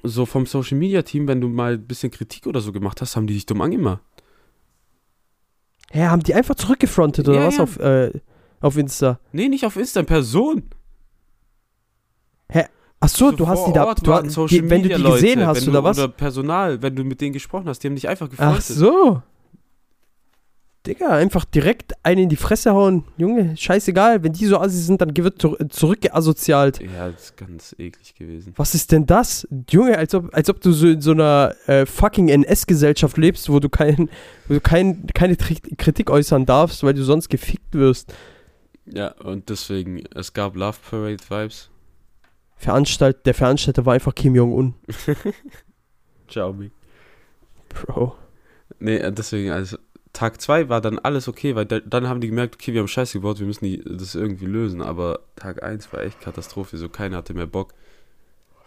so 0.03 0.27
vom 0.27 0.47
Social 0.47 0.79
Media 0.79 1.03
Team, 1.03 1.29
wenn 1.29 1.41
du 1.41 1.49
mal 1.49 1.75
ein 1.75 1.87
bisschen 1.87 2.11
Kritik 2.11 2.47
oder 2.47 2.61
so 2.61 2.73
gemacht 2.73 3.01
hast, 3.01 3.15
haben 3.15 3.27
die 3.27 3.35
dich 3.35 3.47
dumm 3.47 3.61
angemacht. 3.61 4.03
Hä, 5.93 6.07
haben 6.07 6.23
die 6.23 6.35
einfach 6.35 6.57
zurückgefrontet 6.57 7.29
oder 7.29 7.41
Ja, 7.41 7.47
was 7.47 7.59
ja. 7.59 7.63
auf, 7.63 7.79
äh, 7.79 8.11
auf 8.61 8.77
Insta? 8.77 9.21
Nee, 9.31 9.49
nicht 9.49 9.65
auf 9.65 9.77
Insta, 9.77 10.01
in 10.01 10.07
Person. 10.07 10.65
Ach 13.05 13.09
so, 13.09 13.31
So 13.31 13.37
du 13.37 13.47
hast 13.49 13.67
die 13.67 13.73
da, 13.73 13.85
Ort 13.87 14.07
du, 14.07 14.11
waren 14.11 14.31
Social 14.31 14.59
die, 14.61 14.71
wenn 14.71 14.83
du 14.83 14.89
die 14.89 14.95
Media 14.95 15.11
gesehen 15.15 15.39
Leute, 15.41 15.47
hast 15.47 15.63
wenn 15.63 15.69
oder 15.71 15.79
du, 15.81 15.85
was? 15.85 15.99
Oder 15.99 16.09
Personal, 16.09 16.83
wenn 16.83 16.97
du 16.97 17.05
mit 17.05 17.21
denen 17.21 17.33
gesprochen 17.33 17.69
hast, 17.69 17.81
die 17.81 17.89
haben 17.89 17.95
dich 17.95 18.09
einfach 18.09 18.29
gefreundet. 18.31 18.57
Ach 18.59 18.63
so. 18.63 19.23
Digga, 20.87 21.09
einfach 21.09 21.47
direkt 21.47 21.95
einen 22.03 22.25
in 22.25 22.29
die 22.29 22.37
Fresse 22.37 22.73
hauen. 22.73 23.05
Junge, 23.17 23.57
scheißegal. 23.57 24.23
Wenn 24.23 24.35
die 24.35 24.45
so 24.45 24.59
assi 24.61 24.77
sind, 24.77 25.01
dann 25.01 25.17
wird 25.17 25.41
zur- 25.41 25.59
zurückgeasozialt. 25.71 26.79
Ja, 26.81 27.09
das 27.11 27.23
ist 27.25 27.37
ganz 27.39 27.75
eklig 27.79 28.15
gewesen. 28.15 28.53
Was 28.57 28.75
ist 28.75 28.93
denn 28.93 29.07
das? 29.07 29.49
Junge, 29.71 29.97
als 29.97 30.15
ob, 30.15 30.35
als 30.35 30.51
ob 30.51 30.61
du 30.61 30.73
so 30.73 30.87
in 30.89 31.01
so 31.01 31.13
einer 31.13 31.55
äh, 31.67 31.87
fucking 31.87 32.29
NS-Gesellschaft 32.29 33.17
lebst, 33.17 33.49
wo 33.49 33.61
du, 33.61 33.71
kein, 33.71 34.11
wo 34.47 34.55
du 34.55 34.61
kein, 34.61 35.07
keine 35.15 35.37
Kritik 35.37 36.11
äußern 36.11 36.45
darfst, 36.45 36.83
weil 36.83 36.93
du 36.93 37.03
sonst 37.03 37.31
gefickt 37.31 37.73
wirst. 37.75 38.13
Ja, 38.85 39.13
und 39.23 39.49
deswegen, 39.49 40.05
es 40.15 40.35
gab 40.35 40.55
Love 40.55 40.77
Parade 40.91 41.17
Vibes. 41.31 41.71
Veranstalt, 42.57 43.27
der 43.27 43.35
Veranstalter 43.35 43.85
war 43.85 43.95
einfach 43.95 44.15
Kim 44.15 44.35
Jong-un. 44.35 44.75
Xiaomi. 46.29 46.71
Bro. 47.69 48.15
Nee, 48.79 48.97
äh, 48.97 49.13
deswegen, 49.13 49.51
also 49.51 49.77
Tag 50.13 50.41
2 50.41 50.69
war 50.69 50.81
dann 50.81 50.99
alles 50.99 51.29
okay, 51.29 51.57
weil 51.57 51.67
da, 51.67 51.81
dann 51.81 52.09
haben 52.09 52.21
die 52.21 52.29
gemerkt, 52.29 52.55
okay, 52.55 52.73
wir 52.73 52.81
haben 52.81 52.89
Scheiße 52.89 53.19
gebaut, 53.19 53.41
wir 53.41 53.47
müssen 53.47 53.65
die, 53.65 53.83
das 53.85 54.15
irgendwie 54.15 54.47
lösen. 54.47 54.81
Aber 54.81 55.21
Tag 55.37 55.63
1 55.63 55.93
war 55.93 56.03
echt 56.03 56.21
Katastrophe, 56.21 56.79
so 56.79 56.89
keiner 56.89 57.19
hatte 57.19 57.35
mehr 57.35 57.47
Bock. 57.47 57.75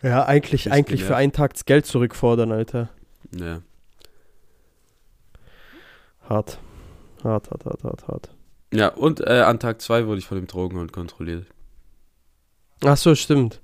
Ja, 0.04 0.26
eigentlich, 0.26 0.72
eigentlich 0.72 1.04
für 1.04 1.16
einen 1.16 1.32
Tag 1.32 1.54
das 1.54 1.66
Geld 1.66 1.86
zurückfordern, 1.86 2.52
Alter. 2.52 2.90
Ja. 3.32 3.62
Hart. 6.30 6.60
Hart, 7.24 7.50
hart, 7.50 7.66
hart, 7.66 7.84
hart, 7.84 8.08
hart. 8.08 8.30
Ja, 8.72 8.90
und 8.90 9.22
äh, 9.22 9.42
an 9.42 9.60
Tag 9.60 9.82
2 9.82 10.06
wurde 10.06 10.20
ich 10.20 10.28
von 10.28 10.38
dem 10.38 10.46
Drogenhund 10.46 10.92
kontrolliert. 10.92 11.48
Ach 12.84 12.98
so, 12.98 13.16
stimmt. 13.16 13.62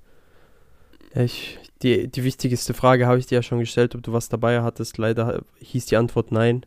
Ich, 1.16 1.60
die, 1.82 2.08
die 2.08 2.24
wichtigste 2.24 2.74
Frage 2.74 3.06
habe 3.08 3.20
ich 3.20 3.28
dir 3.28 3.36
ja 3.36 3.44
schon 3.44 3.60
gestellt, 3.60 3.96
ob 3.96 4.04
du 4.04 4.14
was 4.14 4.30
dabei 4.30 4.62
hattest. 4.62 4.98
Leider 4.98 5.44
hieß 5.60 5.86
die 5.86 5.98
Antwort 5.98 6.32
nein. 6.32 6.66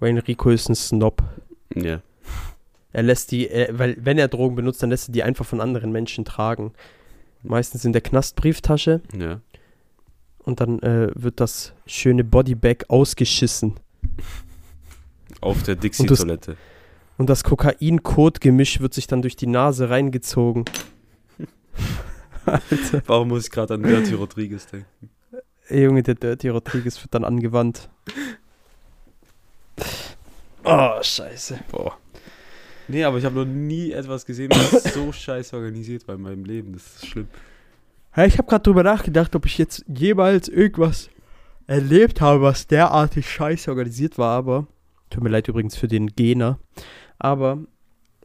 Wayne 0.00 0.26
Rico 0.26 0.50
ist 0.50 0.68
ein 0.68 0.74
Snob. 0.74 1.22
Ja. 1.74 2.00
Er 2.92 3.02
lässt 3.02 3.32
die, 3.32 3.48
er, 3.48 3.78
weil 3.78 3.96
wenn 4.00 4.18
er 4.18 4.28
Drogen 4.28 4.56
benutzt, 4.56 4.82
dann 4.82 4.90
lässt 4.90 5.08
er 5.08 5.12
die 5.12 5.22
einfach 5.22 5.44
von 5.44 5.60
anderen 5.60 5.92
Menschen 5.92 6.24
tragen. 6.24 6.72
Meistens 7.42 7.84
in 7.84 7.92
der 7.92 8.00
Knastbrieftasche 8.02 9.00
Ja. 9.16 9.40
und 10.44 10.60
dann 10.60 10.80
äh, 10.80 11.10
wird 11.14 11.40
das 11.40 11.72
schöne 11.86 12.24
Bodybag 12.24 12.84
ausgeschissen. 12.88 13.74
Auf 15.40 15.62
der 15.62 15.76
Dixie-Toilette. 15.76 16.56
Und 17.16 17.28
das 17.28 17.44
Kokain-Kot-Gemisch 17.44 18.80
wird 18.80 18.94
sich 18.94 19.06
dann 19.06 19.22
durch 19.22 19.36
die 19.36 19.46
Nase 19.46 19.90
reingezogen. 19.90 20.64
Warum 23.06 23.28
muss 23.28 23.44
ich 23.44 23.50
gerade 23.50 23.74
an 23.74 23.82
Dirty 23.82 24.14
Rodriguez 24.14 24.66
denken? 24.66 25.10
Ey, 25.68 25.84
Junge, 25.84 26.02
der 26.02 26.14
Dirty 26.14 26.48
Rodriguez 26.48 27.00
wird 27.02 27.14
dann 27.14 27.24
angewandt. 27.24 27.88
Oh, 30.64 31.02
scheiße. 31.02 31.58
Boah. 31.70 31.96
Nee, 32.88 33.04
aber 33.04 33.18
ich 33.18 33.24
habe 33.24 33.34
noch 33.34 33.44
nie 33.44 33.92
etwas 33.92 34.24
gesehen, 34.24 34.50
was 34.50 34.82
so 34.94 35.12
scheiße 35.12 35.54
organisiert 35.54 36.08
war 36.08 36.14
in 36.14 36.22
meinem 36.22 36.44
Leben. 36.44 36.72
Das 36.72 36.96
ist 36.96 37.06
schlimm. 37.06 37.28
Ja, 38.16 38.24
ich 38.24 38.38
habe 38.38 38.48
gerade 38.48 38.62
drüber 38.62 38.82
nachgedacht, 38.82 39.36
ob 39.36 39.46
ich 39.46 39.58
jetzt 39.58 39.84
jemals 39.86 40.48
irgendwas 40.48 41.10
erlebt 41.66 42.20
habe, 42.20 42.42
was 42.42 42.66
derartig 42.66 43.30
scheiße 43.30 43.70
organisiert 43.70 44.18
war, 44.18 44.36
aber 44.36 44.66
tut 45.10 45.22
mir 45.22 45.28
leid 45.28 45.48
übrigens 45.48 45.76
für 45.76 45.86
den 45.86 46.08
Gener, 46.08 46.58
aber 47.18 47.58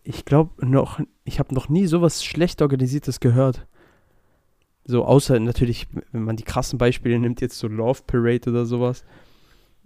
ich 0.04 0.26
glaube 0.26 0.66
noch, 0.66 1.00
ich 1.26 1.40
habe 1.40 1.54
noch 1.54 1.70
nie 1.70 1.86
sowas 1.88 2.24
schlecht 2.24 2.62
organisiertes 2.62 3.20
gehört. 3.20 3.68
So 4.86 5.06
außer 5.06 5.40
natürlich, 5.40 5.88
wenn 6.12 6.24
man 6.24 6.36
die 6.36 6.44
krassen 6.44 6.78
Beispiele 6.78 7.18
nimmt, 7.20 7.42
jetzt 7.42 7.58
so 7.58 7.68
Love 7.68 8.02
Parade 8.06 8.50
oder 8.50 8.66
sowas. 8.66 9.04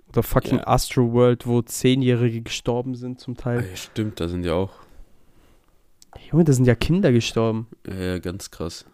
Oder 0.10 0.24
fucking 0.24 0.58
Ja. 0.60 0.68
Astro 0.68 1.12
World, 1.12 1.46
wo 1.46 1.62
Zehnjährige 1.62 2.42
gestorben 2.42 2.96
sind 2.96 3.20
zum 3.20 3.36
Teil. 3.36 3.66
ja, 3.70 3.76
stimmt, 3.76 4.20
da 4.20 4.28
sind 4.28 4.44
ja 4.44 4.54
auch 4.54 4.72
Junge, 6.32 6.46
da 6.46 6.54
sind 6.54 6.66
ja 6.66 6.76
Kinder 6.76 7.12
gestorben. 7.12 7.68
ja, 7.88 8.18
ganz 8.20 8.50
krass. 8.50 8.86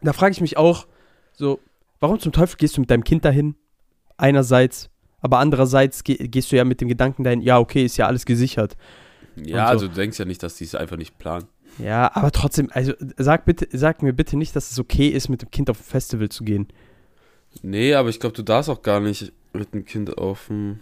Da 0.00 0.12
frage 0.12 0.32
ich 0.32 0.40
mich 0.40 0.56
auch, 0.56 0.86
so, 1.32 1.58
warum 2.00 2.20
zum 2.20 2.32
Teufel 2.32 2.56
gehst 2.56 2.76
du 2.76 2.80
mit 2.80 2.90
deinem 2.90 3.04
Kind 3.04 3.24
dahin? 3.24 3.56
Einerseits, 4.16 4.90
aber 5.20 5.38
andererseits 5.38 6.04
geh, 6.04 6.16
gehst 6.16 6.52
du 6.52 6.56
ja 6.56 6.64
mit 6.64 6.80
dem 6.80 6.88
Gedanken 6.88 7.24
dahin, 7.24 7.40
ja, 7.40 7.58
okay, 7.58 7.84
ist 7.84 7.96
ja 7.96 8.06
alles 8.06 8.26
gesichert. 8.26 8.76
Ja, 9.36 9.66
so. 9.66 9.70
also 9.72 9.88
du 9.88 9.94
denkst 9.94 10.18
ja 10.18 10.24
nicht, 10.24 10.42
dass 10.42 10.56
die 10.56 10.64
es 10.64 10.74
einfach 10.74 10.96
nicht 10.96 11.18
planen. 11.18 11.46
Ja, 11.78 12.14
aber 12.14 12.30
trotzdem, 12.30 12.68
also 12.72 12.92
sag 13.16 13.44
bitte, 13.44 13.68
sag 13.72 14.02
mir 14.02 14.12
bitte 14.12 14.36
nicht, 14.36 14.54
dass 14.54 14.70
es 14.70 14.78
okay 14.78 15.08
ist, 15.08 15.28
mit 15.28 15.42
dem 15.42 15.50
Kind 15.50 15.70
auf 15.70 15.80
ein 15.80 15.84
Festival 15.84 16.28
zu 16.28 16.44
gehen. 16.44 16.68
Nee, 17.62 17.94
aber 17.94 18.08
ich 18.08 18.20
glaube, 18.20 18.36
du 18.36 18.42
darfst 18.42 18.70
auch 18.70 18.82
gar 18.82 19.00
nicht 19.00 19.32
mit 19.52 19.74
dem 19.74 19.84
Kind 19.84 20.16
auf 20.18 20.46
dem. 20.48 20.80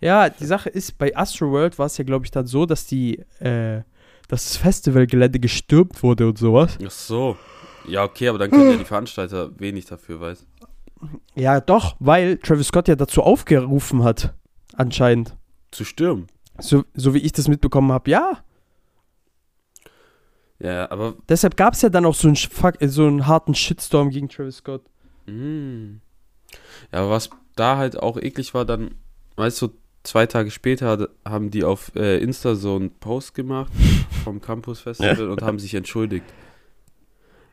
Ja, 0.00 0.28
die 0.28 0.44
Sache 0.44 0.68
ist, 0.68 0.98
bei 0.98 1.16
Astroworld 1.16 1.78
war 1.78 1.86
es 1.86 1.96
ja, 1.96 2.04
glaube 2.04 2.24
ich, 2.24 2.30
dann 2.30 2.46
so, 2.46 2.66
dass 2.66 2.86
die, 2.86 3.20
äh, 3.40 3.82
dass 4.28 4.44
das 4.44 4.56
Festivalgelände 4.56 5.40
gestürmt 5.40 6.02
wurde 6.02 6.28
und 6.28 6.38
sowas. 6.38 6.78
Ach 6.84 6.90
so. 6.90 7.36
Ja, 7.86 8.04
okay, 8.04 8.28
aber 8.28 8.38
dann 8.38 8.50
können 8.50 8.70
ja 8.70 8.76
die 8.76 8.84
Veranstalter 8.84 9.58
wenig 9.58 9.84
dafür, 9.86 10.20
weißt 10.20 10.46
Ja, 11.34 11.60
doch, 11.60 11.96
weil 12.00 12.38
Travis 12.38 12.68
Scott 12.68 12.88
ja 12.88 12.96
dazu 12.96 13.22
aufgerufen 13.22 14.02
hat, 14.02 14.34
anscheinend. 14.74 15.36
Zu 15.70 15.84
stürmen. 15.84 16.26
So, 16.58 16.84
so 16.94 17.14
wie 17.14 17.18
ich 17.18 17.32
das 17.32 17.48
mitbekommen 17.48 17.92
habe, 17.92 18.10
ja. 18.10 18.43
Ja, 20.64 20.90
aber. 20.90 21.14
Deshalb 21.28 21.56
gab 21.56 21.74
es 21.74 21.82
ja 21.82 21.88
dann 21.90 22.06
auch 22.06 22.14
so 22.14 22.28
einen, 22.28 22.38
äh, 22.80 22.88
so 22.88 23.06
einen 23.06 23.26
harten 23.26 23.54
Shitstorm 23.54 24.10
gegen 24.10 24.28
Travis 24.28 24.56
Scott. 24.56 24.82
Mh. 25.26 25.96
Ja, 26.92 27.00
aber 27.00 27.10
was 27.10 27.30
da 27.56 27.76
halt 27.76 27.98
auch 28.02 28.16
eklig 28.16 28.54
war, 28.54 28.64
dann, 28.64 28.92
weißt 29.36 29.60
du, 29.62 29.68
zwei 30.04 30.26
Tage 30.26 30.50
später 30.50 31.08
haben 31.24 31.50
die 31.50 31.64
auf 31.64 31.92
äh, 31.96 32.18
Insta 32.18 32.54
so 32.54 32.76
einen 32.76 32.90
Post 32.90 33.34
gemacht 33.34 33.72
vom 34.24 34.40
Campus 34.40 34.80
Festival 34.80 35.28
und 35.30 35.42
haben 35.42 35.58
sich 35.58 35.74
entschuldigt. 35.74 36.24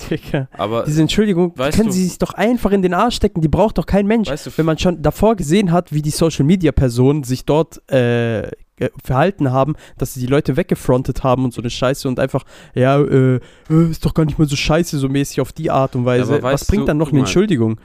Digga. 0.09 0.47
Aber 0.53 0.83
Diese 0.83 1.01
Entschuldigung, 1.01 1.53
können 1.53 1.87
du- 1.87 1.91
sie 1.91 2.05
sich 2.05 2.17
doch 2.17 2.33
einfach 2.33 2.71
in 2.71 2.81
den 2.81 2.93
Arsch 2.93 3.15
stecken, 3.17 3.41
die 3.41 3.47
braucht 3.47 3.77
doch 3.77 3.85
kein 3.85 4.07
Mensch. 4.07 4.29
weißt 4.29 4.47
du, 4.47 4.51
Wenn 4.57 4.65
man 4.65 4.77
schon 4.79 5.01
davor 5.01 5.35
gesehen 5.35 5.71
hat, 5.71 5.93
wie 5.93 6.01
die 6.01 6.09
Social 6.09 6.43
Media 6.45 6.71
Personen 6.71 7.23
sich 7.23 7.45
dort 7.45 7.81
äh, 7.91 8.49
äh, 8.77 8.89
verhalten 9.03 9.51
haben, 9.51 9.75
dass 9.97 10.13
sie 10.13 10.19
die 10.19 10.27
Leute 10.27 10.57
weggefrontet 10.57 11.23
haben 11.23 11.43
und 11.45 11.53
so 11.53 11.61
eine 11.61 11.69
Scheiße 11.69 12.07
und 12.07 12.19
einfach, 12.19 12.43
ja, 12.73 12.99
äh, 12.99 13.39
äh, 13.69 13.89
ist 13.89 14.05
doch 14.05 14.13
gar 14.13 14.25
nicht 14.25 14.39
mal 14.39 14.47
so 14.47 14.55
scheiße, 14.55 14.97
so 14.97 15.09
mäßig 15.09 15.41
auf 15.41 15.51
die 15.51 15.71
Art 15.71 15.95
und 15.95 16.05
Weise. 16.05 16.41
Was 16.43 16.65
bringt 16.65 16.83
du, 16.83 16.87
dann 16.87 16.97
noch 16.97 17.09
eine 17.09 17.19
mal. 17.19 17.25
Entschuldigung? 17.25 17.79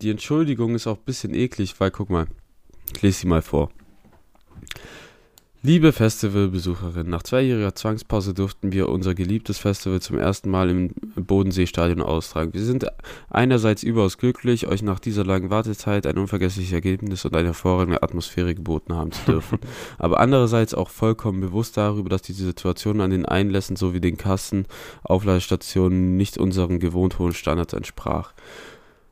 die 0.00 0.10
Entschuldigung 0.10 0.74
ist 0.74 0.86
auch 0.86 0.98
ein 0.98 1.04
bisschen 1.04 1.34
eklig, 1.34 1.74
weil 1.78 1.90
guck 1.90 2.10
mal, 2.10 2.26
ich 2.94 3.02
lese 3.02 3.20
sie 3.20 3.26
mal 3.26 3.42
vor. 3.42 3.70
Liebe 5.66 5.92
Festivalbesucherinnen, 5.92 7.08
nach 7.08 7.22
zweijähriger 7.22 7.74
Zwangspause 7.74 8.34
durften 8.34 8.72
wir 8.72 8.90
unser 8.90 9.14
geliebtes 9.14 9.56
Festival 9.56 10.02
zum 10.02 10.18
ersten 10.18 10.50
Mal 10.50 10.68
im 10.68 10.90
Bodenseestadion 11.16 12.02
austragen. 12.02 12.52
Wir 12.52 12.62
sind 12.62 12.86
einerseits 13.30 13.82
überaus 13.82 14.18
glücklich, 14.18 14.66
euch 14.66 14.82
nach 14.82 14.98
dieser 14.98 15.24
langen 15.24 15.48
Wartezeit 15.48 16.06
ein 16.06 16.18
unvergessliches 16.18 16.74
Ergebnis 16.74 17.24
und 17.24 17.34
eine 17.34 17.48
hervorragende 17.48 18.02
Atmosphäre 18.02 18.54
geboten 18.54 18.92
haben 18.92 19.12
zu 19.12 19.24
dürfen. 19.24 19.58
Aber 19.98 20.20
andererseits 20.20 20.74
auch 20.74 20.90
vollkommen 20.90 21.40
bewusst 21.40 21.78
darüber, 21.78 22.10
dass 22.10 22.20
diese 22.20 22.44
Situation 22.44 23.00
an 23.00 23.10
den 23.10 23.24
Einlässen 23.24 23.76
sowie 23.76 24.02
den 24.02 24.18
Kassen, 24.18 24.66
Aufladestationen 25.02 26.18
nicht 26.18 26.36
unseren 26.36 26.78
gewohnt 26.78 27.18
hohen 27.18 27.32
Standards 27.32 27.72
entsprach. 27.72 28.34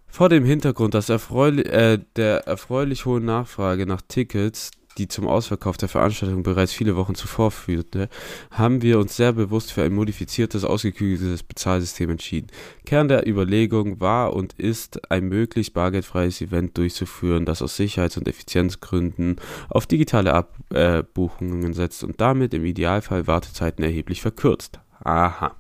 Vor 0.07 0.29
dem 0.29 0.45
Hintergrund 0.45 0.93
dass 0.93 1.09
erfreulich, 1.09 1.65
äh, 1.65 1.99
der 2.17 2.47
erfreulich 2.47 3.07
hohen 3.07 3.25
Nachfrage 3.25 3.87
nach 3.87 4.03
Tickets, 4.07 4.71
die 4.99 5.09
zum 5.09 5.27
Ausverkauf 5.27 5.77
der 5.77 5.89
Veranstaltung 5.89 6.43
bereits 6.43 6.73
viele 6.73 6.97
Wochen 6.97 7.15
zuvor 7.15 7.51
führte, 7.51 8.09
haben 8.51 8.83
wir 8.83 8.99
uns 8.99 9.17
sehr 9.17 9.33
bewusst 9.33 9.73
für 9.73 9.83
ein 9.83 9.93
modifiziertes, 9.93 10.65
ausgeklügeltes 10.65 11.43
Bezahlsystem 11.43 12.11
entschieden. 12.11 12.49
Kern 12.85 13.09
der 13.09 13.27
Überlegung 13.27 14.01
war 14.01 14.35
und 14.35 14.55
ist, 14.55 15.11
ein 15.11 15.29
möglichst 15.29 15.75
bargeldfreies 15.75 16.41
Event 16.41 16.77
durchzuführen, 16.79 17.45
das 17.45 17.63
aus 17.63 17.77
Sicherheits- 17.77 18.17
und 18.17 18.29
Effizienzgründen 18.29 19.37
auf 19.69 19.87
digitale 19.87 20.35
Abbuchungen 20.35 21.75
setzt 21.75 22.05
und 22.05 22.21
damit 22.21 22.55
im 22.55 22.65
Idealfall 22.65 23.27
Wartezeiten 23.27 23.85
erheblich 23.85 24.21
verkürzt. 24.21 24.81
Aha. 25.05 25.57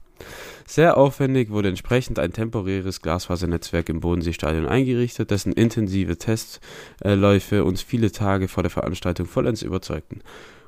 Sehr 0.67 0.97
aufwendig 0.97 1.51
wurde 1.51 1.69
entsprechend 1.69 2.19
ein 2.19 2.33
temporäres 2.33 3.03
Glasfasernetzwerk 3.03 3.89
im 3.89 4.01
Bodenseestadion 4.01 4.67
eingerichtet, 4.67 5.31
dessen 5.31 5.53
intensive 5.53 6.17
Testläufe 6.19 7.65
uns 7.65 7.83
viele 7.83 8.13
Tage 8.13 8.49
vor 8.49 8.63
der 8.63 8.71
Veranstaltung 8.71 9.27
vollends 9.27 9.63
überzeugten. 9.63 10.23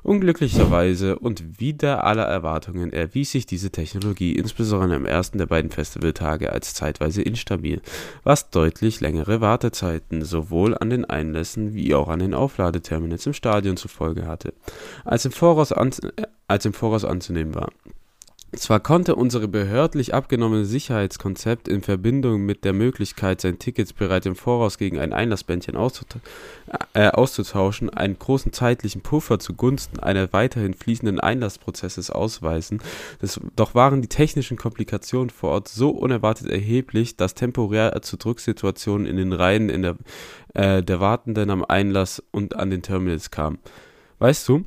Unglücklicherweise 0.05 1.17
und 1.17 1.59
wider 1.59 2.03
aller 2.03 2.25
Erwartungen 2.25 2.93
erwies 2.93 3.31
sich 3.31 3.47
diese 3.47 3.71
Technologie 3.71 4.33
insbesondere 4.33 4.97
am 4.97 5.07
ersten 5.07 5.39
der 5.39 5.47
beiden 5.47 5.71
Festivaltage 5.71 6.53
als 6.53 6.75
zeitweise 6.75 7.23
instabil, 7.23 7.81
was 8.23 8.51
deutlich 8.51 9.01
längere 9.01 9.41
Wartezeiten 9.41 10.23
sowohl 10.23 10.77
an 10.77 10.91
den 10.91 11.05
Einlässen 11.05 11.73
wie 11.73 11.95
auch 11.95 12.07
an 12.07 12.19
den 12.19 12.35
Aufladeterminals 12.35 13.25
im 13.25 13.33
Stadion 13.33 13.77
zur 13.77 13.89
Folge 13.89 14.27
hatte, 14.27 14.53
als 15.05 15.25
im 15.25 15.31
Voraus, 15.31 15.71
an, 15.71 15.89
äh, 16.17 16.27
als 16.47 16.65
im 16.65 16.73
Voraus 16.73 17.03
anzunehmen 17.03 17.55
war. 17.55 17.71
Zwar 18.57 18.79
konnte 18.79 19.15
unsere 19.15 19.47
behördlich 19.47 20.13
abgenommene 20.13 20.65
Sicherheitskonzept 20.65 21.67
in 21.67 21.81
Verbindung 21.81 22.45
mit 22.45 22.63
der 22.63 22.73
Möglichkeit, 22.73 23.41
sein 23.41 23.59
Tickets 23.59 23.93
bereits 23.93 24.25
im 24.25 24.35
Voraus 24.35 24.77
gegen 24.77 24.99
ein 24.99 25.13
Einlassbändchen 25.13 25.75
auszut 25.75 26.07
äh, 26.93 27.09
auszutauschen, 27.09 27.89
einen 27.89 28.17
großen 28.17 28.53
zeitlichen 28.53 29.01
Puffer 29.01 29.39
zugunsten 29.39 29.99
einer 29.99 30.31
weiterhin 30.33 30.73
fließenden 30.73 31.19
Einlassprozesses 31.19 32.09
ausweisen, 32.09 32.81
das, 33.19 33.39
doch 33.55 33.75
waren 33.75 34.01
die 34.01 34.07
technischen 34.07 34.57
Komplikationen 34.57 35.29
vor 35.29 35.51
Ort 35.51 35.67
so 35.67 35.89
unerwartet 35.89 36.47
erheblich, 36.47 37.17
dass 37.17 37.33
temporär 37.33 38.01
zu 38.01 38.17
Drucksituationen 38.17 39.05
in 39.05 39.17
den 39.17 39.33
Reihen 39.33 39.69
in 39.69 39.81
der, 39.81 39.95
äh, 40.53 40.81
der 40.81 40.99
Wartenden 40.99 41.49
am 41.49 41.65
Einlass 41.65 42.23
und 42.31 42.55
an 42.55 42.69
den 42.69 42.81
Terminals 42.81 43.31
kam. 43.31 43.57
Weißt 44.19 44.47
du, 44.47 44.63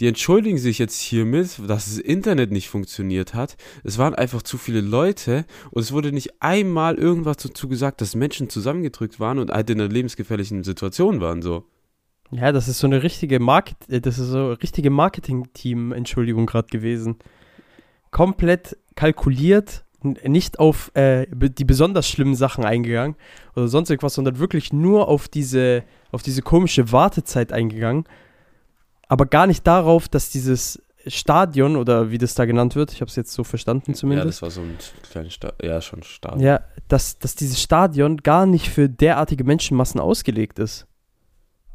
die 0.00 0.06
entschuldigen 0.06 0.56
sich 0.56 0.78
jetzt 0.78 0.98
hiermit, 0.98 1.58
dass 1.58 1.84
das 1.84 1.98
Internet 1.98 2.50
nicht 2.50 2.70
funktioniert 2.70 3.34
hat. 3.34 3.56
Es 3.84 3.98
waren 3.98 4.14
einfach 4.14 4.42
zu 4.42 4.56
viele 4.56 4.80
Leute 4.80 5.44
und 5.70 5.82
es 5.82 5.92
wurde 5.92 6.10
nicht 6.10 6.42
einmal 6.42 6.94
irgendwas 6.96 7.36
dazu 7.36 7.68
gesagt, 7.68 8.00
dass 8.00 8.14
Menschen 8.14 8.48
zusammengedrückt 8.48 9.20
waren 9.20 9.38
und 9.38 9.50
halt 9.50 9.68
in 9.68 9.80
einer 9.80 9.92
lebensgefährlichen 9.92 10.64
Situation 10.64 11.20
waren. 11.20 11.42
So. 11.42 11.64
Ja, 12.30 12.50
das 12.50 12.66
ist 12.68 12.78
so 12.78 12.86
eine 12.86 13.02
richtige 13.02 13.40
Market, 13.40 13.76
äh, 13.88 14.00
das 14.00 14.18
ist 14.18 14.28
so 14.28 14.52
richtige 14.52 14.90
Marketing-Team, 14.90 15.92
Entschuldigung, 15.92 16.46
gerade 16.46 16.68
gewesen. 16.68 17.16
Komplett 18.10 18.78
kalkuliert, 18.94 19.84
nicht 20.02 20.58
auf 20.58 20.90
äh, 20.94 21.26
die 21.30 21.64
besonders 21.64 22.08
schlimmen 22.08 22.34
Sachen 22.34 22.64
eingegangen 22.64 23.16
oder 23.54 23.68
sonst 23.68 23.90
irgendwas, 23.90 24.14
sondern 24.14 24.38
wirklich 24.38 24.72
nur 24.72 25.08
auf 25.08 25.28
diese, 25.28 25.84
auf 26.10 26.22
diese 26.22 26.40
komische 26.40 26.90
Wartezeit 26.90 27.52
eingegangen. 27.52 28.04
Aber 29.10 29.26
gar 29.26 29.48
nicht 29.48 29.66
darauf, 29.66 30.08
dass 30.08 30.30
dieses 30.30 30.80
Stadion 31.04 31.74
oder 31.76 32.12
wie 32.12 32.18
das 32.18 32.34
da 32.34 32.44
genannt 32.44 32.76
wird, 32.76 32.92
ich 32.92 33.00
habe 33.00 33.08
es 33.08 33.16
jetzt 33.16 33.32
so 33.32 33.42
verstanden 33.42 33.90
Ja, 33.90 33.94
zumindest, 33.94 34.28
das 34.28 34.42
war 34.42 34.50
so 34.52 34.60
ein 34.60 34.78
kleiner 35.10 35.30
Start. 35.30 35.60
Ja, 35.64 35.80
schon 35.80 36.04
Start. 36.04 36.40
ja, 36.40 36.60
dass, 36.86 37.18
dass 37.18 37.34
dieses 37.34 37.60
Stadion 37.60 38.18
gar 38.18 38.46
nicht 38.46 38.68
für 38.68 38.88
derartige 38.88 39.42
Menschenmassen 39.42 40.00
ausgelegt 40.00 40.60
ist. 40.60 40.86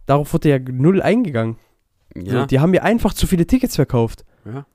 Darauf 0.06 0.32
wurde 0.32 0.50
ja 0.50 0.60
null 0.60 1.02
eingegangen. 1.02 1.58
Ja, 2.16 2.46
die 2.46 2.62
haben 2.62 2.72
mir 2.72 2.84
einfach 2.84 3.14
zu 3.14 3.28
viele 3.28 3.46
Tickets 3.46 3.76
verkauft. 3.76 4.24
ja. 4.46 4.66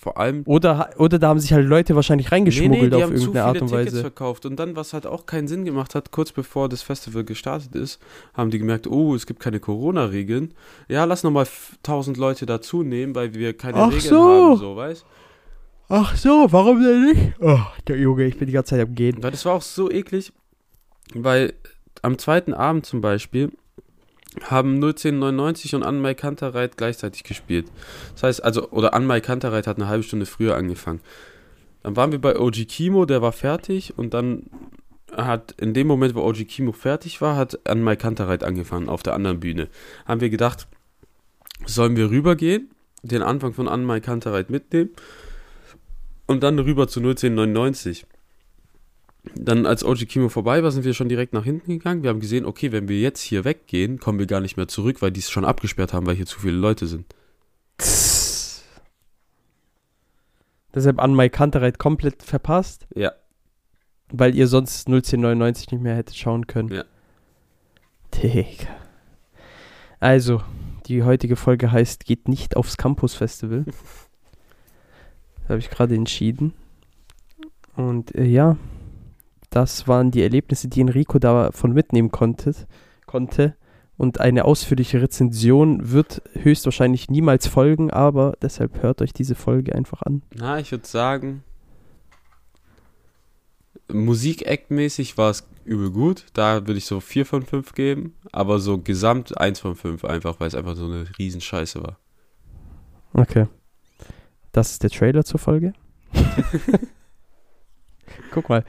Vor 0.00 0.16
allem 0.16 0.42
Oder, 0.46 0.90
oder 0.98 1.18
da 1.18 1.28
haben 1.28 1.40
sich 1.40 1.52
halt 1.52 1.66
Leute 1.66 1.96
wahrscheinlich 1.96 2.30
reingeschmuggelt 2.30 2.92
die 2.92 2.96
auf 2.96 3.02
haben 3.02 3.16
zu 3.16 3.22
irgendeine 3.22 3.46
Art 3.46 3.60
und 3.60 3.68
Tickets 3.68 3.86
Weise. 3.86 4.00
verkauft. 4.00 4.46
Und 4.46 4.56
dann, 4.56 4.76
was 4.76 4.92
halt 4.92 5.06
auch 5.06 5.26
keinen 5.26 5.48
Sinn 5.48 5.64
gemacht 5.64 5.96
hat, 5.96 6.12
kurz 6.12 6.30
bevor 6.30 6.68
das 6.68 6.82
Festival 6.82 7.24
gestartet 7.24 7.74
ist, 7.74 8.00
haben 8.32 8.50
die 8.50 8.60
gemerkt, 8.60 8.86
oh, 8.86 9.16
es 9.16 9.26
gibt 9.26 9.40
keine 9.40 9.58
Corona-Regeln. 9.58 10.54
Ja, 10.86 11.04
lass 11.04 11.24
nochmal 11.24 11.48
1000 11.78 12.16
Leute 12.16 12.46
dazu 12.46 12.84
nehmen, 12.84 13.16
weil 13.16 13.34
wir 13.34 13.56
keine 13.56 13.78
Ach 13.78 13.88
Regeln 13.88 14.00
so. 14.02 14.50
haben, 14.50 14.56
so, 14.58 14.76
weißt 14.76 15.04
Ach 15.88 16.16
so, 16.16 16.46
warum 16.50 16.80
denn 16.80 17.06
nicht? 17.06 17.34
Oh, 17.40 17.58
der 17.88 17.98
Junge, 17.98 18.24
ich 18.24 18.38
bin 18.38 18.46
die 18.46 18.52
ganze 18.52 18.76
Zeit 18.76 18.86
am 18.86 18.94
Gehen. 18.94 19.20
Weil 19.20 19.32
das 19.32 19.44
war 19.46 19.54
auch 19.54 19.62
so 19.62 19.90
eklig, 19.90 20.32
weil 21.14 21.54
am 22.02 22.18
zweiten 22.18 22.54
Abend 22.54 22.86
zum 22.86 23.00
Beispiel 23.00 23.50
haben 24.44 24.76
01099 24.82 25.74
und 25.74 25.82
Anmai 25.82 26.14
Kantereit 26.14 26.76
gleichzeitig 26.76 27.24
gespielt. 27.24 27.66
Das 28.14 28.22
heißt, 28.22 28.44
also, 28.44 28.70
oder 28.70 28.94
Anmai 28.94 29.20
Kantereit 29.20 29.66
hat 29.66 29.76
eine 29.76 29.88
halbe 29.88 30.04
Stunde 30.04 30.26
früher 30.26 30.56
angefangen. 30.56 31.00
Dann 31.82 31.96
waren 31.96 32.12
wir 32.12 32.20
bei 32.20 32.38
OG 32.38 32.66
Kimo, 32.68 33.04
der 33.04 33.22
war 33.22 33.32
fertig 33.32 33.96
und 33.96 34.14
dann 34.14 34.44
hat 35.16 35.52
in 35.52 35.74
dem 35.74 35.86
Moment, 35.86 36.14
wo 36.14 36.22
OG 36.22 36.46
Kimo 36.46 36.72
fertig 36.72 37.20
war, 37.20 37.36
hat 37.36 37.66
Anmai 37.66 37.96
Kantereit 37.96 38.44
angefangen 38.44 38.88
auf 38.88 39.02
der 39.02 39.14
anderen 39.14 39.40
Bühne. 39.40 39.68
Haben 40.06 40.20
wir 40.20 40.30
gedacht, 40.30 40.68
sollen 41.66 41.96
wir 41.96 42.10
rübergehen, 42.10 42.70
den 43.02 43.22
Anfang 43.22 43.54
von 43.54 43.68
Anmai 43.68 44.00
Kantereit 44.00 44.50
mitnehmen 44.50 44.90
und 46.26 46.42
dann 46.42 46.58
rüber 46.58 46.88
zu 46.88 47.00
01099. 47.00 48.06
Dann, 49.34 49.66
als 49.66 49.84
OG 49.84 50.06
Kimo 50.06 50.28
vorbei 50.28 50.62
war, 50.62 50.70
sind 50.70 50.84
wir 50.84 50.94
schon 50.94 51.08
direkt 51.08 51.32
nach 51.32 51.44
hinten 51.44 51.72
gegangen. 51.72 52.02
Wir 52.02 52.10
haben 52.10 52.20
gesehen, 52.20 52.44
okay, 52.46 52.72
wenn 52.72 52.88
wir 52.88 53.00
jetzt 53.00 53.20
hier 53.20 53.44
weggehen, 53.44 53.98
kommen 53.98 54.18
wir 54.18 54.26
gar 54.26 54.40
nicht 54.40 54.56
mehr 54.56 54.68
zurück, 54.68 55.02
weil 55.02 55.10
die 55.10 55.20
es 55.20 55.30
schon 55.30 55.44
abgesperrt 55.44 55.92
haben, 55.92 56.06
weil 56.06 56.16
hier 56.16 56.26
zu 56.26 56.40
viele 56.40 56.56
Leute 56.56 56.86
sind. 56.86 57.06
Deshalb 60.74 60.98
an 61.00 61.14
Mike 61.14 61.36
Kantereit 61.36 61.78
komplett 61.78 62.22
verpasst, 62.22 62.86
Ja. 62.94 63.12
weil 64.12 64.34
ihr 64.34 64.46
sonst 64.46 64.88
01099 64.88 65.72
nicht 65.72 65.82
mehr 65.82 65.96
hättet 65.96 66.16
schauen 66.16 66.46
können. 66.46 66.70
Ja. 66.70 66.84
Digga. 68.14 68.68
Also, 70.00 70.42
die 70.86 71.02
heutige 71.02 71.36
Folge 71.36 71.72
heißt 71.72 72.04
Geht 72.04 72.28
nicht 72.28 72.56
aufs 72.56 72.76
Campus 72.76 73.14
Festival. 73.14 73.64
das 73.64 75.48
habe 75.48 75.58
ich 75.58 75.70
gerade 75.70 75.94
entschieden. 75.94 76.52
Und 77.74 78.14
äh, 78.14 78.24
ja, 78.24 78.56
das 79.50 79.88
waren 79.88 80.10
die 80.10 80.22
Erlebnisse, 80.22 80.68
die 80.68 80.80
Enrico 80.80 81.18
davon 81.18 81.72
mitnehmen 81.72 82.10
konnte. 82.10 82.54
konnte. 83.06 83.54
Und 83.96 84.20
eine 84.20 84.44
ausführliche 84.44 85.02
Rezension 85.02 85.90
wird 85.90 86.22
höchstwahrscheinlich 86.34 87.10
niemals 87.10 87.48
folgen, 87.48 87.90
aber 87.90 88.34
deshalb 88.40 88.80
hört 88.82 89.02
euch 89.02 89.12
diese 89.12 89.34
Folge 89.34 89.74
einfach 89.74 90.02
an. 90.02 90.22
Na, 90.36 90.60
ich 90.60 90.70
würde 90.70 90.86
sagen, 90.86 91.42
Musik-Act-mäßig 93.90 95.18
war 95.18 95.30
es 95.30 95.48
übel 95.64 95.90
gut. 95.90 96.26
Da 96.34 96.66
würde 96.66 96.78
ich 96.78 96.86
so 96.86 97.00
4 97.00 97.26
von 97.26 97.42
5 97.44 97.72
geben. 97.74 98.14
Aber 98.32 98.58
so 98.58 98.78
gesamt 98.78 99.38
1 99.38 99.60
von 99.60 99.74
5 99.74 100.04
einfach, 100.04 100.40
weil 100.40 100.48
es 100.48 100.54
einfach 100.54 100.76
so 100.76 100.84
eine 100.84 101.06
Riesenscheiße 101.18 101.82
war. 101.82 101.98
Okay. 103.12 103.46
Das 104.52 104.72
ist 104.72 104.82
der 104.82 104.90
Trailer 104.90 105.24
zur 105.24 105.40
Folge. 105.40 105.72
Guck 108.30 108.48
mal. 108.48 108.64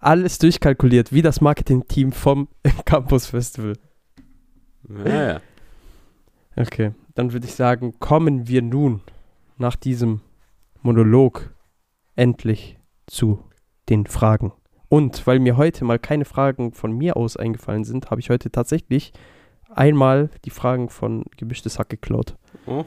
Alles 0.00 0.38
durchkalkuliert, 0.38 1.12
wie 1.12 1.22
das 1.22 1.40
Marketing-Team 1.40 2.12
vom 2.12 2.48
Campus 2.84 3.26
Festival. 3.26 3.74
Ja, 5.04 5.28
ja. 5.32 5.40
Okay, 6.56 6.92
dann 7.14 7.32
würde 7.32 7.46
ich 7.46 7.54
sagen, 7.54 7.98
kommen 7.98 8.48
wir 8.48 8.62
nun 8.62 9.00
nach 9.58 9.76
diesem 9.76 10.20
Monolog 10.82 11.52
endlich 12.16 12.78
zu 13.06 13.44
den 13.88 14.06
Fragen 14.06 14.52
Und 14.88 15.26
weil 15.26 15.38
mir 15.38 15.56
heute 15.56 15.84
mal 15.84 15.98
keine 15.98 16.24
Fragen 16.24 16.72
von 16.72 16.92
mir 16.92 17.16
aus 17.16 17.36
eingefallen 17.36 17.84
sind, 17.84 18.10
habe 18.10 18.20
ich 18.20 18.30
heute 18.30 18.50
tatsächlich 18.50 19.12
einmal 19.68 20.30
die 20.44 20.50
Fragen 20.50 20.88
von 20.88 21.24
Gemischtes 21.36 21.78
Hack 21.78 21.88
geklaut. 21.90 22.36
Oh. 22.66 22.84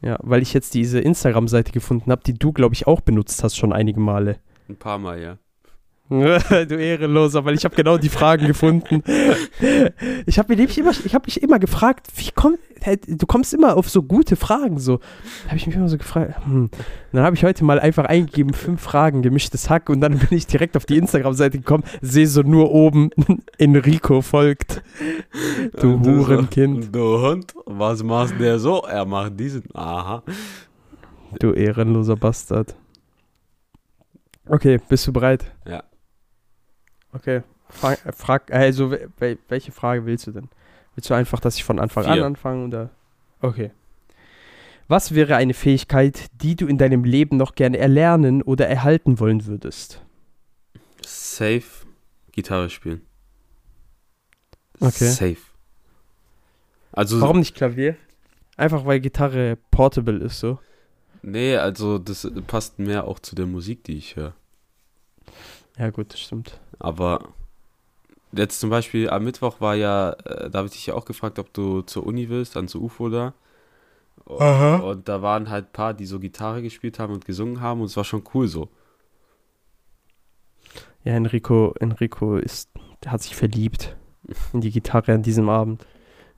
Ja, 0.00 0.18
weil 0.22 0.42
ich 0.42 0.54
jetzt 0.54 0.74
diese 0.74 1.00
Instagram-Seite 1.00 1.72
gefunden 1.72 2.10
habe, 2.10 2.22
die 2.24 2.34
du, 2.34 2.52
glaube 2.52 2.74
ich, 2.74 2.86
auch 2.86 3.00
benutzt 3.00 3.42
hast 3.42 3.56
schon 3.56 3.72
einige 3.72 4.00
Male. 4.00 4.38
Ein 4.68 4.76
paar 4.76 4.98
Mal, 4.98 5.20
ja. 5.20 5.38
du 6.10 6.74
Ehrenloser, 6.76 7.44
weil 7.44 7.54
ich 7.54 7.64
habe 7.64 7.76
genau 7.76 7.98
die 7.98 8.08
Fragen 8.08 8.46
gefunden. 8.46 9.02
Ich 10.24 10.38
habe 10.38 10.56
mich 10.56 10.78
immer, 10.78 10.92
ich 11.04 11.14
habe 11.14 11.26
mich 11.26 11.42
immer 11.42 11.58
gefragt, 11.58 12.06
wie 12.16 12.30
kommt, 12.30 12.58
du 13.06 13.26
kommst 13.26 13.52
immer 13.52 13.76
auf 13.76 13.90
so 13.90 14.02
gute 14.02 14.36
Fragen, 14.36 14.78
so. 14.78 15.00
Habe 15.46 15.56
ich 15.56 15.66
mich 15.66 15.76
immer 15.76 15.88
so 15.88 15.98
gefragt. 15.98 16.34
Hm. 16.46 16.70
Dann 17.12 17.22
habe 17.22 17.36
ich 17.36 17.44
heute 17.44 17.62
mal 17.62 17.78
einfach 17.78 18.06
eingegeben, 18.06 18.54
fünf 18.54 18.80
Fragen, 18.80 19.20
gemischtes 19.20 19.68
Hack, 19.68 19.90
und 19.90 20.00
dann 20.00 20.18
bin 20.18 20.38
ich 20.38 20.46
direkt 20.46 20.78
auf 20.78 20.86
die 20.86 20.96
Instagram-Seite 20.96 21.58
gekommen, 21.58 21.84
sehe 22.00 22.26
so 22.26 22.40
nur 22.40 22.72
oben, 22.72 23.10
Enrico 23.58 24.22
folgt. 24.22 24.82
Du 25.78 26.02
so, 26.02 26.10
Hurenkind. 26.10 26.94
Du 26.94 27.20
Hund, 27.20 27.52
was 27.66 28.02
macht 28.02 28.40
der 28.40 28.58
so? 28.58 28.82
Er 28.82 29.04
macht 29.04 29.38
diesen. 29.38 29.64
Aha. 29.74 30.22
Du 31.38 31.52
ehrenloser 31.52 32.16
Bastard. 32.16 32.74
Okay, 34.46 34.78
bist 34.88 35.06
du 35.06 35.12
bereit? 35.12 35.44
Ja. 35.66 35.82
Okay. 37.12 37.42
Frag, 37.70 37.98
frag 38.14 38.50
also 38.52 38.90
we- 38.90 39.08
we- 39.18 39.38
welche 39.48 39.72
Frage 39.72 40.06
willst 40.06 40.26
du 40.26 40.32
denn? 40.32 40.48
Willst 40.94 41.10
du 41.10 41.14
einfach, 41.14 41.40
dass 41.40 41.56
ich 41.56 41.64
von 41.64 41.78
Anfang 41.78 42.06
an 42.06 42.14
Vier. 42.14 42.24
anfange 42.26 42.64
oder? 42.66 42.90
Okay. 43.40 43.70
Was 44.88 45.14
wäre 45.14 45.36
eine 45.36 45.52
Fähigkeit, 45.54 46.26
die 46.42 46.56
du 46.56 46.66
in 46.66 46.78
deinem 46.78 47.04
Leben 47.04 47.36
noch 47.36 47.54
gerne 47.54 47.76
erlernen 47.78 48.42
oder 48.42 48.66
erhalten 48.68 49.20
wollen 49.20 49.46
würdest? 49.46 50.02
Safe 51.04 51.62
Gitarre 52.32 52.70
spielen. 52.70 53.02
Okay. 54.80 55.08
Safe. 55.10 55.36
Also, 56.92 57.20
Warum 57.20 57.38
nicht 57.40 57.54
Klavier? 57.54 57.96
Einfach 58.56 58.84
weil 58.86 59.00
Gitarre 59.00 59.56
portable 59.70 60.18
ist 60.18 60.40
so. 60.40 60.58
nee, 61.22 61.56
also 61.56 61.98
das 61.98 62.28
passt 62.46 62.78
mehr 62.78 63.04
auch 63.06 63.18
zu 63.18 63.34
der 63.36 63.46
Musik, 63.46 63.84
die 63.84 63.96
ich 63.98 64.16
höre. 64.16 64.34
Ja 65.76 65.90
gut, 65.90 66.12
das 66.12 66.20
stimmt. 66.20 66.58
Aber 66.78 67.28
jetzt 68.32 68.60
zum 68.60 68.70
Beispiel 68.70 69.10
am 69.10 69.24
Mittwoch 69.24 69.60
war 69.60 69.74
ja, 69.74 70.12
äh, 70.24 70.50
da 70.50 70.58
habe 70.58 70.66
ich 70.66 70.74
dich 70.74 70.86
ja 70.86 70.94
auch 70.94 71.04
gefragt, 71.04 71.38
ob 71.38 71.52
du 71.52 71.82
zur 71.82 72.06
Uni 72.06 72.28
willst, 72.28 72.56
dann 72.56 72.68
zur 72.68 72.82
UFO 72.82 73.08
da. 73.08 73.34
Und, 74.24 74.80
und 74.82 75.08
da 75.08 75.22
waren 75.22 75.48
halt 75.48 75.66
ein 75.66 75.72
paar, 75.72 75.94
die 75.94 76.04
so 76.04 76.18
Gitarre 76.20 76.60
gespielt 76.60 76.98
haben 76.98 77.14
und 77.14 77.24
gesungen 77.24 77.60
haben 77.60 77.80
und 77.80 77.86
es 77.86 77.96
war 77.96 78.04
schon 78.04 78.24
cool 78.34 78.46
so. 78.46 78.68
Ja, 81.04 81.14
Enrico, 81.14 81.74
Enrico 81.80 82.36
ist, 82.36 82.68
hat 83.06 83.22
sich 83.22 83.34
verliebt 83.34 83.96
in 84.52 84.60
die 84.60 84.70
Gitarre 84.70 85.14
an 85.14 85.22
diesem 85.22 85.48
Abend. 85.48 85.86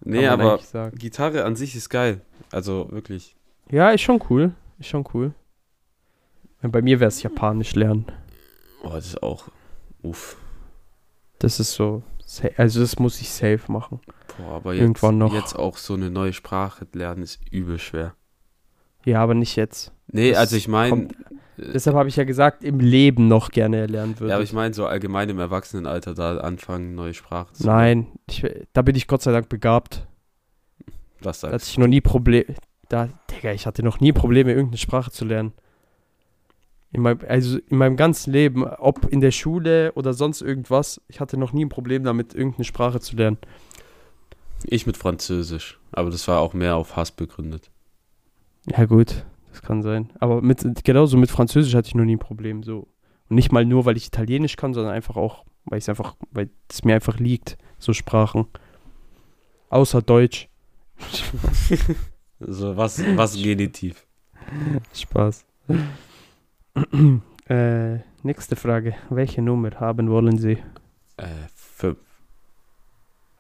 Nee, 0.03 0.27
aber. 0.29 0.61
Gitarre 0.95 1.45
an 1.45 1.57
sich 1.57 1.75
ist 1.75 1.91
geil. 1.91 2.21
Also 2.53 2.89
wirklich. 2.91 3.37
Ja, 3.71 3.91
ist 3.91 4.03
schon 4.03 4.23
cool. 4.31 4.53
Ist 4.79 4.89
schon 4.89 5.05
cool. 5.13 5.35
Bei 6.63 6.83
mir 6.83 7.01
wäre 7.01 7.09
es 7.09 7.23
Japanisch 7.23 7.75
lernen. 7.75 8.07
Oh, 8.83 8.91
das 8.91 9.07
ist 9.07 9.23
auch. 9.23 9.49
Uff. 10.03 10.37
Das 11.39 11.61
ist 11.61 11.73
so. 11.75 12.03
Also, 12.57 12.81
das 12.81 12.99
muss 12.99 13.21
ich 13.21 13.31
safe 13.31 13.61
machen. 13.73 14.01
Boah, 14.39 14.57
aber 14.57 14.73
jetzt, 14.75 14.83
Irgendwann 14.83 15.19
noch. 15.19 15.35
jetzt 15.35 15.57
auch 15.57 15.77
so 15.77 15.95
eine 15.95 16.11
neue 16.11 16.33
Sprache 16.33 16.87
lernen 16.93 17.23
ist 17.23 17.41
übel 17.51 17.79
schwer. 17.79 18.15
Ja, 19.05 19.23
aber 19.23 19.35
nicht 19.35 19.57
jetzt. 19.57 19.93
Nee, 20.09 20.31
Das 20.31 20.39
also 20.41 20.57
ich 20.57 20.69
meine. 20.69 20.91
kommt- 20.91 21.15
Deshalb 21.57 21.95
habe 21.95 22.09
ich 22.09 22.17
ja 22.17 22.25
gesagt, 22.25 22.65
im 22.65 22.81
Leben 22.81 23.29
noch 23.29 23.51
gerne 23.51 23.77
erlernen 23.79 24.19
würde. 24.19 24.31
Ja, 24.31 24.37
aber 24.37 24.45
ich 24.45 24.55
meine 24.55 24.73
so 24.73 24.87
allgemein 24.87 25.29
im 25.29 25.39
Erwachsenenalter 25.39 26.15
da 26.15 26.39
anfangen, 26.39 26.95
neue 26.95 27.13
Sprache 27.13 27.53
zu 27.53 27.67
Nein, 27.67 28.07
ich, 28.31 28.47
da 28.73 28.81
bin 28.81 28.95
ich 28.97 29.07
Gott 29.07 29.21
sei 29.21 29.33
Dank 29.33 29.51
begabt. 29.51 30.07
Was 31.21 31.41
Da 31.41 31.49
hatte 31.49 31.59
sagst 31.59 31.69
ich 31.73 31.79
noch 31.79 31.87
nie 31.87 32.01
Probleme. 32.01 32.47
Da, 32.89 33.09
Digga, 33.31 33.53
ich 33.53 33.67
hatte 33.67 33.83
noch 33.83 34.01
nie 34.01 34.13
Probleme, 34.13 34.53
irgendeine 34.53 34.79
Sprache 34.79 35.11
zu 35.11 35.27
lernen. 35.27 35.53
In 36.93 37.03
meinem, 37.03 37.21
also 37.29 37.59
in 37.59 37.79
meinem 37.79 37.97
ganzen 37.97 38.33
Leben, 38.33 38.65
ob 38.65 39.07
in 39.07 39.21
der 39.21 39.31
Schule 39.31 39.93
oder 39.93 40.13
sonst 40.13 40.41
irgendwas, 40.41 41.01
ich 41.07 41.21
hatte 41.21 41.37
noch 41.37 41.53
nie 41.53 41.65
ein 41.65 41.69
Problem 41.69 42.03
damit, 42.03 42.35
irgendeine 42.35 42.65
Sprache 42.65 43.01
zu 43.01 43.17
lernen. 43.17 43.39
Ich 44.65 44.87
mit 44.87 44.97
Französisch. 44.97 45.79
Aber 45.93 46.11
das 46.11 46.27
war 46.29 46.41
auch 46.41 46.53
mehr 46.53 46.77
auf 46.77 46.97
Hass 46.97 47.13
begründet. 47.13 47.71
Ja, 48.67 48.85
gut, 48.85 49.25
das 49.51 49.63
kann 49.63 49.83
sein. 49.83 50.11
Aber 50.19 50.43
mit, 50.43 50.85
genauso 50.85 51.17
mit 51.17 51.31
Französisch 51.31 51.75
hatte 51.75 51.89
ich 51.89 51.95
noch 51.95 52.05
nie 52.05 52.17
ein 52.17 52.21
Problem. 52.21 52.63
So. 52.63 52.89
Und 53.29 53.37
nicht 53.37 53.53
mal 53.53 53.65
nur, 53.65 53.85
weil 53.85 53.97
ich 53.97 54.09
Italienisch 54.09 54.57
kann, 54.57 54.75
sondern 54.75 54.93
einfach 54.93 55.17
auch, 55.17 55.45
weil 55.65 55.79
es 55.79 55.89
einfach, 55.89 56.17
weil 56.31 56.51
es 56.69 56.85
mir 56.85 56.95
einfach 56.95 57.19
liegt, 57.19 57.57
so 57.79 57.93
Sprachen. 57.93 58.47
Außer 59.69 60.03
Deutsch. 60.03 60.49
Also 62.41 62.75
was, 62.75 63.03
was 63.17 63.35
Genitiv? 63.35 64.07
Spaß. 64.95 65.45
äh, 67.49 67.99
nächste 68.23 68.57
Frage. 68.57 68.95
Welche 69.09 69.43
Nummer 69.43 69.71
haben 69.81 70.11
wollen 70.11 70.39
Sie? 70.39 70.59
Äh, 71.17 71.27
fünf. 71.55 71.99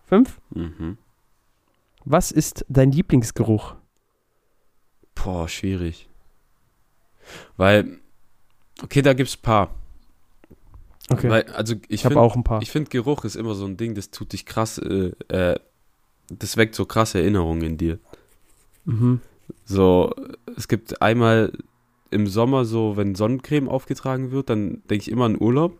Fünf? 0.06 0.40
Mhm. 0.50 0.98
Was 2.04 2.32
ist 2.32 2.64
dein 2.68 2.92
Lieblingsgeruch? 2.92 3.74
Boah, 5.14 5.48
schwierig. 5.48 6.08
Weil, 7.56 8.00
okay, 8.82 9.02
da 9.02 9.12
gibt's 9.12 9.36
ein 9.36 9.42
paar. 9.42 9.74
Okay. 11.10 11.28
Weil, 11.28 11.44
also 11.52 11.74
ich 11.74 11.90
ich 11.90 12.04
habe 12.04 12.20
auch 12.20 12.36
ein 12.36 12.44
paar. 12.44 12.62
ich 12.62 12.70
finde 12.70 12.88
Geruch 12.88 13.24
ist 13.24 13.36
immer 13.36 13.54
so 13.54 13.66
ein 13.66 13.76
Ding, 13.76 13.94
das 13.94 14.10
tut 14.10 14.32
dich 14.32 14.46
krass, 14.46 14.78
äh, 14.78 15.12
äh, 15.28 15.58
das 16.28 16.56
weckt 16.56 16.74
so 16.74 16.86
krasse 16.86 17.18
Erinnerungen 17.18 17.62
in 17.62 17.76
dir. 17.76 17.98
Mhm. 18.84 19.20
So, 19.64 20.14
es 20.56 20.68
gibt 20.68 21.02
einmal 21.02 21.52
im 22.10 22.26
Sommer 22.26 22.64
so, 22.64 22.96
wenn 22.96 23.14
Sonnencreme 23.14 23.68
aufgetragen 23.68 24.30
wird, 24.30 24.50
dann 24.50 24.82
denke 24.88 25.02
ich 25.02 25.10
immer 25.10 25.24
an 25.26 25.40
Urlaub, 25.40 25.78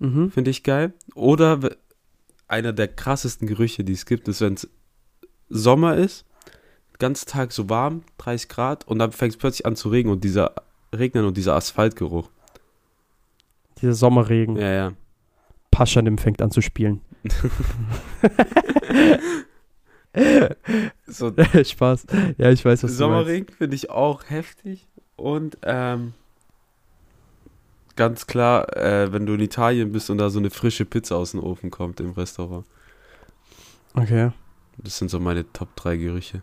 Mhm. 0.00 0.30
finde 0.30 0.50
ich 0.50 0.62
geil. 0.62 0.92
Oder 1.14 1.58
einer 2.46 2.72
der 2.72 2.88
krassesten 2.88 3.48
Gerüche, 3.48 3.82
die 3.84 3.92
es 3.94 4.06
gibt, 4.06 4.28
ist, 4.28 4.40
wenn 4.40 4.54
es 4.54 4.68
Sommer 5.48 5.96
ist, 5.96 6.24
ganz 6.98 7.24
Tag 7.24 7.52
so 7.52 7.68
warm, 7.68 8.02
30 8.18 8.48
Grad, 8.48 8.86
und 8.86 8.98
dann 8.98 9.12
fängt 9.12 9.32
es 9.34 9.38
plötzlich 9.38 9.66
an 9.66 9.76
zu 9.76 9.88
regnen 9.88 10.12
und 10.12 10.24
dieser 10.24 10.54
Regnen 10.94 11.24
und 11.24 11.36
dieser 11.36 11.54
Asphaltgeruch. 11.54 12.30
Dieser 13.80 13.94
Sommerregen. 13.94 14.56
Ja, 14.56 14.72
ja. 14.72 14.92
Paschanim 15.70 16.18
fängt 16.18 16.40
an 16.42 16.50
zu 16.50 16.60
spielen. 16.60 17.00
So, 21.06 21.32
Spaß. 21.64 22.06
Ja, 22.38 22.50
ich 22.50 22.64
weiß, 22.64 22.82
was. 22.84 22.96
Sommerregen 22.96 23.48
finde 23.54 23.76
ich 23.76 23.90
auch 23.90 24.24
heftig. 24.28 24.86
Und 25.16 25.58
ähm, 25.62 26.12
ganz 27.96 28.26
klar, 28.26 28.76
äh, 28.76 29.12
wenn 29.12 29.26
du 29.26 29.34
in 29.34 29.40
Italien 29.40 29.92
bist 29.92 30.10
und 30.10 30.18
da 30.18 30.30
so 30.30 30.38
eine 30.38 30.50
frische 30.50 30.84
Pizza 30.84 31.16
aus 31.16 31.32
dem 31.32 31.42
Ofen 31.42 31.70
kommt 31.70 32.00
im 32.00 32.12
Restaurant. 32.12 32.64
Okay. 33.94 34.30
Das 34.76 34.98
sind 34.98 35.10
so 35.10 35.18
meine 35.18 35.50
Top 35.52 35.74
3 35.76 35.96
Gerüche. 35.96 36.42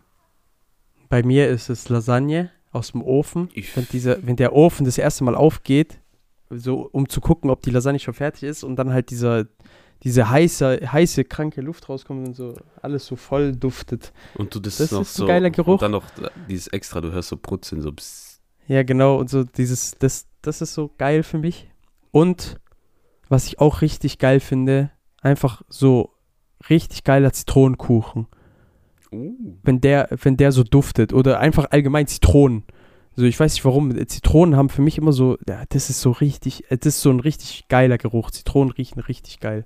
Bei 1.08 1.22
mir 1.22 1.48
ist 1.48 1.70
es 1.70 1.88
Lasagne 1.88 2.50
aus 2.72 2.92
dem 2.92 3.02
Ofen. 3.02 3.48
Ich- 3.54 3.74
Wenn, 3.76 3.86
dieser, 3.88 4.26
wenn 4.26 4.36
der 4.36 4.52
Ofen 4.52 4.84
das 4.84 4.98
erste 4.98 5.24
Mal 5.24 5.34
aufgeht, 5.34 5.98
so 6.50 6.88
um 6.92 7.08
zu 7.08 7.20
gucken, 7.20 7.48
ob 7.50 7.62
die 7.62 7.70
Lasagne 7.70 7.98
schon 7.98 8.14
fertig 8.14 8.42
ist 8.42 8.62
und 8.62 8.76
dann 8.76 8.92
halt 8.92 9.10
dieser, 9.10 9.46
diese 10.02 10.28
heiße, 10.28 10.92
heiße, 10.92 11.24
kranke 11.24 11.60
Luft 11.60 11.88
rauskommt 11.88 12.28
und 12.28 12.34
so 12.34 12.54
alles 12.82 13.06
so 13.06 13.16
voll 13.16 13.52
duftet. 13.52 14.12
Und 14.34 14.54
du 14.54 14.60
das, 14.60 14.76
Das 14.76 14.92
noch 14.92 15.02
ist 15.02 15.16
ein 15.16 15.20
so. 15.20 15.26
geiler 15.26 15.50
Geruch. 15.50 15.74
Und 15.74 15.82
dann 15.82 15.92
noch 15.92 16.04
dieses 16.48 16.68
extra, 16.68 17.00
du 17.00 17.12
hörst 17.12 17.28
so 17.28 17.36
Brutzeln, 17.36 17.80
so 17.82 17.92
pss. 17.92 18.40
Ja, 18.68 18.82
genau. 18.82 19.16
Und 19.16 19.30
so 19.30 19.44
dieses, 19.44 19.92
das, 19.98 20.26
das 20.42 20.60
ist 20.60 20.74
so 20.74 20.90
geil 20.98 21.22
für 21.22 21.38
mich. 21.38 21.70
Und 22.10 22.60
was 23.28 23.46
ich 23.46 23.58
auch 23.58 23.80
richtig 23.80 24.18
geil 24.18 24.40
finde, 24.40 24.90
einfach 25.20 25.62
so 25.68 26.14
richtig 26.68 27.04
geiler 27.04 27.32
Zitronenkuchen. 27.32 28.26
Uh. 29.12 29.34
Wenn 29.62 29.80
der, 29.80 30.08
wenn 30.10 30.36
der 30.36 30.52
so 30.52 30.62
duftet. 30.62 31.12
Oder 31.12 31.40
einfach 31.40 31.70
allgemein 31.70 32.06
Zitronen. 32.06 32.64
So, 33.16 33.24
ich 33.24 33.40
weiß 33.40 33.54
nicht 33.54 33.64
warum. 33.64 34.06
Zitronen 34.08 34.56
haben 34.56 34.68
für 34.68 34.82
mich 34.82 34.98
immer 34.98 35.12
so, 35.12 35.38
ja, 35.48 35.62
das 35.70 35.88
ist 35.88 36.02
so 36.02 36.10
richtig, 36.10 36.70
äh, 36.70 36.76
das 36.76 36.96
ist 36.96 37.00
so 37.00 37.10
ein 37.10 37.20
richtig 37.20 37.66
geiler 37.68 37.96
Geruch. 37.98 38.30
Zitronen 38.30 38.72
riechen 38.72 39.00
richtig 39.00 39.40
geil. 39.40 39.64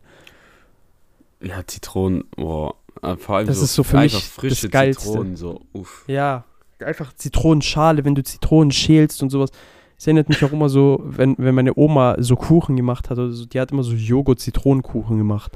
Ja, 1.42 1.66
Zitronen, 1.66 2.24
boah. 2.36 2.76
äh, 3.02 3.16
Vor 3.16 3.36
allem 3.36 3.46
Das 3.48 3.58
so 3.58 3.64
ist 3.64 3.74
so 3.74 3.82
für 3.82 3.98
einfach 3.98 4.18
mich 4.18 4.24
frische 4.24 4.68
das 4.68 4.70
Geilste. 4.70 5.04
Zitronen, 5.04 5.36
so 5.36 5.62
uff. 5.72 6.04
Ja, 6.06 6.44
einfach 6.84 7.12
Zitronenschale, 7.14 8.04
wenn 8.04 8.14
du 8.14 8.22
Zitronen 8.22 8.70
schälst 8.70 9.22
und 9.22 9.30
sowas. 9.30 9.50
Es 9.98 10.06
erinnert 10.06 10.28
mich 10.28 10.42
auch 10.44 10.52
immer 10.52 10.68
so, 10.68 11.02
wenn, 11.04 11.34
wenn 11.36 11.54
meine 11.54 11.76
Oma 11.76 12.16
so 12.20 12.36
Kuchen 12.36 12.76
gemacht 12.76 13.10
hat, 13.10 13.18
oder 13.18 13.32
so, 13.32 13.44
die 13.46 13.60
hat 13.60 13.72
immer 13.72 13.82
so 13.82 13.92
Joghurt-Zitronenkuchen 13.92 15.18
gemacht, 15.18 15.52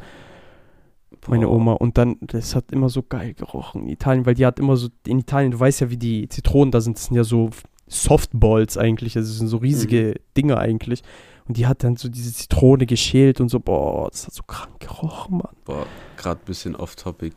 meine. 1.27 1.49
Oma. 1.49 1.73
Und 1.73 1.97
dann, 1.97 2.17
das 2.21 2.55
hat 2.55 2.71
immer 2.71 2.91
so 2.91 3.03
geil 3.03 3.33
gerochen 3.33 3.85
in 3.85 3.89
Italien, 3.89 4.27
weil 4.27 4.35
die 4.35 4.45
hat 4.45 4.59
immer 4.59 4.77
so, 4.77 4.89
in 5.07 5.19
Italien, 5.21 5.53
du 5.53 5.61
weißt 5.61 5.81
ja, 5.81 5.91
wie 5.91 5.97
die 5.97 6.29
Zitronen 6.29 6.73
da 6.73 6.83
sind, 6.83 6.99
das 6.99 7.07
sind 7.07 7.17
ja 7.17 7.25
so 7.25 7.49
Softballs 7.95 8.77
eigentlich, 8.77 9.17
also 9.17 9.33
sind 9.33 9.49
so 9.49 9.59
riesige 9.59 10.21
Dinger 10.37 10.59
eigentlich. 10.59 11.03
Und 11.47 11.57
die 11.59 11.67
hat 11.67 11.85
dann 11.85 11.97
so 11.97 12.09
diese 12.09 12.33
Zitrone 12.33 12.87
geschält 12.87 13.41
und 13.41 13.51
so, 13.51 13.61
boah, 13.61 14.09
das 14.11 14.27
hat 14.27 14.35
so 14.35 14.43
krank 14.45 14.81
gerochen, 14.81 15.39
Mann. 15.39 15.55
Boah, 15.65 15.87
gerade 16.17 16.41
ein 16.41 16.45
bisschen 16.47 16.75
off-topic. 16.75 17.35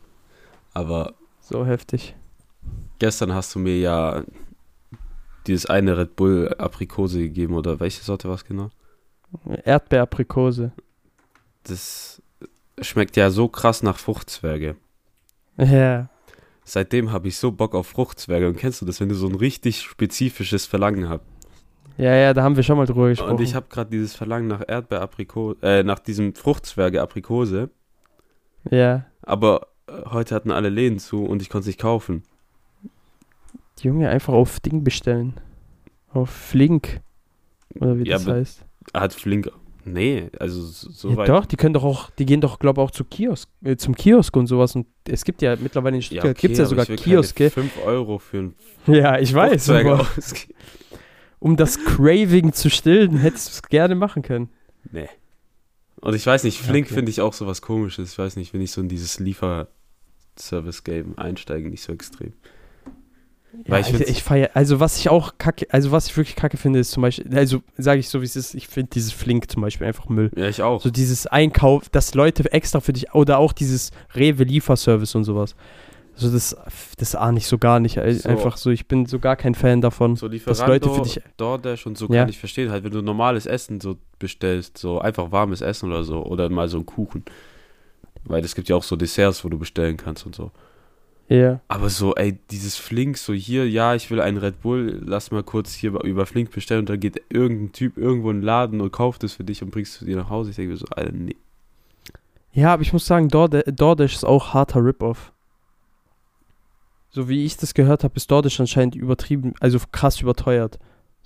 Aber 0.72 1.14
So 1.40 1.66
heftig. 1.66 2.16
gestern 2.98 3.34
hast 3.34 3.54
du 3.54 3.58
mir 3.58 3.78
ja 3.78 4.24
dieses 5.46 5.66
eine 5.66 5.96
Red 5.96 6.16
Bull 6.16 6.54
Aprikose 6.58 7.18
gegeben, 7.20 7.54
oder 7.54 7.80
welche 7.80 8.02
Sorte 8.02 8.28
war 8.28 8.34
es 8.36 8.44
genau? 8.44 8.70
Erdbeeraprikose. 9.64 10.72
Das 11.64 12.22
schmeckt 12.80 13.16
ja 13.16 13.30
so 13.30 13.48
krass 13.48 13.82
nach 13.82 13.98
Fruchtzwerge. 13.98 14.76
Ja. 15.58 16.08
Seitdem 16.68 17.12
habe 17.12 17.28
ich 17.28 17.38
so 17.38 17.50
Bock 17.50 17.74
auf 17.74 17.86
Fruchtzwerge. 17.86 18.46
Und 18.46 18.56
kennst 18.56 18.82
du 18.82 18.86
das, 18.86 19.00
wenn 19.00 19.08
du 19.08 19.14
so 19.14 19.26
ein 19.26 19.34
richtig 19.34 19.80
spezifisches 19.80 20.66
Verlangen 20.66 21.08
hast? 21.08 21.22
Ja, 21.96 22.14
ja, 22.14 22.34
da 22.34 22.42
haben 22.42 22.56
wir 22.56 22.62
schon 22.62 22.76
mal 22.76 22.84
drüber 22.84 23.08
gesprochen. 23.08 23.30
Und 23.30 23.40
ich 23.40 23.54
habe 23.54 23.66
gerade 23.70 23.90
dieses 23.90 24.14
Verlangen 24.14 24.48
nach 24.48 24.62
Erdbeeraprikose, 24.68 25.56
äh, 25.62 25.82
nach 25.82 25.98
diesem 25.98 26.34
Fruchtzwerge 26.34 27.00
Aprikose. 27.00 27.70
ja. 28.70 29.06
Aber 29.22 29.68
äh, 29.86 29.92
heute 30.10 30.34
hatten 30.34 30.50
alle 30.50 30.68
Läden 30.68 30.98
zu 30.98 31.24
und 31.24 31.40
ich 31.40 31.48
konnte 31.48 31.62
es 31.62 31.66
nicht 31.68 31.80
kaufen. 31.80 32.22
Junge, 33.80 34.10
einfach 34.10 34.34
auf 34.34 34.60
Ding 34.60 34.84
bestellen. 34.84 35.40
Auf 36.12 36.28
Flink. 36.28 37.00
Oder 37.76 37.98
wie 37.98 38.04
Ja, 38.04 38.18
das 38.18 38.26
heißt. 38.26 38.64
Hat 38.92 39.14
Flink. 39.14 39.50
Nee, 39.92 40.30
also 40.38 40.62
so 40.62 41.10
Ja, 41.10 41.16
weit. 41.16 41.28
doch, 41.28 41.46
die 41.46 41.56
können 41.56 41.74
doch 41.74 41.84
auch, 41.84 42.10
die 42.10 42.26
gehen 42.26 42.40
doch, 42.40 42.58
glaube 42.58 42.80
ich, 42.80 42.84
auch 42.86 42.90
zu 42.90 43.04
Kiosk, 43.04 43.48
äh, 43.64 43.76
zum 43.76 43.94
Kiosk 43.94 44.36
und 44.36 44.46
sowas. 44.46 44.74
Und 44.76 44.86
es 45.06 45.24
gibt 45.24 45.42
ja 45.42 45.56
mittlerweile 45.56 45.96
in 45.96 46.02
Stuttgart, 46.02 46.36
gibt 46.38 46.52
es 46.52 46.58
ja 46.58 46.64
aber 46.64 46.70
sogar 46.70 46.82
ich 46.84 46.88
will 46.90 46.96
keine 46.96 47.10
Kioske. 47.10 47.50
5 47.50 47.84
Euro 47.84 48.18
für 48.18 48.38
ein 48.38 48.54
Ja, 48.86 49.18
ich 49.18 49.32
weiß. 49.34 49.70
Um 51.40 51.56
das 51.56 51.78
Craving 51.84 52.52
zu 52.52 52.68
stillen, 52.70 53.16
hättest 53.18 53.48
du 53.48 53.52
es 53.52 53.62
gerne 53.62 53.94
machen 53.94 54.22
können. 54.22 54.48
Nee. 54.90 55.08
Und 56.00 56.14
ich 56.14 56.26
weiß 56.26 56.44
nicht, 56.44 56.60
Ja, 56.60 56.66
Flink 56.68 56.86
okay. 56.86 56.94
finde 56.94 57.10
ich 57.10 57.20
auch 57.20 57.32
so 57.32 57.46
was 57.46 57.62
komisches. 57.62 58.12
Ich 58.12 58.18
weiß 58.18 58.36
nicht, 58.36 58.52
wenn 58.54 58.60
ich 58.60 58.72
so 58.72 58.80
in 58.80 58.88
dieses 58.88 59.18
Lieferservice-Game 59.20 61.16
einsteige, 61.18 61.68
nicht 61.70 61.82
so 61.82 61.92
extrem. 61.92 62.32
Ja, 63.64 63.70
Weil 63.70 63.80
ich 63.82 63.92
ich, 63.94 64.00
ich 64.08 64.22
feiere, 64.22 64.50
also 64.54 64.78
was 64.78 64.98
ich 64.98 65.08
auch 65.08 65.38
kacke, 65.38 65.66
also 65.70 65.90
was 65.90 66.06
ich 66.06 66.16
wirklich 66.16 66.36
kacke 66.36 66.56
finde, 66.58 66.78
ist 66.78 66.90
zum 66.90 67.02
Beispiel, 67.02 67.36
also 67.36 67.62
sage 67.78 67.98
ich 68.00 68.08
so 68.08 68.20
wie 68.20 68.24
es 68.26 68.36
ist, 68.36 68.54
ich 68.54 68.68
finde 68.68 68.90
dieses 68.92 69.12
Flink 69.12 69.50
zum 69.50 69.62
Beispiel 69.62 69.86
einfach 69.86 70.08
Müll. 70.08 70.30
Ja, 70.36 70.48
ich 70.48 70.62
auch. 70.62 70.80
So 70.82 70.90
dieses 70.90 71.26
Einkauf, 71.26 71.88
dass 71.88 72.14
Leute 72.14 72.50
extra 72.52 72.80
für 72.80 72.92
dich, 72.92 73.14
oder 73.14 73.38
auch 73.38 73.52
dieses 73.52 73.90
Rewe-Lieferservice 74.14 75.14
und 75.14 75.24
sowas. 75.24 75.56
Also 76.14 76.30
das, 76.32 76.56
das 76.98 77.14
ahne 77.14 77.38
ich 77.38 77.46
so 77.46 77.58
gar 77.58 77.78
nicht. 77.80 77.94
So. 77.94 78.28
Einfach 78.28 78.56
so, 78.56 78.70
ich 78.70 78.86
bin 78.86 79.06
so 79.06 79.18
gar 79.20 79.36
kein 79.36 79.54
Fan 79.54 79.80
davon. 79.80 80.16
So 80.16 80.28
dass 80.28 80.58
Leute 80.66 80.88
für 80.88 81.02
Lieferando, 81.02 81.02
dich- 81.04 81.20
DoorDash 81.36 81.86
und 81.86 81.96
so 81.96 82.06
Ja. 82.08 82.22
kann 82.22 82.28
ich 82.28 82.38
verstehen. 82.38 82.70
Halt, 82.70 82.82
wenn 82.84 82.90
du 82.90 83.02
normales 83.02 83.46
Essen 83.46 83.80
so 83.80 83.96
bestellst, 84.18 84.78
so 84.78 85.00
einfach 85.00 85.30
warmes 85.32 85.60
Essen 85.60 85.86
oder 85.90 86.02
so, 86.04 86.24
oder 86.24 86.48
mal 86.50 86.68
so 86.68 86.76
einen 86.76 86.86
Kuchen. 86.86 87.24
Weil 88.24 88.44
es 88.44 88.54
gibt 88.56 88.68
ja 88.68 88.76
auch 88.76 88.82
so 88.82 88.96
Desserts, 88.96 89.44
wo 89.44 89.48
du 89.48 89.58
bestellen 89.58 89.96
kannst 89.96 90.26
und 90.26 90.34
so. 90.34 90.50
Ja. 91.28 91.60
Aber 91.68 91.90
so, 91.90 92.14
ey, 92.14 92.38
dieses 92.50 92.76
Flink, 92.76 93.18
so 93.18 93.34
hier, 93.34 93.68
ja, 93.68 93.94
ich 93.94 94.10
will 94.10 94.20
einen 94.20 94.38
Red 94.38 94.62
Bull, 94.62 95.02
lass 95.04 95.30
mal 95.30 95.42
kurz 95.42 95.74
hier 95.74 95.92
über 96.02 96.24
Flink 96.24 96.50
bestellen 96.50 96.80
und 96.80 96.88
dann 96.88 97.00
geht 97.00 97.22
irgendein 97.28 97.72
Typ 97.72 97.98
irgendwo 97.98 98.30
in 98.30 98.38
den 98.38 98.44
Laden 98.44 98.80
und 98.80 98.92
kauft 98.92 99.22
es 99.24 99.34
für 99.34 99.44
dich 99.44 99.62
und 99.62 99.70
bringst 99.70 100.00
es 100.00 100.06
dir 100.06 100.16
nach 100.16 100.30
Hause. 100.30 100.50
Ich 100.50 100.56
denke 100.56 100.72
mir 100.72 100.78
so, 100.78 100.86
Alter, 100.86 101.12
nee. 101.12 101.36
Ja, 102.52 102.72
aber 102.72 102.82
ich 102.82 102.94
muss 102.94 103.04
sagen, 103.04 103.28
DoorDash, 103.28 103.64
DoorDash 103.66 104.14
ist 104.14 104.24
auch 104.24 104.54
harter 104.54 104.82
Rip-Off. 104.82 105.32
So 107.10 107.28
wie 107.28 107.44
ich 107.44 107.58
das 107.58 107.74
gehört 107.74 108.04
habe, 108.04 108.16
ist 108.16 108.30
DoorDash 108.30 108.60
anscheinend 108.60 108.94
übertrieben, 108.94 109.52
also 109.60 109.78
krass 109.92 110.20
überteuert. 110.22 110.78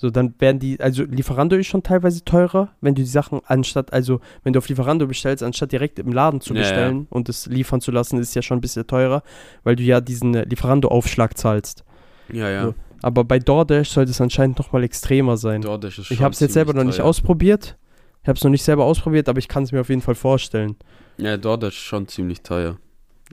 So, 0.03 0.11
dann 0.11 0.35
werden 0.41 0.59
die, 0.59 0.81
also 0.81 1.05
Lieferando 1.05 1.55
ist 1.55 1.69
schon 1.69 1.85
teilweise 1.85 2.25
teurer, 2.25 2.71
wenn 2.81 2.97
du 2.97 3.03
die 3.03 3.09
Sachen 3.09 3.41
anstatt, 3.47 3.93
also 3.93 4.19
wenn 4.43 4.53
du 4.53 4.59
auf 4.59 4.69
Lieferando 4.69 5.07
bestellst, 5.07 5.45
anstatt 5.45 5.71
direkt 5.71 6.01
im 6.01 6.13
Laden 6.13 6.41
zu 6.41 6.55
Ja, 6.55 6.61
ja. 6.63 6.67
bestellen 6.69 7.07
und 7.09 7.29
es 7.29 7.47
liefern 7.47 7.81
zu 7.81 7.93
lassen, 7.93 8.19
ist 8.19 8.35
ja 8.35 8.43
schon 8.43 8.59
ein 8.59 8.61
bisschen 8.61 8.85
teurer, 8.85 9.23
weil 9.63 9.77
du 9.77 9.85
ja 9.85 10.01
diesen 10.01 10.35
äh, 10.35 10.43
Lieferando-Aufschlag 10.45 11.39
zahlst. 11.39 11.85
Ja, 12.33 12.51
ja. 12.51 12.65
So. 12.65 12.75
Aber 13.01 13.23
bei 13.23 13.39
DoorDash 13.39 13.91
sollte 13.91 14.11
es 14.11 14.21
anscheinend 14.21 14.59
nochmal 14.59 14.83
extremer 14.83 15.37
sein. 15.37 15.61
DoorDash 15.63 16.01
ist 16.01 16.11
Ich 16.11 16.17
schon 16.17 16.25
habe 16.25 16.33
es 16.35 16.41
jetzt 16.41 16.55
selber 16.55 16.75
noch 16.75 16.83
nicht 16.83 16.97
teuer. 16.99 17.07
ausprobiert. 17.07 17.77
Ich 18.23 18.29
habe 18.29 18.37
es 18.37 18.43
noch 18.43 18.51
nicht 18.51 18.65
selber 18.65 18.85
ausprobiert, 18.85 19.29
aber 19.29 19.39
ich 19.39 19.47
kann 19.47 19.63
es 19.63 19.71
mir 19.71 19.81
auf 19.83 19.89
jeden 19.89 20.03
Fall 20.03 20.17
vorstellen. 20.17 20.75
Ja, 21.17 21.37
DoorDash 21.37 21.77
ist 21.77 21.83
schon 21.85 22.09
ziemlich 22.09 22.43
teuer. 22.43 22.77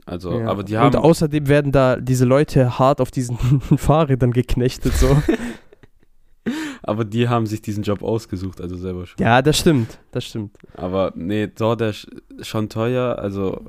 Also, 0.06 0.38
Ja. 0.38 0.46
aber 0.46 0.62
die 0.62 0.78
haben. 0.78 0.94
Und 0.94 0.96
außerdem 1.02 1.48
werden 1.48 1.72
da 1.72 1.96
diese 1.96 2.26
Leute 2.26 2.78
hart 2.78 3.00
auf 3.00 3.10
diesen 3.10 3.36
Fahrrädern 3.76 4.30
geknechtet. 4.30 4.92
So. 4.94 5.20
aber 6.82 7.04
die 7.04 7.28
haben 7.28 7.46
sich 7.46 7.62
diesen 7.62 7.82
Job 7.82 8.02
ausgesucht, 8.02 8.60
also 8.60 8.76
selber 8.76 9.06
schon. 9.06 9.22
ja, 9.24 9.42
das 9.42 9.58
stimmt. 9.58 9.98
Das 10.12 10.24
stimmt. 10.24 10.56
Aber 10.74 11.12
nee, 11.14 11.46
DoorDash 11.46 12.06
schon 12.42 12.68
teuer, 12.68 13.18
also, 13.18 13.62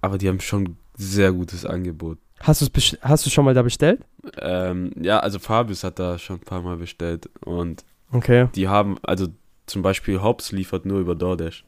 aber 0.00 0.18
die 0.18 0.28
haben 0.28 0.40
schon 0.40 0.76
sehr 0.96 1.32
gutes 1.32 1.64
Angebot. 1.66 2.18
Hast, 2.40 2.60
du's 2.60 2.96
hast 3.00 3.24
du 3.26 3.30
schon 3.30 3.44
mal 3.44 3.54
da 3.54 3.62
bestellt? 3.62 4.00
Ähm, 4.38 4.90
ja, 5.00 5.18
also 5.20 5.38
Fabius 5.38 5.84
hat 5.84 5.98
da 5.98 6.18
schon 6.18 6.36
ein 6.36 6.40
paar 6.44 6.62
Mal 6.62 6.76
bestellt 6.76 7.28
und 7.44 7.84
Okay. 8.12 8.48
die 8.54 8.68
haben, 8.68 8.96
also 9.02 9.28
zum 9.66 9.82
Beispiel 9.82 10.22
Hobbs 10.22 10.52
liefert 10.52 10.84
nur 10.86 11.00
über 11.00 11.14
DoorDash. 11.14 11.64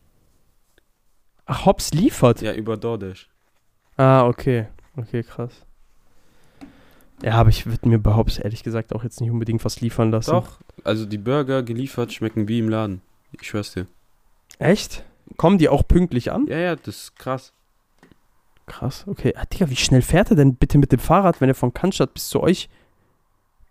Ach, 1.47 1.65
Hobbs 1.67 1.93
liefert? 1.93 2.43
Ja, 2.43 2.53
über 2.53 2.77
DoorDash. 2.77 3.29
Ah, 3.97 4.27
okay. 4.27 4.67
Okay, 4.97 5.23
krass. 5.23 5.53
Ja, 7.23 7.33
aber 7.35 7.49
ich 7.51 7.67
würde 7.67 7.89
mir 7.89 8.01
Hobbs 8.17 8.39
ehrlich 8.39 8.63
gesagt 8.63 8.95
auch 8.95 9.03
jetzt 9.03 9.21
nicht 9.21 9.31
unbedingt 9.31 9.65
was 9.65 9.81
liefern 9.81 10.11
lassen. 10.11 10.33
Doch, 10.33 10.59
also 10.85 11.07
die 11.07 11.19
Burger 11.19 11.63
geliefert 11.63 12.13
schmecken 12.13 12.49
wie 12.49 12.59
im 12.59 12.69
Laden. 12.69 13.01
Ich 13.33 13.47
schwör's 13.49 13.73
dir. 13.73 13.87
Echt? 14.59 15.05
Kommen 15.37 15.59
die 15.59 15.69
auch 15.69 15.87
pünktlich 15.87 16.31
an? 16.33 16.47
Ja, 16.47 16.59
ja, 16.59 16.77
das 16.77 16.97
ist 16.97 17.19
krass. 17.19 17.53
Krass, 18.67 19.05
okay. 19.07 19.33
Ah, 19.37 19.45
Digga, 19.45 19.71
wie 19.71 19.77
schnell 19.77 20.03
fährt 20.03 20.31
er 20.31 20.37
denn 20.37 20.57
bitte 20.57 20.79
mit 20.79 20.93
dem 20.93 20.99
Fahrrad, 20.99 21.41
wenn 21.41 21.49
er 21.49 21.55
von 21.55 21.73
Cannstatt 21.73 22.15
bis 22.15 22.29
zu 22.29 22.41
euch 22.43 22.69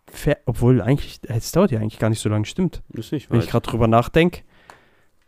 fährt? 0.08 0.40
Obwohl, 0.46 0.82
eigentlich, 0.82 1.20
äh, 1.28 1.34
es 1.38 1.52
dauert 1.52 1.72
ja 1.72 1.80
eigentlich 1.80 2.00
gar 2.00 2.10
nicht 2.10 2.22
so 2.22 2.30
lange, 2.30 2.46
stimmt. 2.46 2.82
Ist 2.94 3.12
nicht 3.12 3.30
Wenn 3.30 3.40
ich 3.40 3.46
weit. 3.46 3.52
gerade 3.52 3.70
drüber 3.70 3.88
nachdenke, 3.88 4.42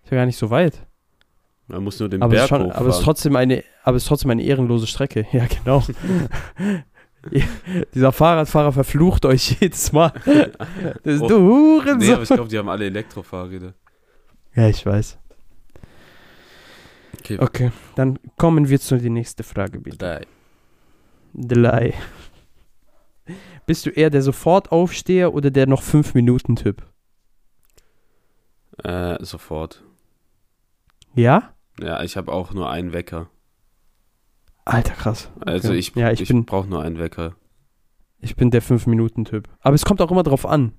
ist 0.03 0.11
ja 0.11 0.18
gar 0.18 0.26
nicht 0.26 0.38
so 0.38 0.49
weit. 0.49 0.86
Man 1.68 1.84
muss 1.84 1.99
nur 1.99 2.07
den 2.07 2.22
Aber 2.22 2.34
es, 2.34 2.39
Berg 2.39 2.43
ist 2.45 2.49
schon, 2.49 2.59
hochfahren. 2.68 2.80
aber, 2.80 2.89
es 2.89 2.97
ist 2.97 3.03
trotzdem 3.03 3.36
eine, 3.36 3.63
aber 3.84 3.97
es 3.97 4.03
ist 4.03 4.07
trotzdem 4.07 4.32
eine 4.32 4.43
ehrenlose 4.43 4.88
Strecke. 4.88 5.26
Ja, 5.34 5.45
genau. 5.45 5.84
Dieser 7.93 8.11
Fahrradfahrer 8.11 8.71
verflucht 8.71 9.25
euch 9.25 9.51
jedes 9.61 9.91
Mal. 9.91 10.11
Das 11.03 11.15
ist 11.15 11.21
Oh. 11.21 11.28
du 11.28 11.38
Hurensohn. 11.39 11.97
nee, 11.97 12.13
aber 12.13 12.23
ich 12.23 12.30
glaube, 12.30 12.49
die 12.49 12.57
haben 12.57 12.69
alle 12.69 12.86
Elektrofahrräder. 12.86 13.73
ja, 14.55 14.67
ich 14.69 14.86
weiß. 14.86 15.17
Okay, 17.19 17.38
Okay, 17.39 17.71
dann 17.95 18.19
kommen 18.38 18.69
wir 18.69 18.80
zu 18.80 18.97
der 18.97 19.09
nächsten 19.09 19.43
Frage, 19.43 19.80
bitte. 19.80 19.97
drei. 19.97 20.25
Drei. 21.34 21.93
Bist 23.65 23.86
du 23.86 23.89
eher 23.89 24.09
der 24.09 24.21
Sofortaufsteher 24.21 25.34
oder 25.34 25.51
der 25.51 25.67
noch 25.67 25.82
5 25.82 26.13
Minuten 26.13 26.55
Typ? 26.55 26.84
Äh, 28.84 29.23
sofort. 29.23 29.84
Ja? 31.15 31.53
Ja, 31.80 32.01
ich 32.03 32.15
habe 32.15 32.32
auch 32.32 32.53
nur 32.53 32.69
einen 32.69 32.93
Wecker. 32.93 33.30
Alter, 34.68 34.93
krass. 34.93 35.30
Also 35.39 35.70
Okay. 35.70 35.78
ich, 35.80 35.95
Ja, 35.95 36.11
ich 36.11 36.22
ich, 36.30 36.45
brauche 36.45 36.68
nur 36.68 36.82
einen 36.82 36.99
Wecker. 36.99 37.36
Ich 38.20 38.36
bin 38.36 38.51
der 38.51 38.61
5 38.61 38.88
Minuten 38.88 39.26
Typ. 39.26 39.47
Aber 39.59 39.76
es 39.76 39.86
kommt 39.86 40.01
auch 40.01 40.11
immer 40.11 40.24
drauf 40.24 40.45
an. 40.45 40.74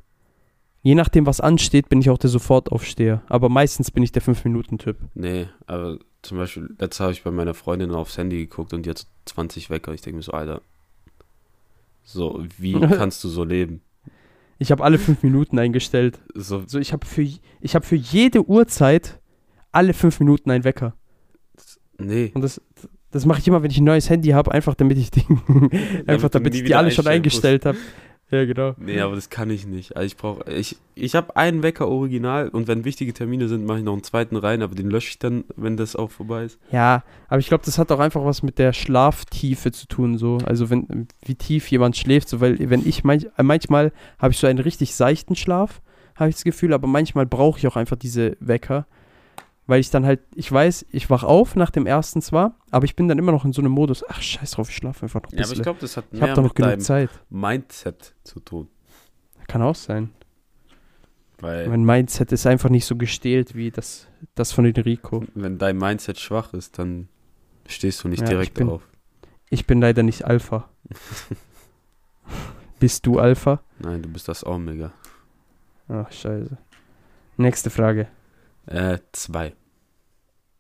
Je 0.83 0.95
nachdem, 0.95 1.27
was 1.27 1.41
ansteht, 1.41 1.89
bin 1.89 2.01
ich 2.01 2.11
auch 2.11 2.19
der 2.19 2.31
Sofortaufsteher. 2.31 3.23
Aber 3.29 3.49
meistens 3.49 3.91
bin 3.91 4.03
ich 4.03 4.13
der 4.13 4.23
5 4.23 4.45
Minuten 4.45 4.79
Typ. 4.79 4.97
Nee, 5.15 5.49
aber 5.67 5.99
zum 6.23 6.39
Beispiel, 6.39 6.69
letztes 6.79 7.01
habe 7.01 7.13
ich 7.13 7.23
bei 7.23 7.31
meiner 7.31 7.55
Freundin 7.55 7.91
aufs 7.93 8.17
Handy 8.19 8.39
geguckt 8.39 8.73
und 8.73 8.85
die 8.87 8.91
hat 8.91 8.99
so 8.99 9.07
20 9.27 9.71
Wecker. 9.71 9.93
Ich 9.95 10.01
denke 10.03 10.17
mir 10.17 10.23
so, 10.23 10.33
Alter, 10.33 10.61
so, 12.03 12.45
wie 12.59 12.73
kannst 12.81 13.23
du 13.25 13.29
so 13.29 13.45
leben? 13.45 13.83
Ich 14.59 14.71
habe 14.73 14.83
alle 14.85 14.99
5 14.99 15.23
Minuten 15.23 15.59
eingestellt. 15.59 16.21
So, 16.35 16.65
So, 16.67 16.79
ich 16.79 16.93
habe 16.93 17.07
für, 17.07 17.23
ich 17.23 17.75
hab 17.75 17.85
für 17.85 17.97
jede 17.97 18.49
Uhrzeit 18.49 19.21
alle 19.73 19.95
5 19.95 20.21
Minuten 20.21 20.51
einen 20.51 20.65
Wecker. 20.65 20.95
nee. 21.99 22.33
Und 22.35 22.43
das, 22.43 22.61
das 23.11 23.27
mache 23.27 23.41
ich 23.41 23.49
immer, 23.49 23.63
wenn 23.63 23.71
ich 23.71 23.79
ein 23.79 23.85
neues 23.85 24.11
Handy 24.11 24.31
habe, 24.31 24.53
einfach 24.53 24.75
damit 24.75 24.99
ich 24.99 25.11
die, 25.11 25.25
einfach 26.07 26.29
damit 26.29 26.53
nie 26.53 26.61
ich 26.61 26.65
die 26.67 26.75
alle 26.75 26.91
schon 26.91 27.07
eingestellt 27.07 27.67
habe. 27.67 27.79
Ja, 28.31 28.45
genau. 28.45 28.75
Nee, 28.77 29.01
aber 29.01 29.15
das 29.15 29.31
kann 29.31 29.49
ich 29.49 29.67
nicht. 29.67 29.97
Also 29.97 30.07
ich 30.07 30.17
brauche, 30.19 30.51
ich, 30.51 30.77
ich 30.95 31.15
habe 31.15 31.35
einen 31.37 31.63
Wecker 31.63 31.89
original 31.89 32.49
und 32.51 32.69
wenn 32.69 32.85
wichtige 32.85 33.15
Termine 33.15 33.49
sind, 33.49 33.65
mache 33.65 33.79
ich 33.79 33.85
noch 33.85 33.95
einen 33.95 34.03
zweiten 34.03 34.37
rein, 34.37 34.61
aber 34.61 34.75
den 34.75 34.91
lösche 34.91 35.09
ich 35.09 35.19
dann, 35.19 35.45
wenn 35.57 35.79
das 35.79 35.97
auch 35.97 36.11
vorbei 36.11 36.45
ist. 36.45 36.59
Ja, 36.71 37.05
aber 37.29 37.39
ich 37.39 37.49
glaube, 37.49 37.65
das 37.65 37.79
hat 37.79 37.91
auch 37.91 38.01
einfach 38.01 38.23
was 38.25 38.43
mit 38.43 38.59
der 38.59 38.75
Schlaftiefe 38.75 39.73
zu 39.73 39.87
tun, 39.87 40.19
so. 40.19 40.39
Also 40.45 40.69
wenn, 40.69 41.09
wie 41.25 41.37
tief 41.37 41.71
jemand 41.71 41.97
schläft, 41.97 42.29
so, 42.29 42.41
weil 42.43 42.59
wenn 42.69 42.87
ich 42.87 43.03
manch, 43.03 43.27
äh, 43.39 43.43
manchmal 43.43 43.93
habe 44.19 44.33
ich 44.33 44.39
so 44.39 44.47
einen 44.47 44.59
richtig 44.59 44.95
seichten 44.95 45.35
Schlaf, 45.35 45.81
habe 46.15 46.29
ich 46.29 46.37
das 46.37 46.45
Gefühl, 46.45 46.75
aber 46.75 46.87
manchmal 46.87 47.25
brauche 47.25 47.59
ich 47.59 47.67
auch 47.67 47.77
einfach 47.77 47.97
diese 47.97 48.37
Wecker. 48.41 48.87
Weil 49.69 49.81
ich 49.81 49.91
dann 49.91 50.05
halt, 50.07 50.21
ich 50.35 50.51
weiß, 50.51 50.87
ich 50.91 51.11
wach 51.11 51.23
auf 51.25 51.55
nach 51.55 51.69
dem 51.71 51.87
ersten 51.87 52.21
zwar, 52.23 52.57
aber 52.71 52.87
ich 52.87 52.97
bin 52.97 53.07
dann 53.07 53.19
immer 53.19 53.33
noch 53.33 53.45
in 53.45 53.53
so 53.53 53.61
einem 53.63 53.71
Modus, 53.71 54.03
ach 54.09 54.21
scheiß 54.23 54.53
drauf, 54.53 54.71
ich 54.71 54.77
schlafe 54.77 55.03
einfach 55.05 55.23
noch 55.23 55.31
ein 55.31 55.37
Ja, 55.37 55.41
aber 55.45 55.51
bisschen. 55.51 55.57
ich 55.59 55.63
glaube, 55.63 55.79
das 55.81 55.97
hat 55.99 56.07
ich 56.11 56.21
habe 56.21 56.27
mehr 56.29 56.35
doch 56.35 56.43
noch 56.43 56.51
mit 56.51 56.57
genug 56.57 56.81
Zeit. 56.83 57.11
Mindset 57.29 58.15
zu 58.25 58.41
tun. 58.41 58.69
Kann 59.47 59.61
auch 59.63 59.75
sein. 59.77 60.11
Weil, 61.41 61.69
Mein 61.69 61.85
Mindset 61.85 62.33
ist 62.33 62.47
einfach 62.47 62.71
nicht 62.71 62.87
so 62.87 62.97
gestählt 62.97 63.55
wie 63.55 63.71
das, 63.71 64.09
das 64.35 64.51
von 64.53 64.65
Enrico. 64.65 65.23
wenn 65.35 65.59
dein 65.59 65.77
Mindset 65.77 66.19
schwach 66.19 66.53
ist, 66.55 66.79
dann 66.79 67.09
stehst 67.67 68.03
du 68.03 68.09
nicht 68.09 68.21
Ja, 68.21 68.25
ich 68.25 68.31
direkt 68.31 68.55
bin- 68.55 68.71
auf. 68.71 68.83
Ich 69.51 69.67
bin 69.67 69.81
leider 69.83 70.03
nicht 70.03 70.25
Alpha. 70.25 70.69
Bist 72.81 73.07
du 73.07 73.19
Alpha? 73.19 73.61
Nein, 73.81 74.03
du 74.03 74.09
bist 74.09 74.29
das 74.29 74.45
Omega. 74.47 74.93
Ach, 75.89 76.11
scheiße. 76.13 76.57
Nächste 77.37 77.71
Frage. 77.71 78.09
Äh, 78.69 78.99
zwei. 79.13 79.55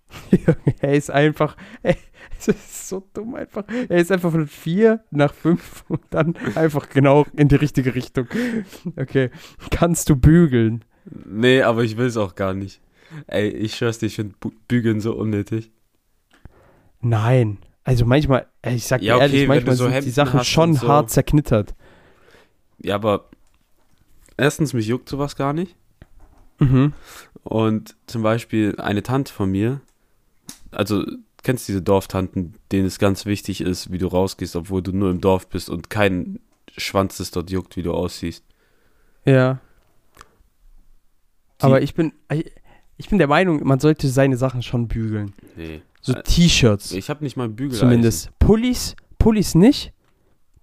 Er 0.81 0.95
ist 0.95 1.11
einfach, 1.11 1.57
ey, 1.83 1.97
es 2.39 2.49
ist 2.49 2.89
so 2.89 3.07
dumm 3.13 3.35
einfach. 3.35 3.65
Er 3.89 3.99
ist 3.99 4.11
einfach 4.11 4.31
von 4.31 4.47
4 4.47 5.05
nach 5.11 5.35
5 5.35 5.85
und 5.89 6.01
dann 6.11 6.35
einfach 6.55 6.89
genau 6.89 7.27
in 7.37 7.49
die 7.49 7.57
richtige 7.57 7.95
Richtung. 7.95 8.27
Okay, 8.97 9.31
kannst 9.71 10.09
du 10.09 10.17
bügeln? 10.17 10.85
Nee, 11.05 11.63
aber 11.63 11.85
ich 11.85 11.97
will 11.97 12.07
es 12.07 12.17
auch 12.17 12.35
gar 12.35 12.55
nicht. 12.55 12.81
Ey, 13.27 13.49
ich 13.49 13.75
schwör's 13.77 13.99
dir, 13.99 14.07
ich 14.07 14.17
finde 14.17 14.35
Bügeln 14.69 15.01
so 15.01 15.15
unnötig. 15.15 15.71
Nein. 17.01 17.59
Also 17.85 18.05
manchmal, 18.05 18.47
ich 18.67 18.85
sag 18.85 19.01
dir 19.01 19.07
Ja, 19.07 19.15
okay, 19.17 19.25
ehrlich, 19.25 19.49
manchmal 19.49 19.77
so 19.77 19.85
sind 19.85 19.93
die 19.93 19.97
Hemden 19.97 20.11
Sachen 20.13 20.41
hast 20.41 20.47
schon 20.49 20.75
so. 20.75 20.89
hart 20.89 21.11
zerknittert. 21.11 21.75
Ja, 22.79 22.95
aber 22.97 23.31
erstens, 24.37 24.75
mich 24.75 24.87
juckt 24.87 25.09
sowas 25.09 25.37
gar 25.37 25.53
nicht. 25.53 25.75
Mhm. 26.59 26.93
Und 27.49 27.96
zum 28.07 28.22
Beispiel 28.22 28.74
eine 28.78 29.03
Tante 29.03 29.32
von 29.32 29.51
mir, 29.51 29.80
also 30.70 31.03
kennst 31.42 31.66
du 31.66 31.72
diese 31.72 31.82
Dorftanten, 31.82 32.53
denen 32.72 32.84
es 32.86 32.99
ganz 32.99 33.24
wichtig 33.24 33.62
ist, 33.62 33.90
wie 33.90 33.96
du 33.96 34.07
rausgehst, 34.07 34.55
obwohl 34.55 34.82
du 34.82 34.92
nur 34.92 35.11
im 35.11 35.22
Dorf 35.22 35.49
bist 35.49 35.70
und 35.70 35.88
kein 35.88 36.40
Schwanz 36.76 37.16
das 37.16 37.30
dort 37.30 37.51
juckt, 37.51 37.76
wie 37.76 37.82
du 37.82 37.94
aussiehst. 37.94 38.44
Ja. 39.24 39.61
Die- 41.61 41.64
Aber 41.64 41.80
ich 41.80 41.94
bin, 41.94 42.12
ich 42.99 43.09
bin 43.09 43.16
der 43.16 43.28
Meinung, 43.28 43.66
man 43.66 43.80
sollte 43.80 44.09
seine 44.09 44.36
Sachen 44.36 44.62
schon 44.62 44.86
bügeln. 44.86 45.32
Nee. 45.57 45.80
So 46.03 46.12
Äh, 46.12 46.22
T-Shirts 46.22 46.92
Ich 46.92 47.09
habe 47.09 47.24
nicht 47.24 47.36
mal 47.38 47.49
Bügel. 47.49 47.78
zumindest. 47.78 48.30
Pullis, 48.38 48.94
Pullis 49.18 49.55
nicht. 49.55 49.92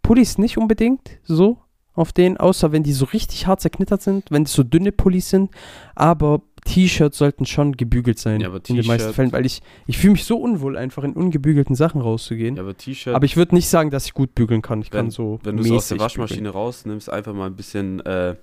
Pullis 0.03 0.37
nicht 0.37 0.57
unbedingt 0.59 1.17
so 1.23 1.57
auf 1.95 2.11
denen, 2.13 2.37
außer 2.37 2.71
wenn 2.71 2.83
die 2.83 2.93
so 2.93 3.05
richtig 3.05 3.47
hart 3.47 3.61
zerknittert 3.61 4.01
sind, 4.01 4.29
wenn 4.29 4.43
es 4.43 4.53
so 4.53 4.63
dünne 4.63 4.91
Pullis 4.91 5.29
sind. 5.29 5.49
Aber 5.95 6.41
T-Shirts 6.65 7.17
sollten 7.17 7.45
schon 7.45 7.77
gebügelt 7.77 8.19
sein 8.19 8.41
Ja, 8.41 8.47
aber 8.47 8.59
in 8.67 8.75
den 8.75 8.85
meisten 8.87 9.13
Fällen, 9.13 9.31
weil 9.31 9.45
ich, 9.45 9.61
ich 9.87 9.97
fühle 9.97 10.13
mich 10.13 10.25
so 10.25 10.37
unwohl, 10.37 10.77
einfach 10.77 11.03
in 11.03 11.13
ungebügelten 11.13 11.75
Sachen 11.75 12.01
rauszugehen. 12.01 12.55
Ja, 12.55 12.63
aber 12.63 12.75
T-Shirt, 12.75 13.15
aber 13.15 13.25
ich 13.25 13.37
würde 13.37 13.55
nicht 13.55 13.69
sagen, 13.69 13.91
dass 13.91 14.05
ich 14.05 14.13
gut 14.13 14.35
bügeln 14.35 14.61
kann. 14.61 14.81
Ich 14.81 14.91
Wenn- 14.91 15.05
kann 15.05 15.11
so 15.11 15.39
wenn 15.43 15.57
du 15.57 15.63
es 15.63 15.71
aus 15.71 15.87
der 15.89 15.99
Waschmaschine 15.99 16.49
rausnimmst, 16.49 17.09
einfach 17.09 17.33
mal 17.33 17.45
ein 17.47 17.55
bisschen 17.55 17.99
äh, 18.05 18.35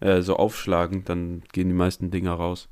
äh, 0.00 0.22
so 0.22 0.36
aufschlagen, 0.36 1.04
dann 1.04 1.42
gehen 1.52 1.68
die 1.68 1.74
meisten 1.74 2.10
Dinger 2.10 2.32
raus. 2.32 2.68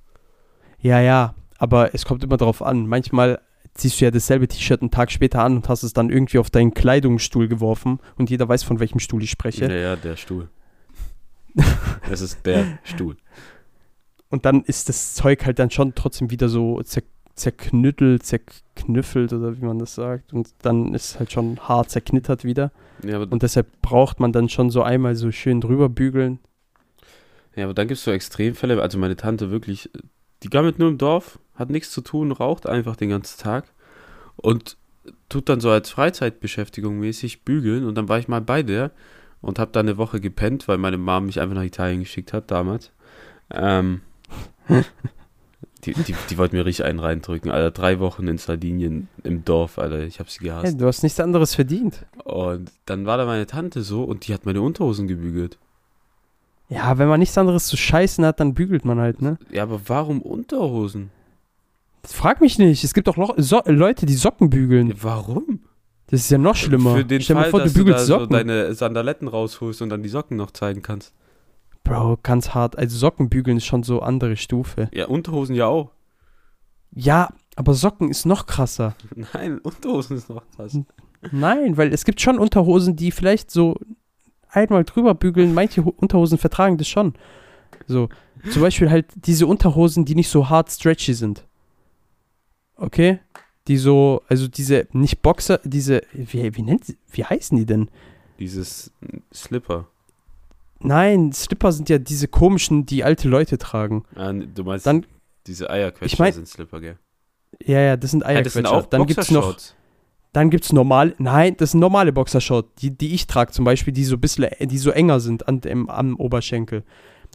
Ja, 0.81 1.01
ja, 1.01 1.35
aber 1.59 1.95
es 1.95 2.05
kommt 2.05 2.25
immer 2.25 2.37
darauf 2.39 2.61
an. 2.63 2.87
Manchmal 2.89 3.41
ziehst 3.75 4.01
du 4.01 4.05
ja 4.05 4.11
dasselbe 4.11 4.49
T-Shirt 4.49 4.83
einen 4.83 4.91
Tag 4.91 5.11
später 5.11 5.43
an 5.43 5.57
und 5.57 5.69
hast 5.69 5.83
es 5.83 5.93
dann 5.93 6.11
irgendwie 6.11 6.39
auf 6.39 6.51
deinen 6.51 6.75
Kleidungsstuhl 6.75 7.49
geworfen 7.49 8.01
und 8.17 8.31
jeder 8.31 8.49
weiß, 8.49 8.63
von 8.63 8.81
welchem 8.81 8.99
Stuhl 8.99 9.23
ich 9.23 9.31
spreche. 9.31 9.67
Ja, 9.67 9.75
ja, 9.75 9.97
der 9.97 10.17
Stuhl. 10.17 10.49
es 12.11 12.21
ist 12.21 12.45
der 12.47 12.79
Stuhl. 12.83 13.17
Und 14.29 14.47
dann 14.47 14.63
ist 14.63 14.89
das 14.89 15.15
Zeug 15.15 15.45
halt 15.45 15.59
dann 15.59 15.71
schon 15.71 15.95
trotzdem 15.95 16.31
wieder 16.31 16.49
so 16.49 16.81
zer 16.83 17.03
zerknüttelt, 17.35 18.25
zerknüffelt 18.25 19.33
oder 19.33 19.57
wie 19.57 19.65
man 19.65 19.79
das 19.79 19.95
sagt. 19.95 20.35
Und 20.35 20.51
dann 20.61 20.95
ist 20.95 21.19
halt 21.19 21.33
schon 21.33 21.59
hart 21.61 21.89
zerknittert 21.91 22.45
wieder. 22.45 22.73
Ja, 23.03 23.17
aber, 23.17 23.33
Und 23.33 23.43
deshalb 23.43 23.81
braucht 23.81 24.21
man 24.21 24.33
dann 24.33 24.51
schon 24.51 24.69
so 24.69 24.83
einmal 24.83 25.17
so 25.17 25.31
schön 25.33 25.63
drüber 25.63 25.89
bügeln. 25.89 26.41
ja, 27.57 27.65
aber 27.65 27.73
dann 27.73 27.89
gibt 27.89 27.99
es 27.99 28.05
so 28.05 28.11
Extremfälle. 28.11 28.81
Also 28.83 28.99
meine 28.99 29.17
Tante 29.17 29.51
wirklich, 29.51 29.91
die 30.43 30.51
gammelt 30.51 30.79
nur 30.79 30.89
im 30.89 30.99
Dorf, 30.99 31.39
hat 31.55 31.71
nichts 31.71 31.91
zu 31.91 32.01
tun, 32.01 32.33
raucht 32.33 32.67
einfach 32.67 32.97
den 32.97 33.11
ganzen 33.11 33.41
Tag 33.41 33.65
und 34.37 34.77
tut 35.29 35.49
dann 35.49 35.61
so 35.61 35.71
als 35.71 35.91
Freizeitbeschäftigung 35.91 36.99
mäßig 36.99 37.43
bügeln. 37.43 37.85
Und 37.85 37.97
dann 37.97 38.09
war 38.09 38.19
ich 38.19 38.29
mal 38.29 38.41
bei 38.41 38.63
der 38.63 38.91
und 39.41 39.59
habe 39.59 39.73
da 39.73 39.81
eine 39.81 39.97
Woche 39.97 40.21
gepennt, 40.21 40.69
weil 40.69 40.79
meine 40.79 40.99
Mom 40.99 41.27
mich 41.27 41.41
einfach 41.41 41.55
nach 41.55 41.65
Italien 41.65 42.01
geschickt 42.01 42.33
hat 42.33 42.51
damals. 42.51 42.91
Ähm, 43.51 44.01
die, 45.85 45.95
die, 45.95 46.15
die 46.31 46.39
wollte 46.39 46.55
mir 46.55 46.65
richtig 46.65 46.87
einen 46.87 47.01
reindrücken, 47.01 47.51
Alter. 47.51 47.71
Drei 47.73 47.99
Wochen 47.99 48.29
in 48.29 48.39
Sardinien 48.39 49.09
im 49.25 49.45
Dorf, 49.45 49.79
Alter. 49.79 50.01
Ich 50.01 50.21
habe 50.21 50.31
sie 50.31 50.45
gehasst. 50.45 50.65
Hey, 50.65 50.77
du 50.77 50.87
hast 50.87 51.03
nichts 51.03 51.21
anderes 51.21 51.55
verdient. 51.55 52.07
Und 52.25 52.71
dann 52.87 53.05
war 53.05 53.19
da 53.19 53.27
meine 53.27 53.47
Tante 53.47 53.83
so 53.83 54.05
und 54.05 54.27
die 54.27 54.35
hat 54.35 54.47
meine 54.47 54.63
Unterhosen 54.63 55.09
gebügelt. 55.09 55.59
Ja, 56.69 56.97
wenn 56.97 57.09
man 57.09 57.21
nichts 57.21 57.37
anderes 57.37 57.67
zu 57.67 57.77
scheißen 57.77 58.25
hat, 58.25 58.41
dann 58.41 58.55
bügelt 58.55 58.85
man 58.85 58.99
halt, 58.99 59.21
ne? 59.21 59.39
Ja, 59.51 59.65
aber 59.65 59.81
warum 59.89 60.23
Unterhosen? 60.23 61.11
Frag 62.05 62.41
mich 62.41 62.59
nicht. 62.59 62.83
Es 62.85 62.95
gibt 62.95 63.09
auch 63.09 63.17
Lo 63.17 63.33
so 63.37 63.61
Leute, 63.67 64.07
die 64.07 64.15
Socken 64.15 64.51
bügeln. 64.51 64.89
Ja, 64.89 64.95
warum? 65.03 65.61
Das 66.09 66.21
ist 66.21 66.31
ja 66.31 66.39
noch 66.39 66.57
schlimmer. 66.57 66.97
Für 66.97 67.05
den 67.05 67.21
Stell 67.21 67.37
dir 67.37 67.43
Fall, 67.43 67.51
mal 67.51 67.51
vor, 67.51 67.61
du 67.61 67.65
dass 67.67 67.73
du 67.75 67.79
bügelst 67.85 68.07
so 68.07 68.27
deine 68.27 68.75
Sandaletten 68.75 69.29
rausholst 69.29 69.81
und 69.83 69.89
dann 69.89 70.03
die 70.03 70.09
Socken 70.09 70.37
noch 70.37 70.51
zeigen 70.51 70.83
kannst. 70.83 71.15
Bro, 71.85 72.19
ganz 72.23 72.51
hart. 72.51 72.77
Also 72.77 72.97
Socken 72.99 73.29
bügeln 73.29 73.57
ist 73.57 73.65
schon 73.67 73.83
so 73.83 74.01
andere 74.01 74.37
Stufe. 74.37 74.89
Ja, 74.93 75.07
Unterhosen 75.07 75.55
ja 75.55 75.67
auch. 75.67 75.91
Ja, 76.95 77.31
aber 77.57 77.75
Socken 77.75 78.11
ist 78.11 78.27
noch 78.27 78.47
krasser. 78.47 78.95
Nein, 79.33 79.59
Unterhosen 79.61 80.17
ist 80.17 80.29
noch 80.29 80.43
krass. 80.57 80.79
Nein, 81.31 81.77
weil 81.77 81.93
es 81.93 82.05
gibt 82.05 82.21
schon 82.21 82.39
Unterhosen, 82.39 82.97
die 82.97 83.11
vielleicht 83.13 83.51
so 83.51 83.77
einmal 84.49 84.85
drüber 84.85 85.15
bügeln. 85.15 85.55
Manche 85.55 85.85
Ho- 85.85 85.95
Unterhosen 85.97 86.37
vertragen 86.37 86.77
das 86.79 86.89
schon. 86.89 87.15
So, 87.87 88.09
zum 88.51 88.61
Beispiel 88.63 88.91
halt 88.91 89.07
diese 89.15 89.47
Unterhosen, 89.47 90.05
die 90.05 90.15
nicht 90.15 90.29
so 90.29 90.49
hart 90.51 90.71
stretchy 90.71 91.15
sind. 91.15 91.47
Okay? 92.83 93.21
Die 93.69 93.77
so, 93.77 94.23
also 94.29 94.49
diese, 94.49 94.89
nicht 94.93 95.23
Boxer, 95.23 95.61
diese, 95.63 96.03
wie, 96.13 96.55
wie 96.57 96.63
nennt 96.63 96.97
wie 97.13 97.25
heißen 97.25 97.57
die 97.57 97.65
denn? 97.65 97.89
Dieses 98.41 98.91
Slipper. 99.33 99.87
Nein, 100.81 101.33
Slipper 101.33 101.71
sind 101.71 101.89
ja 101.89 101.99
diese 101.99 102.27
komischen, 102.27 102.87
die 102.87 103.05
alte 103.05 103.29
Leute 103.29 103.57
tragen. 103.57 104.05
Ah, 104.17 104.33
du 104.33 104.65
meinst, 104.65 104.85
Dann- 104.87 105.07
diese 105.47 105.71
Eierquetscher 105.71 106.07
Ich 106.07 106.19
mein- 106.19 106.33
sind 106.33 106.49
Slipper, 106.49 106.81
gell? 106.81 106.99
Ja, 107.65 107.81
ja, 107.81 107.97
das 107.97 108.11
sind 108.11 108.25
Ja, 108.25 108.43
das 108.43 108.53
sind 108.55 108.67
Eierquetscher. 108.67 108.73
auch 108.85 108.87
Dann 108.91 109.07
gibt's 109.07 109.31
noch, 109.31 109.57
dann 110.33 110.51
gibt's 110.51 110.73
normale, 110.73 111.15
nein, 111.19 111.57
das 111.57 111.71
sind 111.73 111.81
normale 111.81 112.13
Boxershorts, 112.13 112.69
die, 112.81 112.91
die 112.91 113.15
ich 113.15 113.29
trage 113.29 113.53
zum 113.53 113.65
Beispiel, 113.65 113.93
die 113.93 114.05
so 114.05 114.17
ein 114.17 114.21
bisschen, 114.21 114.49
die 114.61 114.79
so 114.79 114.91
enger 114.91 115.21
sind 115.21 115.47
an 115.47 115.61
dem, 115.61 115.89
am 115.89 116.17
Oberschenkel. 116.17 116.83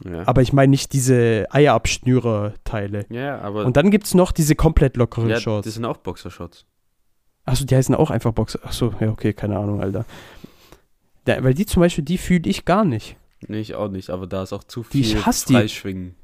Ja. 0.04 0.26
Aber 0.28 0.42
ich 0.42 0.52
meine 0.52 0.70
nicht 0.70 0.92
diese 0.92 1.46
Eierabschnürer-Teile. 1.50 3.06
ja, 3.10 3.38
aber 3.40 3.64
Und 3.64 3.76
dann 3.76 3.90
gibt's 3.90 4.14
noch 4.14 4.32
diese 4.32 4.54
komplett 4.54 4.96
lockeren 4.96 5.28
ja, 5.28 5.40
Shorts. 5.40 5.64
das 5.64 5.74
sind 5.74 5.84
auch 5.84 5.96
Boxershorts. 5.98 6.64
Achso, 7.44 7.64
die 7.64 7.74
heißen 7.74 7.94
auch 7.94 8.10
einfach 8.10 8.32
Boxer. 8.32 8.60
Achso, 8.62 8.92
ja, 9.00 9.08
okay, 9.10 9.32
keine 9.32 9.58
Ahnung, 9.58 9.80
Alter. 9.80 10.04
Da, 11.24 11.42
weil 11.42 11.54
die 11.54 11.66
zum 11.66 11.80
Beispiel, 11.80 12.04
die 12.04 12.18
fühle 12.18 12.48
ich 12.48 12.64
gar 12.64 12.84
nicht. 12.84 13.16
Nee, 13.46 13.60
ich 13.60 13.74
auch 13.74 13.88
nicht, 13.88 14.10
aber 14.10 14.26
da 14.26 14.42
ist 14.42 14.52
auch 14.52 14.64
zu 14.64 14.82
Die- 14.82 15.02
viel 15.04 15.18
ich 15.18 15.26
hasse 15.26 15.46
die. 15.48 15.54
Freischwingen. 15.54 16.14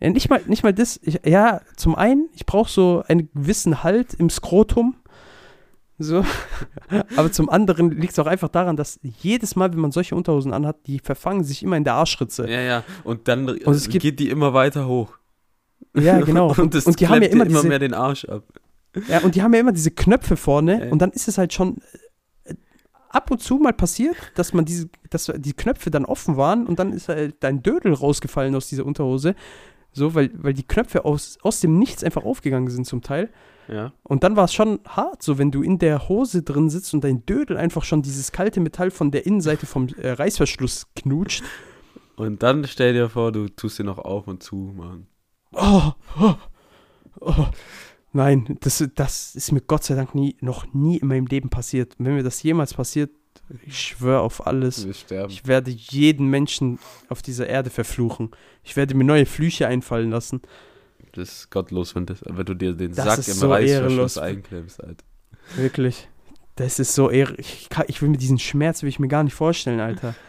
Ja, 0.00 0.10
nicht 0.10 0.30
mal, 0.30 0.40
nicht 0.46 0.62
mal 0.62 0.72
das. 0.72 1.00
Ich, 1.02 1.20
ja, 1.24 1.60
zum 1.76 1.96
einen, 1.96 2.28
ich 2.34 2.46
brauche 2.46 2.70
so 2.70 3.02
einen 3.08 3.28
gewissen 3.32 3.82
Halt 3.82 4.14
im 4.14 4.30
Skrotum. 4.30 4.94
So. 5.98 6.24
Aber 7.16 7.32
zum 7.32 7.48
anderen 7.48 7.90
liegt 7.90 8.12
es 8.12 8.18
auch 8.20 8.26
einfach 8.26 8.48
daran, 8.48 8.76
dass 8.76 9.00
jedes 9.02 9.56
Mal, 9.56 9.72
wenn 9.72 9.80
man 9.80 9.90
solche 9.90 10.14
Unterhosen 10.14 10.52
anhat, 10.52 10.76
die 10.86 11.00
verfangen 11.00 11.42
sich 11.42 11.62
immer 11.62 11.76
in 11.76 11.84
der 11.84 11.94
Arschritze. 11.94 12.48
Ja, 12.48 12.60
ja, 12.60 12.84
und 13.04 13.26
dann 13.26 13.48
Und 13.48 13.66
es 13.74 13.88
gibt- 13.88 14.02
geht 14.02 14.20
die 14.20 14.30
immer 14.30 14.54
weiter 14.54 14.86
hoch. 14.86 15.18
Ja, 15.96 16.20
genau. 16.20 16.54
und, 16.56 16.74
das 16.74 16.86
und 16.86 17.00
die 17.00 17.08
haben 17.08 17.22
ja 17.22 17.28
immer 17.28 17.44
diese, 17.46 17.66
mehr 17.66 17.78
den 17.80 17.94
Arsch 17.94 18.24
ab. 18.26 18.44
Ja, 19.08 19.20
und 19.20 19.34
die 19.34 19.42
haben 19.42 19.52
ja 19.54 19.60
immer 19.60 19.72
diese 19.72 19.90
Knöpfe 19.90 20.36
vorne 20.36 20.86
Ja. 20.86 20.92
und 20.92 21.00
dann 21.02 21.10
ist 21.10 21.26
es 21.28 21.36
halt 21.36 21.52
schon 21.52 21.78
äh, 22.44 22.54
ab 23.10 23.30
und 23.30 23.42
zu 23.42 23.56
mal 23.58 23.72
passiert, 23.72 24.16
dass 24.36 24.52
man 24.52 24.64
diese, 24.64 24.88
dass 25.10 25.32
die 25.36 25.52
Knöpfe 25.52 25.90
dann 25.90 26.04
offen 26.04 26.36
waren 26.36 26.66
und 26.66 26.78
dann 26.78 26.92
ist 26.92 27.08
halt 27.08 27.36
dein 27.40 27.62
Dödel 27.62 27.92
rausgefallen 27.92 28.54
aus 28.54 28.68
dieser 28.68 28.86
Unterhose. 28.86 29.34
So, 29.92 30.14
weil, 30.14 30.30
weil 30.34 30.52
die 30.54 30.66
Knöpfe 30.66 31.04
aus, 31.04 31.38
aus 31.42 31.60
dem 31.60 31.78
Nichts 31.78 32.04
einfach 32.04 32.24
aufgegangen 32.24 32.70
sind 32.70 32.86
zum 32.86 33.02
Teil. 33.02 33.30
Ja. 33.68 33.92
Und 34.02 34.24
dann 34.24 34.36
war 34.36 34.44
es 34.44 34.54
schon 34.54 34.80
hart, 34.86 35.22
so 35.22 35.38
wenn 35.38 35.50
du 35.50 35.62
in 35.62 35.78
der 35.78 36.08
Hose 36.08 36.42
drin 36.42 36.70
sitzt 36.70 36.94
und 36.94 37.04
dein 37.04 37.24
Dödel 37.26 37.56
einfach 37.56 37.84
schon 37.84 38.02
dieses 38.02 38.32
kalte 38.32 38.60
Metall 38.60 38.90
von 38.90 39.10
der 39.10 39.26
Innenseite 39.26 39.66
vom 39.66 39.88
äh, 39.98 40.10
Reißverschluss 40.12 40.86
knutscht. 40.96 41.44
Und 42.16 42.42
dann 42.42 42.66
stell 42.66 42.94
dir 42.94 43.08
vor, 43.10 43.30
du 43.30 43.48
tust 43.48 43.78
dir 43.78 43.84
noch 43.84 43.98
auf 43.98 44.26
und 44.26 44.42
zu 44.42 44.56
machen. 44.76 45.06
Oh, 45.52 45.92
oh, 46.20 46.34
oh. 47.20 47.46
Nein, 48.12 48.56
das, 48.60 48.84
das 48.94 49.34
ist 49.34 49.52
mir 49.52 49.60
Gott 49.60 49.84
sei 49.84 49.94
Dank 49.94 50.14
nie, 50.14 50.36
noch 50.40 50.72
nie 50.72 50.96
in 50.96 51.08
meinem 51.08 51.26
Leben 51.26 51.50
passiert. 51.50 51.94
Wenn 51.98 52.14
mir 52.14 52.22
das 52.22 52.42
jemals 52.42 52.74
passiert, 52.74 53.10
ich 53.64 53.80
schwöre 53.80 54.20
auf 54.20 54.46
alles. 54.46 54.84
Ich 54.84 55.46
werde 55.46 55.70
jeden 55.70 56.26
Menschen 56.26 56.78
auf 57.08 57.22
dieser 57.22 57.46
Erde 57.46 57.70
verfluchen. 57.70 58.30
Ich 58.62 58.76
werde 58.76 58.94
mir 58.94 59.04
neue 59.04 59.26
Flüche 59.26 59.68
einfallen 59.68 60.10
lassen. 60.10 60.42
Das 61.18 61.28
ist 61.40 61.50
gottlos, 61.50 61.94
wenn, 61.94 62.06
das, 62.06 62.20
wenn 62.24 62.46
du 62.46 62.54
dir 62.54 62.74
den 62.74 62.94
Das 62.94 63.04
Sack 63.04 63.28
im 63.28 63.34
so 63.34 63.50
Reißverschluss 63.50 64.18
einklemmst, 64.18 64.82
Alter. 64.82 65.04
Wirklich. 65.56 66.08
Das 66.56 66.78
ist 66.78 66.94
so 66.94 67.10
ehr. 67.10 67.38
Ich, 67.38 67.68
kann, 67.68 67.84
ich 67.88 68.00
will 68.02 68.08
mir 68.08 68.18
diesen 68.18 68.38
Schmerz 68.38 68.82
will 68.82 68.88
ich 68.88 68.98
mir 68.98 69.08
gar 69.08 69.24
nicht 69.24 69.34
vorstellen, 69.34 69.80
Alter. 69.80 70.14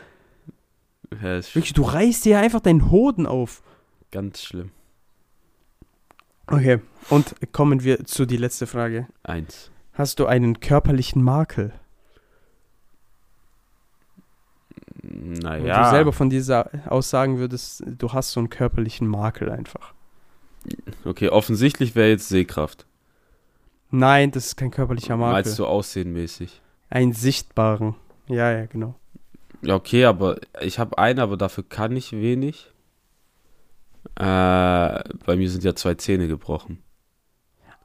Ja, 1.23 1.37
Wirklich, 1.37 1.73
du 1.73 1.81
reißt 1.81 2.23
dir 2.25 2.37
einfach 2.39 2.59
deinen 2.59 2.91
Hoden 2.91 3.25
auf. 3.25 3.63
ganz 4.11 4.43
schlimm. 4.43 4.69
Okay, 6.45 6.81
und 7.09 7.33
kommen 7.51 7.83
wir 7.83 8.05
zu 8.05 8.27
die 8.27 8.37
letzte 8.37 8.67
Frage. 8.67 9.07
Eins. 9.23 9.71
Hast 9.93 10.19
du 10.19 10.27
einen 10.27 10.59
körperlichen 10.59 11.23
Makel? 11.23 11.73
Naja. 15.01 15.83
du 15.85 15.89
selber 15.89 16.13
von 16.13 16.29
dir 16.29 16.43
sa- 16.43 16.69
aus 16.87 17.09
sagen 17.09 17.39
würdest, 17.39 17.83
du 17.87 18.11
hast 18.13 18.31
so 18.31 18.39
einen 18.39 18.49
körperlichen 18.51 19.07
Makel 19.07 19.49
einfach. 19.49 19.93
Okay, 21.05 21.29
offensichtlich 21.29 21.95
wäre 21.95 22.09
jetzt 22.09 22.29
Sehkraft. 22.29 22.85
Nein, 23.91 24.31
das 24.31 24.47
ist 24.47 24.55
kein 24.57 24.71
körperlicher 24.71 25.17
Makel. 25.17 25.33
Meinst 25.33 25.59
du 25.59 25.65
aussehenmäßig? 25.65 26.61
Einen 26.89 27.13
sichtbaren. 27.13 27.95
Ja, 28.27 28.51
ja, 28.51 28.65
genau. 28.65 28.95
Ja, 29.61 29.75
okay, 29.75 30.05
aber 30.05 30.37
ich 30.61 30.79
habe 30.79 30.97
einen, 30.97 31.19
aber 31.19 31.37
dafür 31.37 31.63
kann 31.67 31.95
ich 31.95 32.11
wenig. 32.11 32.71
Äh, 34.15 34.21
bei 34.21 35.35
mir 35.35 35.49
sind 35.49 35.63
ja 35.63 35.75
zwei 35.75 35.95
Zähne 35.95 36.27
gebrochen. 36.27 36.81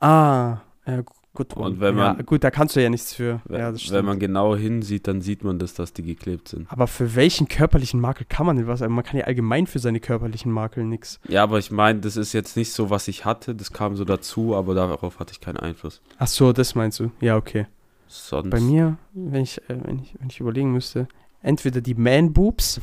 Ah, 0.00 0.58
ja, 0.86 1.02
gut. 1.34 1.54
Und 1.54 1.80
wenn 1.80 1.98
ja, 1.98 2.14
man- 2.14 2.24
gut, 2.26 2.42
da 2.42 2.50
kannst 2.50 2.76
du 2.76 2.82
ja 2.82 2.88
nichts 2.88 3.12
für. 3.12 3.40
Wenn, 3.44 3.60
ja, 3.60 3.72
das 3.72 3.90
wenn 3.90 4.04
man 4.04 4.18
genau 4.18 4.56
hinsieht, 4.56 5.06
dann 5.06 5.20
sieht 5.20 5.44
man, 5.44 5.58
dass, 5.58 5.74
dass 5.74 5.92
die 5.92 6.02
geklebt 6.02 6.48
sind. 6.48 6.70
Aber 6.70 6.86
für 6.86 7.14
welchen 7.14 7.48
körperlichen 7.48 8.00
Makel 8.00 8.26
kann 8.28 8.46
man 8.46 8.56
denn 8.56 8.66
was? 8.66 8.80
Man 8.80 9.04
kann 9.04 9.18
ja 9.18 9.24
allgemein 9.26 9.66
für 9.66 9.78
seine 9.78 10.00
körperlichen 10.00 10.50
Makel 10.50 10.84
nichts. 10.84 11.20
Ja, 11.28 11.42
aber 11.42 11.58
ich 11.58 11.70
meine, 11.70 12.00
das 12.00 12.16
ist 12.16 12.32
jetzt 12.32 12.56
nicht 12.56 12.72
so, 12.72 12.88
was 12.88 13.08
ich 13.08 13.24
hatte. 13.24 13.54
Das 13.54 13.72
kam 13.72 13.96
so 13.96 14.04
dazu, 14.04 14.54
aber 14.54 14.74
darauf 14.74 15.18
hatte 15.18 15.32
ich 15.32 15.40
keinen 15.40 15.58
Einfluss. 15.58 16.00
Ach 16.18 16.28
so, 16.28 16.52
das 16.52 16.74
meinst 16.74 17.00
du? 17.00 17.10
Ja, 17.20 17.36
okay. 17.36 17.66
Sonst. 18.06 18.50
Bei 18.50 18.60
mir, 18.60 18.96
wenn 19.12 19.42
ich, 19.42 19.58
äh, 19.68 19.76
wenn 19.82 19.98
ich, 19.98 20.14
wenn 20.18 20.28
ich 20.28 20.40
überlegen 20.40 20.72
müsste, 20.72 21.08
entweder 21.42 21.80
die 21.80 21.94
Man-Boobs, 21.94 22.80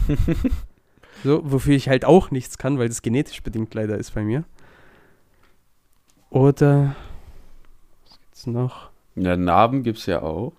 so, 1.24 1.42
wofür 1.44 1.76
ich 1.76 1.88
halt 1.88 2.06
auch 2.06 2.32
nichts 2.32 2.58
kann, 2.58 2.78
weil 2.80 2.90
das 2.90 3.02
genetisch 3.02 3.42
bedingt 3.42 3.74
leider 3.74 3.98
ist 3.98 4.14
bei 4.14 4.24
mir. 4.24 4.44
Oder, 6.30 6.96
gibt's 8.44 8.48
noch? 8.48 8.90
Ja, 9.16 9.36
Narben 9.38 9.84
gibt 9.84 9.98
es 10.00 10.06
ja 10.06 10.22
auch. 10.22 10.54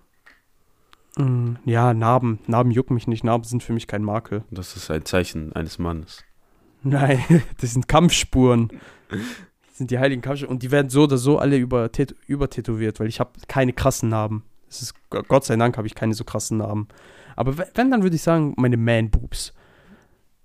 Hm, 1.17 1.57
ja, 1.65 1.93
Narben. 1.93 2.39
Narben 2.47 2.71
jucken 2.71 2.93
mich 2.95 3.07
nicht. 3.07 3.23
Narben 3.23 3.43
sind 3.43 3.63
für 3.63 3.73
mich 3.73 3.87
kein 3.87 4.03
Makel. 4.03 4.43
Das 4.51 4.75
ist 4.75 4.89
ein 4.89 5.05
Zeichen 5.05 5.53
eines 5.53 5.79
Mannes. 5.79 6.23
Nein, 6.83 7.23
das 7.61 7.73
sind 7.73 7.87
Kampfspuren. 7.87 8.69
Das 9.09 9.77
sind 9.77 9.91
die 9.91 9.99
heiligen 9.99 10.21
Kampfspuren. 10.21 10.53
Und 10.55 10.63
die 10.63 10.71
werden 10.71 10.89
so 10.89 11.03
oder 11.03 11.17
so 11.17 11.39
alle 11.39 11.57
über 11.57 11.89
übertätowiert, 12.27 12.99
weil 12.99 13.07
ich 13.07 13.19
habe 13.19 13.31
keine 13.47 13.73
krassen 13.73 14.09
Narben. 14.09 14.43
Das 14.67 14.81
ist, 14.81 14.95
Gott 15.09 15.45
sei 15.45 15.55
Dank 15.55 15.77
habe 15.77 15.87
ich 15.87 15.95
keine 15.95 16.13
so 16.15 16.23
krassen 16.23 16.57
Narben. 16.57 16.87
Aber 17.35 17.57
we- 17.57 17.67
wenn, 17.75 17.91
dann 17.91 18.03
würde 18.03 18.15
ich 18.15 18.23
sagen, 18.23 18.53
meine 18.57 18.77
Man-Boobs. 18.77 19.53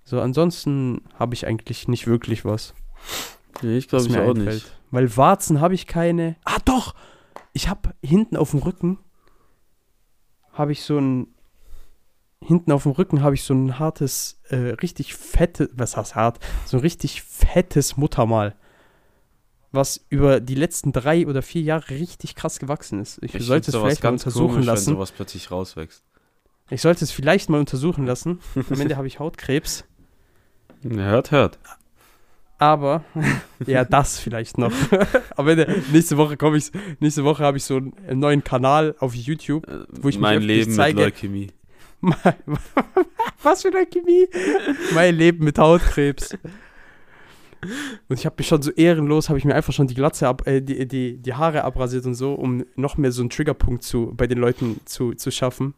So, 0.04 0.20
ansonsten 0.20 1.02
habe 1.18 1.34
ich 1.34 1.46
eigentlich 1.46 1.88
nicht 1.88 2.06
wirklich 2.06 2.44
was. 2.44 2.74
Nee, 3.62 3.78
ich 3.78 3.88
glaube 3.88 4.04
ich 4.06 4.10
mir 4.10 4.22
auch 4.22 4.28
einfällt. 4.34 4.46
nicht. 4.54 4.72
Weil 4.90 5.16
Warzen 5.16 5.60
habe 5.60 5.74
ich 5.74 5.86
keine. 5.86 6.36
Ah, 6.44 6.58
doch! 6.64 6.94
Ich 7.58 7.68
habe 7.68 7.92
hinten 8.04 8.36
auf 8.36 8.52
dem 8.52 8.60
Rücken 8.60 9.00
habe 10.52 10.70
ich 10.70 10.84
so 10.84 10.96
ein 10.96 11.26
hinten 12.40 12.70
auf 12.70 12.84
dem 12.84 12.92
Rücken 12.92 13.20
habe 13.20 13.34
ich 13.34 13.42
so 13.42 13.52
ein 13.52 13.80
hartes, 13.80 14.38
äh, 14.48 14.76
richtig 14.80 15.16
fettes, 15.16 15.68
was 15.72 15.96
heißt 15.96 16.14
hart, 16.14 16.38
so 16.66 16.76
ein 16.76 16.82
richtig 16.82 17.22
fettes 17.22 17.96
Muttermal, 17.96 18.54
was 19.72 20.06
über 20.08 20.38
die 20.38 20.54
letzten 20.54 20.92
drei 20.92 21.26
oder 21.26 21.42
vier 21.42 21.62
Jahre 21.62 21.90
richtig 21.90 22.36
krass 22.36 22.60
gewachsen 22.60 23.00
ist. 23.00 23.20
Ich, 23.24 23.34
Ich 23.34 23.44
sollte 23.44 23.72
es 23.72 23.76
vielleicht 23.76 24.04
mal 24.04 24.10
untersuchen 24.12 24.52
komisch, 24.52 24.66
lassen. 24.66 24.86
wenn 24.86 24.94
sowas 24.94 25.10
plötzlich 25.10 25.50
rauswächst. 25.50 26.04
Ich 26.70 26.80
sollte 26.80 27.04
es 27.04 27.10
vielleicht 27.10 27.50
mal 27.50 27.58
untersuchen 27.58 28.06
lassen. 28.06 28.38
Am 28.54 28.80
Ende 28.80 28.96
habe 28.98 29.08
ich 29.08 29.18
Hautkrebs. 29.18 29.84
Hört, 30.84 31.32
hört. 31.32 31.58
Aber, 32.58 33.04
ja, 33.66 33.84
das 33.84 34.18
vielleicht 34.18 34.58
noch. 34.58 34.72
Aber 35.36 35.52
Ende, 35.52 35.82
nächste 35.92 36.16
Woche 36.16 36.36
komme 36.36 36.56
ich, 36.56 36.70
nächste 36.98 37.24
Woche 37.24 37.44
habe 37.44 37.56
ich 37.56 37.64
so 37.64 37.76
einen 37.76 38.18
neuen 38.18 38.42
Kanal 38.42 38.96
auf 38.98 39.14
YouTube. 39.14 39.66
Äh, 39.68 39.84
Wo 39.88 40.08
ich 40.08 40.16
mich 40.16 40.18
mein 40.18 40.38
öffentlich 40.38 40.58
Leben 40.58 40.72
zeige. 40.72 40.96
mit 40.96 41.04
Leukämie. 41.04 41.46
Was 43.42 43.62
für 43.62 43.68
eine 43.68 43.86
Chemie? 43.86 44.26
mein 44.94 45.16
Leben 45.16 45.44
mit 45.44 45.58
Hautkrebs. 45.58 46.36
Und 48.08 48.18
ich 48.18 48.24
habe 48.24 48.36
mich 48.38 48.46
schon 48.46 48.62
so 48.62 48.70
ehrenlos, 48.70 49.28
habe 49.28 49.38
ich 49.38 49.44
mir 49.44 49.54
einfach 49.54 49.72
schon 49.72 49.88
die 49.88 49.94
Glatze 49.94 50.28
ab, 50.28 50.46
äh, 50.46 50.60
die, 50.60 50.86
die, 50.86 51.16
die 51.18 51.34
Haare 51.34 51.64
abrasiert 51.64 52.06
und 52.06 52.14
so, 52.14 52.34
um 52.34 52.64
noch 52.76 52.96
mehr 52.96 53.10
so 53.10 53.22
einen 53.22 53.30
Triggerpunkt 53.30 53.82
zu, 53.82 54.12
bei 54.16 54.28
den 54.28 54.38
Leuten 54.38 54.80
zu, 54.84 55.14
zu 55.14 55.30
schaffen. 55.30 55.74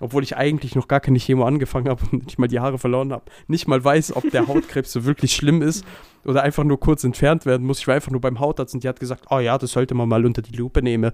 Obwohl 0.00 0.22
ich 0.22 0.36
eigentlich 0.36 0.74
noch 0.74 0.88
gar 0.88 0.98
keine 0.98 1.18
Chemo 1.18 1.44
angefangen 1.44 1.88
habe 1.88 2.02
und 2.10 2.24
nicht 2.24 2.38
mal 2.38 2.48
die 2.48 2.58
Haare 2.58 2.78
verloren 2.78 3.12
habe. 3.12 3.24
Nicht 3.48 3.68
mal 3.68 3.84
weiß, 3.84 4.16
ob 4.16 4.28
der 4.30 4.48
Hautkrebs 4.48 4.92
so 4.92 5.04
wirklich 5.04 5.34
schlimm 5.34 5.62
ist 5.62 5.84
oder 6.24 6.42
einfach 6.42 6.64
nur 6.64 6.78
kurz 6.80 7.04
entfernt 7.04 7.46
werden 7.46 7.66
muss. 7.66 7.78
Ich 7.80 7.86
war 7.86 7.94
einfach 7.94 8.10
nur 8.10 8.20
beim 8.20 8.40
Hautarzt 8.40 8.74
und 8.74 8.84
die 8.84 8.88
hat 8.88 9.00
gesagt, 9.00 9.26
oh 9.30 9.38
ja, 9.38 9.56
das 9.58 9.72
sollte 9.72 9.94
man 9.94 10.08
mal 10.08 10.24
unter 10.26 10.42
die 10.42 10.56
Lupe 10.56 10.82
nehmen. 10.82 11.12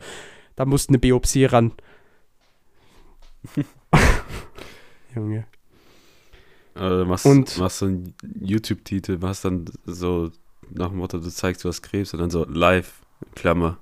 Da 0.56 0.64
muss 0.64 0.88
eine 0.88 0.98
Biopsie 0.98 1.44
ran. 1.44 1.72
Junge. 5.14 5.46
Oder 6.74 7.04
machst, 7.04 7.24
Und- 7.26 7.56
machst 7.58 7.78
so 7.78 7.86
einen 7.86 8.14
YouTube-Titel, 8.40 9.18
machst 9.18 9.44
dann 9.44 9.64
so 9.86 10.30
nach 10.70 10.88
dem 10.88 10.98
Motto, 10.98 11.18
du 11.18 11.30
zeigst, 11.30 11.64
du 11.64 11.68
hast 11.68 11.82
Krebs 11.82 12.12
und 12.12 12.20
dann 12.20 12.30
so 12.30 12.44
live, 12.44 13.00
Klammer. 13.34 13.78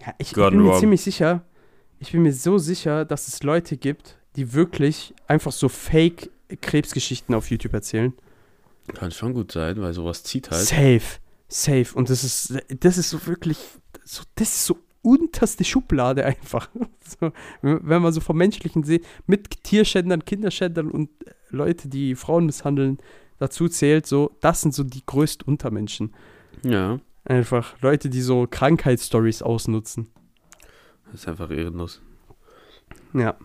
Ja, 0.00 0.14
ich, 0.18 0.28
ich 0.28 0.34
bin 0.34 0.58
mir 0.62 0.70
wrong. 0.70 0.78
ziemlich 0.80 1.02
sicher, 1.02 1.42
ich 1.98 2.12
bin 2.12 2.22
mir 2.22 2.32
so 2.32 2.58
sicher, 2.58 3.04
dass 3.04 3.26
es 3.28 3.42
Leute 3.42 3.76
gibt, 3.76 4.18
die 4.36 4.52
wirklich 4.52 5.14
einfach 5.26 5.52
so 5.52 5.68
Fake-Krebsgeschichten 5.68 7.34
auf 7.34 7.50
YouTube 7.50 7.72
erzählen. 7.72 8.12
Kann 8.94 9.10
schon 9.10 9.34
gut 9.34 9.52
sein, 9.52 9.80
weil 9.80 9.92
sowas 9.92 10.22
zieht 10.22 10.50
halt. 10.50 10.62
Safe, 10.62 11.20
safe. 11.48 11.94
Und 11.94 12.10
das 12.10 12.24
ist, 12.24 12.54
das 12.80 12.98
ist 12.98 13.10
so 13.10 13.26
wirklich, 13.26 13.58
so, 14.04 14.22
das 14.34 14.48
ist 14.48 14.66
so 14.66 14.78
unterste 15.02 15.64
Schublade 15.64 16.24
einfach. 16.24 16.68
So, 17.20 17.30
wenn 17.62 18.02
man 18.02 18.12
so 18.12 18.20
vom 18.20 18.36
Menschlichen 18.36 18.82
sieht, 18.82 19.06
mit 19.28 19.62
Tierschändern, 19.62 20.24
Kinderschändern 20.24 20.90
und 20.90 21.08
Leute, 21.50 21.88
die 21.88 22.16
Frauen 22.16 22.46
misshandeln, 22.46 22.98
dazu 23.38 23.68
zählt, 23.68 24.06
so, 24.06 24.36
das 24.40 24.62
sind 24.62 24.74
so 24.74 24.82
die 24.82 25.06
größten 25.06 25.46
Untermenschen. 25.46 26.12
Ja, 26.64 26.98
Einfach 27.28 27.74
Leute, 27.80 28.08
die 28.08 28.20
so 28.20 28.46
Krankheitsstories 28.48 29.42
ausnutzen. 29.42 30.08
das 31.06 31.22
ist 31.22 31.28
einfach 31.28 31.50
ehrenlos. 31.50 32.00
Ja. 33.12 33.36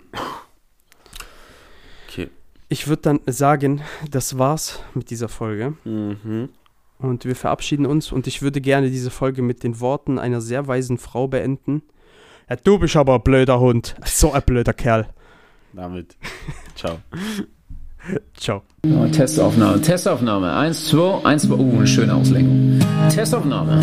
Okay. 2.08 2.30
Ich 2.72 2.88
würde 2.88 3.02
dann 3.02 3.20
sagen, 3.28 3.82
das 4.10 4.38
war's 4.38 4.80
mit 4.94 5.10
dieser 5.10 5.28
Folge. 5.28 5.74
Mhm. 5.84 6.48
Und 7.00 7.26
wir 7.26 7.36
verabschieden 7.36 7.86
uns. 7.86 8.14
Und 8.14 8.28
ich 8.28 8.42
würde 8.42 8.62
gerne 8.62 8.90
diese 8.90 9.10
Folge 9.10 9.42
mit 9.42 9.64
den 9.64 9.82
Worten 9.82 10.18
einer 10.18 10.40
sehr 10.40 10.70
weisen 10.70 10.98
Frau 10.98 11.28
beenden. 11.28 11.82
Ja, 12.50 12.56
du 12.56 12.80
bist 12.80 12.96
aber 12.96 13.16
ein 13.16 13.24
blöder 13.24 13.60
Hund. 13.60 13.96
So 14.06 14.32
ein 14.32 14.42
blöder 14.44 14.72
Kerl. 14.72 15.10
Damit. 15.74 16.16
Ciao. 16.76 17.00
Ciao. 18.38 18.62
Testaufnahme, 19.12 19.82
Testaufnahme. 19.82 20.54
Eins, 20.56 20.88
zwei, 20.88 21.26
eins, 21.26 21.44
zwei. 21.44 21.56
Uh, 21.56 21.76
eine 21.76 21.88
schöne 21.88 22.16
Auslenkung. 22.16 22.80
Testaufnahme. 23.10 23.82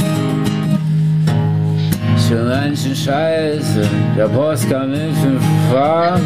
Schon 2.26 2.49
ganz 2.49 2.82
schön 2.82 2.97
scheiße, 2.97 3.89
der 4.16 4.28
Post 4.28 4.68
kam 4.68 4.93
in 4.95 5.14
fünf 5.14 5.43
Fahren. 5.70 6.22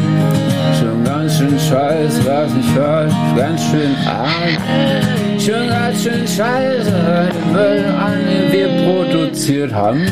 Schon 0.79 1.02
ganz 1.23 1.37
schön 1.37 1.57
scheiße, 1.57 2.25
was 2.25 2.53
mich 2.53 2.75
hört, 2.75 3.11
ganz 3.37 3.61
schön 3.63 3.95
arm. 4.05 5.39
Schon 5.39 5.69
ganz 5.69 6.03
schön 6.03 6.27
scheiße, 6.27 6.91
den 6.91 7.53
Müll 7.53 7.85
an, 7.97 8.17
den 8.27 8.51
wir 8.51 8.67
produziert 8.83 9.73
haben. 9.73 10.03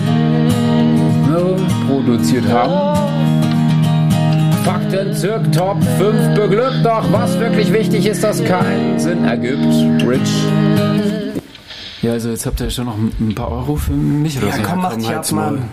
No, 1.29 1.57
produziert 1.85 2.45
haben. 2.49 2.97
Fakten 4.63 5.13
zirk 5.13 5.51
Top 5.51 5.83
5 5.97 6.33
beglückt, 6.33 6.85
doch 6.85 7.11
was 7.11 7.37
wirklich 7.39 7.73
wichtig 7.73 8.05
ist, 8.05 8.23
das 8.23 8.41
keinen 8.45 8.97
Sinn 8.97 9.25
ergibt. 9.25 9.65
Rich. 10.07 10.45
Ja, 12.01 12.13
also 12.13 12.29
jetzt 12.29 12.45
habt 12.45 12.61
ihr 12.61 12.69
schon 12.69 12.85
noch 12.85 12.95
ein 12.97 13.35
paar 13.35 13.51
Euro 13.51 13.75
für 13.75 13.91
mich 13.91 14.37
oder 14.37 14.47
Ja, 14.47 14.53
so. 14.53 14.61
komm, 14.63 14.81
mach 14.81 14.95
dich 14.95 15.13
ab. 15.13 15.29
Mann. 15.33 15.63